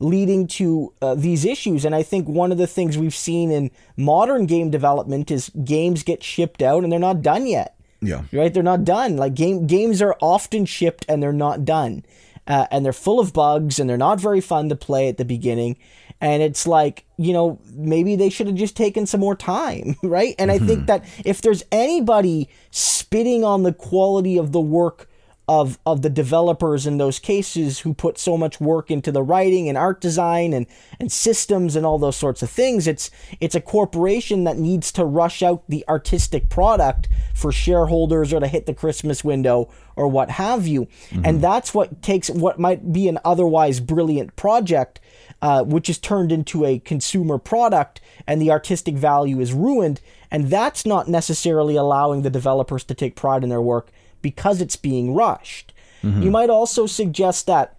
leading 0.01 0.47
to 0.47 0.93
uh, 1.01 1.15
these 1.15 1.45
issues. 1.45 1.85
And 1.85 1.95
I 1.95 2.03
think 2.03 2.29
one 2.29 2.53
of 2.53 2.59
the 2.59 2.67
things 2.67 2.99
we've 2.99 3.15
seen 3.15 3.51
in 3.51 3.71
modern 3.97 4.47
game 4.47 4.71
development 4.71 5.31
is 5.31 5.51
games 5.65 6.03
get 6.03 6.23
shipped 6.23 6.63
out 6.63 6.83
and 6.83 6.93
they're 6.93 6.99
not 6.99 7.23
done 7.23 7.47
yet. 7.47 7.77
Yeah. 8.01 8.23
Right? 8.33 8.53
They're 8.53 8.63
not 8.63 8.85
done. 8.85 9.17
Like 9.17 9.35
game 9.35 9.67
games 9.67 10.03
are 10.03 10.17
often 10.21 10.67
shipped 10.67 11.07
and 11.09 11.23
they're 11.23 11.33
not 11.33 11.65
done. 11.65 12.05
Uh, 12.49 12.67
and 12.73 12.85
they're 12.85 12.93
full 12.93 13.21
of 13.21 13.33
bugs 13.33 13.79
and 13.79 13.89
they're 13.89 13.97
not 13.97 14.21
very 14.21 14.41
fun 14.41 14.69
to 14.69 14.75
play 14.75 15.09
at 15.09 15.17
the 15.17 15.25
beginning 15.25 15.77
and 16.23 16.43
it's 16.43 16.67
like 16.67 17.05
you 17.19 17.35
know 17.35 17.59
maybe 17.75 18.17
they 18.17 18.31
should 18.31 18.47
have 18.47 18.57
just 18.57 18.77
taken 18.77 19.05
some 19.05 19.21
more 19.21 19.37
time 19.37 19.97
right 20.03 20.35
and 20.39 20.51
mm-hmm. 20.51 20.65
i 20.65 20.67
think 20.67 20.81
mm-hmm. 20.81 20.87
that 20.87 21.05
if 21.27 21.43
there's 21.43 21.63
anybody 21.71 22.49
spitting 22.71 23.45
on 23.45 23.65
the 23.65 23.73
quality 23.73 24.39
of 24.39 24.53
the 24.53 24.61
work 24.61 25.11
of 25.49 25.79
of 25.85 26.03
the 26.03 26.11
developers 26.11 26.87
in 26.87 26.99
those 26.99 27.19
cases 27.19 27.81
who 27.81 27.93
put 27.93 28.17
so 28.17 28.37
much 28.37 28.61
work 28.61 28.93
into 28.93 29.11
the 29.11 29.23
writing 29.23 29.69
and 29.69 29.77
art 29.77 30.01
design 30.01 30.53
and 30.53 30.67
and 31.01 31.11
systems 31.11 31.75
and 31.75 31.85
all 31.85 31.99
those 31.99 32.17
sorts 32.17 32.43
of 32.43 32.51
things 32.51 32.87
it's 32.87 33.11
it's 33.41 33.57
a 33.57 33.61
corporation 33.61 34.45
that 34.45 34.57
needs 34.57 34.93
to 34.93 35.05
rush 35.05 35.43
out 35.43 35.65
the 35.69 35.85
artistic 35.89 36.49
product 36.49 37.09
for 37.35 37.51
shareholders 37.51 38.33
or 38.33 38.39
to 38.39 38.47
hit 38.47 38.67
the 38.67 38.75
christmas 38.75 39.25
window 39.25 39.69
or 39.97 40.07
what 40.07 40.31
have 40.31 40.67
you 40.67 40.87
mm-hmm. 41.11 41.23
and 41.25 41.43
that's 41.43 41.75
what 41.75 42.01
takes 42.03 42.31
what 42.31 42.61
might 42.61 42.93
be 42.93 43.09
an 43.09 43.19
otherwise 43.25 43.81
brilliant 43.81 44.37
project 44.37 45.01
uh, 45.43 45.65
which 45.65 45.91
is 45.91 45.99
turned 45.99 46.31
into 46.31 46.65
a 46.65 46.79
consumer 46.79 47.37
product 47.37 48.01
and 48.29 48.41
the 48.41 48.51
artistic 48.51 48.95
value 48.95 49.41
is 49.41 49.53
ruined 49.53 50.01
and 50.31 50.51
that's 50.51 50.87
not 50.87 51.09
necessarily 51.09 51.75
allowing 51.75 52.23
the 52.23 52.31
developers 52.31 52.85
to 52.85 52.95
take 52.95 53.17
pride 53.17 53.43
in 53.43 53.49
their 53.49 53.61
work 53.61 53.91
because 54.23 54.61
it's 54.61 54.77
being 54.77 55.15
rushed. 55.15 55.73
Mm-hmm. 56.03 56.23
You 56.23 56.31
might 56.31 56.51
also 56.51 56.87
suggest 56.87 57.47
that 57.47 57.77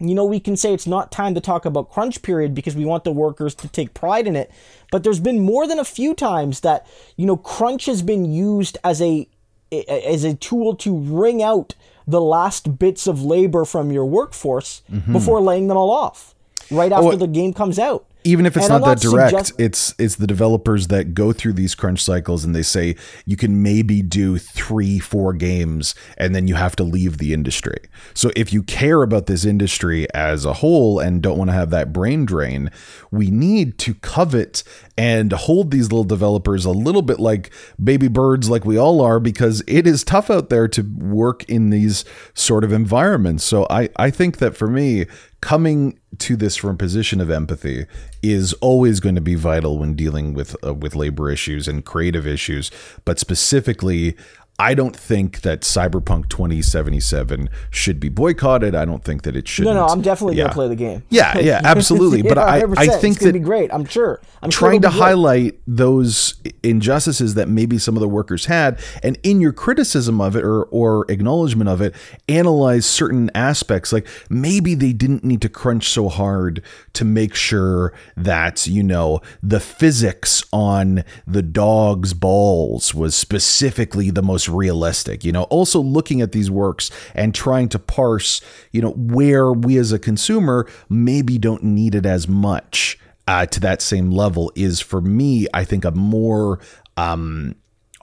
you 0.00 0.14
know, 0.14 0.24
we 0.24 0.38
can 0.38 0.56
say 0.56 0.72
it's 0.72 0.86
not 0.86 1.10
time 1.10 1.34
to 1.34 1.40
talk 1.40 1.64
about 1.64 1.90
crunch 1.90 2.22
period 2.22 2.54
because 2.54 2.76
we 2.76 2.84
want 2.84 3.04
the 3.04 3.12
workers 3.12 3.54
to 3.56 3.68
take 3.68 3.94
pride 3.94 4.26
in 4.26 4.36
it. 4.36 4.50
But 4.92 5.02
there's 5.02 5.20
been 5.20 5.40
more 5.40 5.66
than 5.66 5.78
a 5.78 5.84
few 5.84 6.14
times 6.14 6.60
that, 6.60 6.86
you 7.16 7.26
know, 7.26 7.36
crunch 7.36 7.86
has 7.86 8.02
been 8.02 8.24
used 8.24 8.78
as 8.84 9.02
a 9.02 9.28
as 9.70 10.24
a 10.24 10.34
tool 10.34 10.74
to 10.76 10.96
wring 10.96 11.42
out 11.42 11.74
the 12.06 12.20
last 12.20 12.78
bits 12.78 13.06
of 13.06 13.22
labor 13.22 13.66
from 13.66 13.92
your 13.92 14.06
workforce 14.06 14.80
mm-hmm. 14.90 15.12
before 15.12 15.42
laying 15.42 15.68
them 15.68 15.76
all 15.76 15.90
off 15.90 16.34
right 16.70 16.92
after 16.92 17.08
oh, 17.08 17.16
the 17.16 17.26
game 17.26 17.52
comes 17.52 17.78
out. 17.78 18.04
even 18.24 18.44
if 18.46 18.56
it's 18.56 18.68
not, 18.68 18.84
that 18.84 19.00
direct 19.00 19.30
suggest- 19.30 19.52
it's 19.58 19.94
it's 19.98 20.16
the 20.16 20.26
developers 20.26 20.88
that 20.88 21.14
go 21.14 21.32
through 21.32 21.52
these 21.54 21.74
crunch 21.74 22.02
cycles 22.02 22.44
and 22.44 22.54
they 22.54 22.62
say 22.62 22.96
you 23.24 23.36
can 23.36 23.62
maybe 23.62 24.02
do 24.02 24.38
three 24.38 24.98
four 24.98 25.32
games 25.32 25.94
and 26.16 26.34
then 26.34 26.48
you 26.48 26.54
have 26.56 26.76
to 26.76 26.82
leave 26.84 27.18
the 27.18 27.32
industry. 27.32 27.78
So 28.14 28.30
if 28.36 28.52
you 28.52 28.62
care 28.62 29.02
about 29.02 29.26
this 29.26 29.44
industry 29.44 30.06
as 30.14 30.44
a 30.44 30.54
whole 30.54 30.98
and 30.98 31.22
don't 31.22 31.38
want 31.38 31.50
to 31.50 31.54
have 31.54 31.70
that 31.70 31.92
brain 31.92 32.24
drain 32.24 32.70
we 33.10 33.30
need 33.30 33.78
to 33.78 33.94
covet 33.94 34.62
and 34.96 35.32
hold 35.32 35.70
these 35.70 35.90
little 35.90 36.04
developers 36.04 36.64
a 36.64 36.70
little 36.70 37.02
bit 37.02 37.18
like 37.20 37.50
baby 37.82 38.08
birds 38.08 38.50
like 38.50 38.64
we 38.64 38.76
all 38.76 39.00
are 39.00 39.20
because 39.20 39.62
it 39.66 39.86
is 39.86 40.04
tough 40.04 40.28
out 40.28 40.50
there 40.50 40.68
to 40.68 40.82
work 40.98 41.44
in 41.48 41.70
these 41.70 42.04
sort 42.34 42.64
of 42.64 42.72
environments. 42.72 43.44
So 43.44 43.66
i 43.70 43.88
i 43.96 44.10
think 44.10 44.38
that 44.38 44.56
for 44.56 44.68
me 44.68 45.06
coming 45.40 45.98
to 46.18 46.36
this 46.36 46.56
from 46.56 46.70
a 46.70 46.76
position 46.76 47.20
of 47.20 47.30
empathy 47.30 47.86
is 48.22 48.52
always 48.54 48.98
going 48.98 49.14
to 49.14 49.20
be 49.20 49.34
vital 49.34 49.78
when 49.78 49.94
dealing 49.94 50.34
with 50.34 50.56
uh, 50.64 50.74
with 50.74 50.96
labor 50.96 51.30
issues 51.30 51.68
and 51.68 51.84
creative 51.84 52.26
issues 52.26 52.70
but 53.04 53.18
specifically 53.18 54.16
I 54.60 54.74
don't 54.74 54.96
think 54.96 55.42
that 55.42 55.60
Cyberpunk 55.60 56.28
2077 56.30 57.48
should 57.70 58.00
be 58.00 58.08
boycotted. 58.08 58.74
I 58.74 58.84
don't 58.84 59.04
think 59.04 59.22
that 59.22 59.36
it 59.36 59.46
should. 59.46 59.66
No, 59.66 59.72
no, 59.72 59.86
I'm 59.86 60.02
definitely 60.02 60.34
yeah. 60.34 60.44
gonna 60.44 60.54
play 60.54 60.66
the 60.66 60.74
game. 60.74 61.04
Yeah, 61.10 61.38
yeah, 61.38 61.60
absolutely. 61.64 62.22
But 62.22 62.38
I, 62.38 62.64
I 62.76 62.88
think 62.88 63.14
it's 63.14 63.20
gonna 63.20 63.34
be 63.34 63.38
great. 63.38 63.72
I'm 63.72 63.84
sure. 63.84 64.20
I'm 64.42 64.50
trying 64.50 64.82
sure 64.82 64.90
to 64.90 64.96
highlight 64.96 65.60
those 65.68 66.42
injustices 66.64 67.34
that 67.34 67.48
maybe 67.48 67.78
some 67.78 67.96
of 67.96 68.00
the 68.00 68.08
workers 68.08 68.46
had, 68.46 68.80
and 69.04 69.16
in 69.22 69.40
your 69.40 69.52
criticism 69.52 70.20
of 70.20 70.34
it 70.34 70.42
or 70.42 70.64
or 70.64 71.06
acknowledgement 71.08 71.70
of 71.70 71.80
it, 71.80 71.94
analyze 72.28 72.84
certain 72.84 73.30
aspects. 73.36 73.92
Like 73.92 74.08
maybe 74.28 74.74
they 74.74 74.92
didn't 74.92 75.22
need 75.22 75.40
to 75.42 75.48
crunch 75.48 75.88
so 75.88 76.08
hard 76.08 76.64
to 76.94 77.04
make 77.04 77.36
sure 77.36 77.92
that 78.16 78.66
you 78.66 78.82
know 78.82 79.20
the 79.40 79.60
physics 79.60 80.42
on 80.52 81.04
the 81.28 81.42
dog's 81.42 82.12
balls 82.12 82.92
was 82.92 83.14
specifically 83.14 84.10
the 84.10 84.20
most 84.20 84.47
realistic. 84.48 85.24
You 85.24 85.32
know, 85.32 85.44
also 85.44 85.80
looking 85.80 86.20
at 86.20 86.32
these 86.32 86.50
works 86.50 86.90
and 87.14 87.34
trying 87.34 87.68
to 87.70 87.78
parse, 87.78 88.40
you 88.72 88.80
know, 88.80 88.92
where 88.92 89.52
we 89.52 89.78
as 89.78 89.92
a 89.92 89.98
consumer 89.98 90.66
maybe 90.88 91.38
don't 91.38 91.62
need 91.62 91.94
it 91.94 92.06
as 92.06 92.28
much 92.28 92.98
uh, 93.26 93.46
to 93.46 93.60
that 93.60 93.82
same 93.82 94.10
level 94.10 94.50
is 94.54 94.80
for 94.80 95.00
me, 95.00 95.46
I 95.52 95.64
think, 95.64 95.84
a 95.84 95.90
more 95.90 96.60
um, 96.96 97.54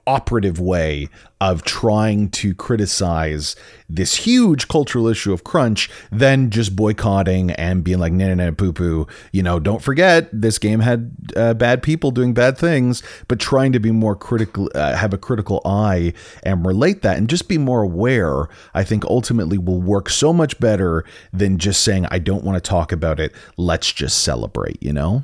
operative 0.08 0.60
way 0.60 1.10
of 1.42 1.64
trying 1.64 2.30
to 2.30 2.56
criticize 2.56 3.56
this 3.90 4.16
huge 4.16 4.68
cultural 4.68 5.08
issue 5.08 5.34
of 5.34 5.44
crunch 5.44 5.90
than 6.12 6.50
just 6.50 6.76
boycotting 6.76 7.52
and 7.52 7.84
being 7.84 8.00
like, 8.00 8.14
nah, 8.14 8.34
nah, 8.34 8.46
nah, 8.46 8.52
poo 8.52 8.72
poo. 8.72 9.08
You 9.32 9.44
know, 9.44 9.60
don't 9.60 9.82
forget 9.82 10.30
this 10.32 10.58
game 10.58 10.80
had 10.80 11.12
uh, 11.36 11.54
bad 11.54 11.84
people 11.84 12.12
doing 12.12 12.34
bad 12.34 12.58
things, 12.58 13.04
but 13.28 13.40
trying 13.40 13.72
to 13.74 13.80
be 13.80 13.92
more 13.92 14.16
critical, 14.16 14.70
uh, 14.74 14.96
have 14.96 15.14
a 15.14 15.18
critical 15.18 15.62
eye 15.66 16.14
and 16.44 16.66
relate 16.66 17.02
that 17.02 17.18
and 17.18 17.30
just 17.30 17.48
be 17.48 17.58
more 17.58 17.82
aware, 17.84 18.48
I 18.74 18.84
think 18.84 19.06
ultimately 19.06 19.58
will 19.58 19.82
work 19.82 20.10
so 20.10 20.32
much 20.32 20.60
better 20.60 21.04
than 21.34 21.58
just 21.58 21.84
saying, 21.84 22.08
I 22.12 22.20
don't 22.20 22.44
want 22.44 22.56
to 22.56 22.70
talk 22.70 22.92
about 22.92 23.20
it. 23.20 23.34
Let's 23.58 23.92
just 23.92 24.24
celebrate, 24.24 24.82
you 24.82 24.94
know? 24.94 25.24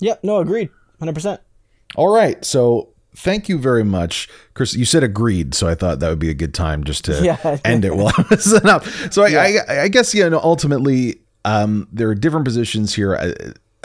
Yep. 0.00 0.22
No, 0.22 0.38
agreed. 0.38 0.70
100%. 1.00 1.38
All 1.96 2.12
right. 2.12 2.44
So 2.44 2.90
thank 3.18 3.48
you 3.48 3.58
very 3.58 3.84
much, 3.84 4.28
Chris. 4.54 4.74
You 4.74 4.84
said 4.84 5.02
agreed, 5.02 5.54
so 5.54 5.68
I 5.68 5.74
thought 5.74 6.00
that 6.00 6.08
would 6.08 6.18
be 6.18 6.30
a 6.30 6.34
good 6.34 6.54
time 6.54 6.84
just 6.84 7.04
to 7.06 7.22
yeah. 7.22 7.58
end 7.64 7.84
it 7.84 7.96
while 7.96 8.12
I 8.16 8.24
was 8.30 8.52
up. 8.64 8.84
So 9.10 9.24
I, 9.24 9.28
yeah. 9.28 9.62
I, 9.68 9.80
I, 9.82 9.88
guess 9.88 10.14
you 10.14 10.28
know 10.30 10.40
ultimately 10.42 11.20
um, 11.44 11.88
there 11.92 12.08
are 12.08 12.14
different 12.14 12.44
positions 12.44 12.94
here. 12.94 13.16
I, 13.16 13.34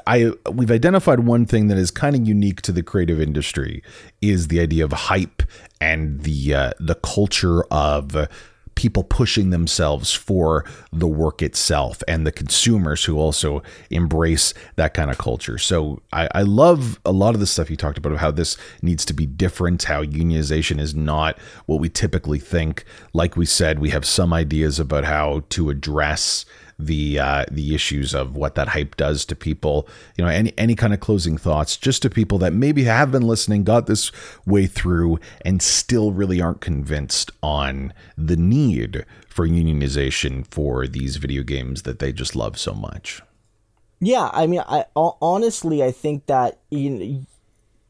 I 0.06 0.32
we've 0.52 0.72
identified 0.72 1.22
one 1.22 1.46
thing 1.46 1.68
that 1.68 1.78
is 1.78 1.90
kind 1.92 2.16
of 2.16 2.28
unique 2.28 2.62
to 2.64 2.72
the 2.72 2.84
creative 2.84 3.20
industry 3.20 3.84
is 4.22 4.50
the 4.50 4.60
idea 4.60 4.86
of 4.86 4.92
hype 4.92 5.44
and 5.82 6.22
the 6.22 6.54
uh, 6.54 6.72
the 6.80 6.96
culture 6.96 7.64
of 7.72 8.28
people 8.76 9.04
pushing 9.04 9.50
themselves 9.50 10.14
for 10.14 10.66
the 10.92 11.08
work 11.08 11.42
itself 11.42 12.02
and 12.08 12.26
the 12.26 12.32
consumers 12.32 13.06
who 13.06 13.18
also 13.18 13.62
embrace 13.90 14.54
that 14.76 14.94
kind 14.94 15.12
of 15.12 15.18
culture. 15.18 15.58
So 15.58 16.02
I, 16.12 16.28
I, 16.34 16.42
love 16.42 17.00
a 17.06 17.12
lot 17.12 17.34
of 17.34 17.40
the 17.40 17.48
stuff 17.48 17.70
you 17.70 17.78
talked 17.78 17.98
about 17.98 18.14
of 18.14 18.20
how 18.20 18.32
this 18.32 18.58
needs 18.82 19.06
to 19.06 19.14
be 19.14 19.26
different, 19.26 19.84
how 19.84 20.04
unionization 20.04 20.80
is 20.80 20.96
not 20.96 21.38
what 21.66 21.80
we 21.80 21.90
typically 21.90 22.40
think. 22.40 22.84
Like 23.14 23.38
we 23.38 23.46
said, 23.46 23.80
we 23.80 23.90
have 23.90 24.06
some 24.06 24.34
ideas 24.34 24.80
about 24.80 25.04
how 25.04 25.44
to 25.50 25.70
address 25.70 26.46
the 26.80 27.20
uh, 27.20 27.46
the 27.52 27.76
issues 27.76 28.14
of 28.14 28.36
what 28.36 28.56
that 28.56 28.70
hype 28.70 28.96
does 28.96 29.26
to 29.26 29.36
people. 29.36 29.88
You 30.18 30.26
know, 30.26 30.30
any 30.30 30.54
any 30.58 30.76
kind 30.76 30.94
of 30.94 31.00
closing 31.00 31.38
thoughts, 31.38 31.78
just 31.78 32.02
to 32.02 32.10
people 32.10 32.38
that 32.40 32.54
maybe 32.54 32.84
have 32.84 33.12
been 33.12 33.28
listening, 33.28 33.64
got 33.64 33.88
this 33.88 34.12
way 34.46 34.66
through, 34.66 35.20
and 35.44 35.62
still 35.62 36.12
really 36.12 36.42
aren't 36.42 36.62
convinced 36.62 37.32
on 37.42 37.94
the 38.18 38.38
need 38.38 39.06
for 39.28 39.48
unionization 39.48 40.46
for 40.48 40.88
these 40.88 41.18
video 41.18 41.44
games 41.44 41.82
that 41.84 42.00
they 42.00 42.12
just 42.12 42.36
love 42.36 42.58
so 42.58 42.74
much. 42.74 43.22
Yeah, 44.00 44.30
I 44.34 44.48
mean, 44.48 44.64
I 44.68 44.86
honestly, 44.96 45.82
I 45.84 45.92
think 45.92 46.26
that 46.26 46.60
you 46.70 46.90
know, 46.90 47.26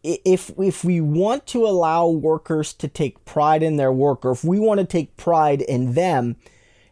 if 0.04 0.52
if 0.60 0.84
we 0.84 1.02
want 1.02 1.48
to 1.48 1.66
allow 1.66 2.08
workers 2.08 2.74
to 2.74 2.88
take 2.88 3.24
pride 3.26 3.64
in 3.64 3.78
their 3.78 3.92
work, 3.92 4.26
or 4.26 4.32
if 4.32 4.44
we 4.44 4.60
want 4.60 4.80
to 4.80 4.86
take 4.86 5.18
pride 5.18 5.62
in 5.62 5.94
them, 5.94 6.36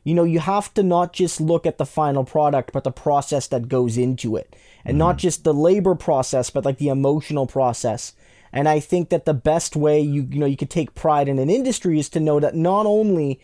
you 0.03 0.15
know, 0.15 0.23
you 0.23 0.39
have 0.39 0.73
to 0.73 0.83
not 0.83 1.13
just 1.13 1.39
look 1.39 1.65
at 1.65 1.77
the 1.77 1.85
final 1.85 2.23
product, 2.23 2.71
but 2.73 2.83
the 2.83 2.91
process 2.91 3.47
that 3.47 3.69
goes 3.69 3.97
into 3.97 4.35
it. 4.35 4.55
And 4.83 4.95
mm 4.95 4.99
not 4.99 5.17
just 5.17 5.43
the 5.43 5.53
labor 5.53 5.95
process, 5.95 6.49
but 6.49 6.65
like 6.65 6.77
the 6.77 6.89
emotional 6.89 7.45
process. 7.45 8.13
And 8.51 8.67
I 8.67 8.79
think 8.79 9.09
that 9.09 9.25
the 9.25 9.33
best 9.33 9.75
way 9.75 9.99
you 10.01 10.27
you 10.29 10.39
know 10.39 10.45
you 10.45 10.57
could 10.57 10.69
take 10.69 10.95
pride 10.95 11.27
in 11.27 11.39
an 11.39 11.49
industry 11.49 11.99
is 11.99 12.09
to 12.09 12.19
know 12.19 12.39
that 12.39 12.55
not 12.55 12.85
only 12.85 13.39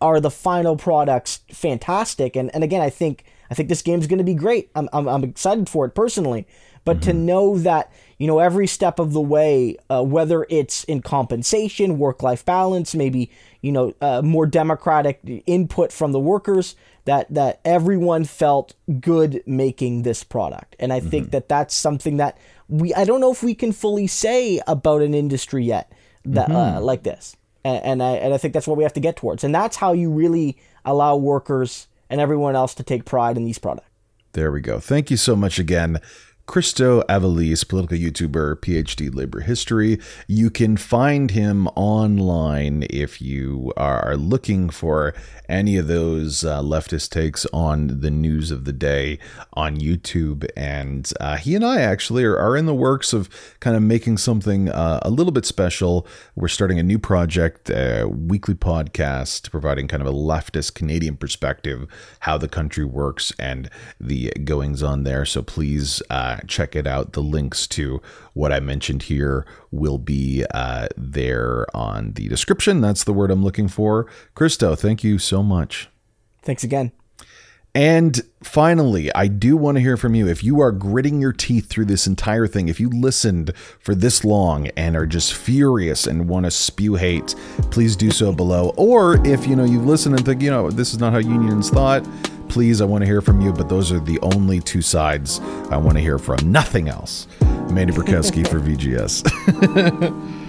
are 0.00 0.20
the 0.20 0.30
final 0.30 0.76
products 0.76 1.40
fantastic, 1.52 2.36
and, 2.36 2.52
and 2.54 2.64
again 2.64 2.80
I 2.80 2.90
think 2.90 3.24
I 3.50 3.54
think 3.54 3.68
this 3.68 3.82
game's 3.82 4.06
gonna 4.06 4.24
be 4.24 4.34
great. 4.34 4.70
I'm 4.74 4.88
I'm, 4.92 5.08
I'm 5.08 5.24
excited 5.24 5.68
for 5.68 5.84
it 5.84 5.94
personally. 5.94 6.46
But 6.84 6.98
mm-hmm. 6.98 7.10
to 7.10 7.16
know 7.16 7.58
that 7.58 7.92
you 8.20 8.26
know 8.26 8.38
every 8.38 8.66
step 8.66 8.98
of 8.98 9.14
the 9.14 9.20
way, 9.20 9.76
uh, 9.88 10.04
whether 10.04 10.46
it's 10.50 10.84
in 10.84 11.00
compensation, 11.00 11.98
work 11.98 12.22
life 12.22 12.44
balance, 12.44 12.94
maybe 12.94 13.30
you 13.62 13.72
know 13.72 13.94
uh, 14.02 14.20
more 14.20 14.46
democratic 14.46 15.20
input 15.46 15.90
from 15.90 16.12
the 16.12 16.20
workers, 16.20 16.76
that 17.06 17.32
that 17.32 17.60
everyone 17.64 18.24
felt 18.24 18.74
good 19.00 19.42
making 19.46 20.02
this 20.02 20.22
product, 20.22 20.76
and 20.78 20.92
I 20.92 21.00
mm-hmm. 21.00 21.08
think 21.08 21.30
that 21.30 21.48
that's 21.48 21.74
something 21.74 22.18
that 22.18 22.36
we 22.68 22.92
I 22.92 23.04
don't 23.04 23.22
know 23.22 23.32
if 23.32 23.42
we 23.42 23.54
can 23.54 23.72
fully 23.72 24.06
say 24.06 24.60
about 24.66 25.00
an 25.00 25.14
industry 25.14 25.64
yet 25.64 25.90
that 26.26 26.50
uh, 26.50 26.52
mm-hmm. 26.52 26.76
uh, 26.76 26.80
like 26.82 27.04
this, 27.04 27.38
and, 27.64 27.82
and 27.84 28.02
I 28.02 28.16
and 28.16 28.34
I 28.34 28.36
think 28.36 28.52
that's 28.52 28.68
what 28.68 28.76
we 28.76 28.82
have 28.82 28.92
to 28.92 29.00
get 29.00 29.16
towards, 29.16 29.44
and 29.44 29.54
that's 29.54 29.76
how 29.76 29.94
you 29.94 30.10
really 30.10 30.58
allow 30.84 31.16
workers 31.16 31.88
and 32.10 32.20
everyone 32.20 32.54
else 32.54 32.74
to 32.74 32.82
take 32.82 33.06
pride 33.06 33.38
in 33.38 33.44
these 33.44 33.58
products. 33.58 33.86
There 34.32 34.52
we 34.52 34.60
go. 34.60 34.78
Thank 34.78 35.10
you 35.10 35.16
so 35.16 35.34
much 35.34 35.58
again. 35.58 36.00
Christo 36.50 37.02
Aivalis, 37.02 37.62
political 37.68 37.96
YouTuber, 37.96 38.56
PhD 38.56 39.14
labor 39.14 39.38
history. 39.38 40.00
You 40.26 40.50
can 40.50 40.76
find 40.76 41.30
him 41.30 41.68
online 41.76 42.84
if 42.90 43.22
you 43.22 43.72
are 43.76 44.16
looking 44.16 44.68
for 44.68 45.14
any 45.48 45.76
of 45.76 45.86
those 45.86 46.44
uh, 46.44 46.60
leftist 46.60 47.10
takes 47.10 47.46
on 47.52 48.00
the 48.00 48.10
news 48.10 48.50
of 48.50 48.64
the 48.64 48.72
day 48.72 49.20
on 49.52 49.76
YouTube. 49.76 50.48
And 50.56 51.12
uh, 51.20 51.36
he 51.36 51.54
and 51.54 51.64
I 51.64 51.82
actually 51.82 52.24
are, 52.24 52.36
are, 52.36 52.56
in 52.56 52.66
the 52.66 52.74
works 52.74 53.12
of 53.12 53.28
kind 53.60 53.76
of 53.76 53.82
making 53.82 54.18
something 54.18 54.68
uh, 54.68 54.98
a 55.02 55.10
little 55.10 55.32
bit 55.32 55.46
special. 55.46 56.04
We're 56.34 56.48
starting 56.48 56.80
a 56.80 56.82
new 56.82 56.98
project, 56.98 57.70
a 57.70 58.06
weekly 58.06 58.54
podcast, 58.54 59.50
providing 59.52 59.86
kind 59.86 60.02
of 60.02 60.08
a 60.08 60.16
leftist 60.16 60.74
Canadian 60.74 61.16
perspective, 61.16 61.86
how 62.20 62.38
the 62.38 62.48
country 62.48 62.84
works 62.84 63.32
and 63.38 63.70
the 64.00 64.30
goings 64.44 64.82
on 64.82 65.04
there. 65.04 65.24
So 65.24 65.42
please 65.42 66.02
uh, 66.10 66.38
check 66.48 66.76
it 66.76 66.86
out. 66.86 67.12
The 67.12 67.22
links 67.22 67.66
to 67.68 68.00
what 68.34 68.52
I 68.52 68.60
mentioned 68.60 69.04
here 69.04 69.46
will 69.70 69.98
be 69.98 70.44
uh, 70.52 70.88
there 70.96 71.66
on 71.74 72.12
the 72.12 72.28
description. 72.28 72.80
That's 72.80 73.04
the 73.04 73.12
word 73.12 73.30
I'm 73.30 73.44
looking 73.44 73.68
for. 73.68 74.06
Christo, 74.34 74.74
thank 74.74 75.04
you 75.04 75.18
so 75.18 75.42
much. 75.42 75.88
Thanks 76.42 76.64
again. 76.64 76.92
And 77.72 78.20
finally, 78.42 79.14
I 79.14 79.28
do 79.28 79.56
want 79.56 79.76
to 79.76 79.80
hear 79.80 79.96
from 79.96 80.16
you. 80.16 80.26
If 80.26 80.42
you 80.42 80.60
are 80.60 80.72
gritting 80.72 81.20
your 81.20 81.32
teeth 81.32 81.68
through 81.68 81.84
this 81.84 82.06
entire 82.06 82.48
thing, 82.48 82.68
if 82.68 82.80
you 82.80 82.88
listened 82.90 83.54
for 83.78 83.94
this 83.94 84.24
long 84.24 84.66
and 84.68 84.96
are 84.96 85.06
just 85.06 85.34
furious 85.34 86.06
and 86.06 86.28
want 86.28 86.46
to 86.46 86.50
spew 86.50 86.96
hate, 86.96 87.36
please 87.70 87.94
do 87.94 88.10
so 88.10 88.32
below. 88.32 88.72
Or 88.76 89.24
if 89.24 89.46
you 89.46 89.54
know 89.54 89.64
you've 89.64 89.86
listened 89.86 90.16
and 90.16 90.24
think, 90.24 90.42
you 90.42 90.50
know, 90.50 90.68
this 90.68 90.92
is 90.92 90.98
not 90.98 91.12
how 91.12 91.20
unions 91.20 91.70
thought, 91.70 92.04
please, 92.50 92.80
I 92.80 92.84
want 92.84 93.02
to 93.02 93.06
hear 93.06 93.20
from 93.22 93.40
you. 93.40 93.52
But 93.52 93.68
those 93.68 93.90
are 93.92 94.00
the 94.00 94.20
only 94.20 94.60
two 94.60 94.82
sides 94.82 95.40
I 95.70 95.76
want 95.76 95.96
to 95.96 96.02
hear 96.02 96.18
from. 96.18 96.50
Nothing 96.50 96.88
else. 96.88 97.26
Mandy 97.70 97.92
Berkowski 97.92 98.46
for 98.46 98.58
VGS. 98.60 99.22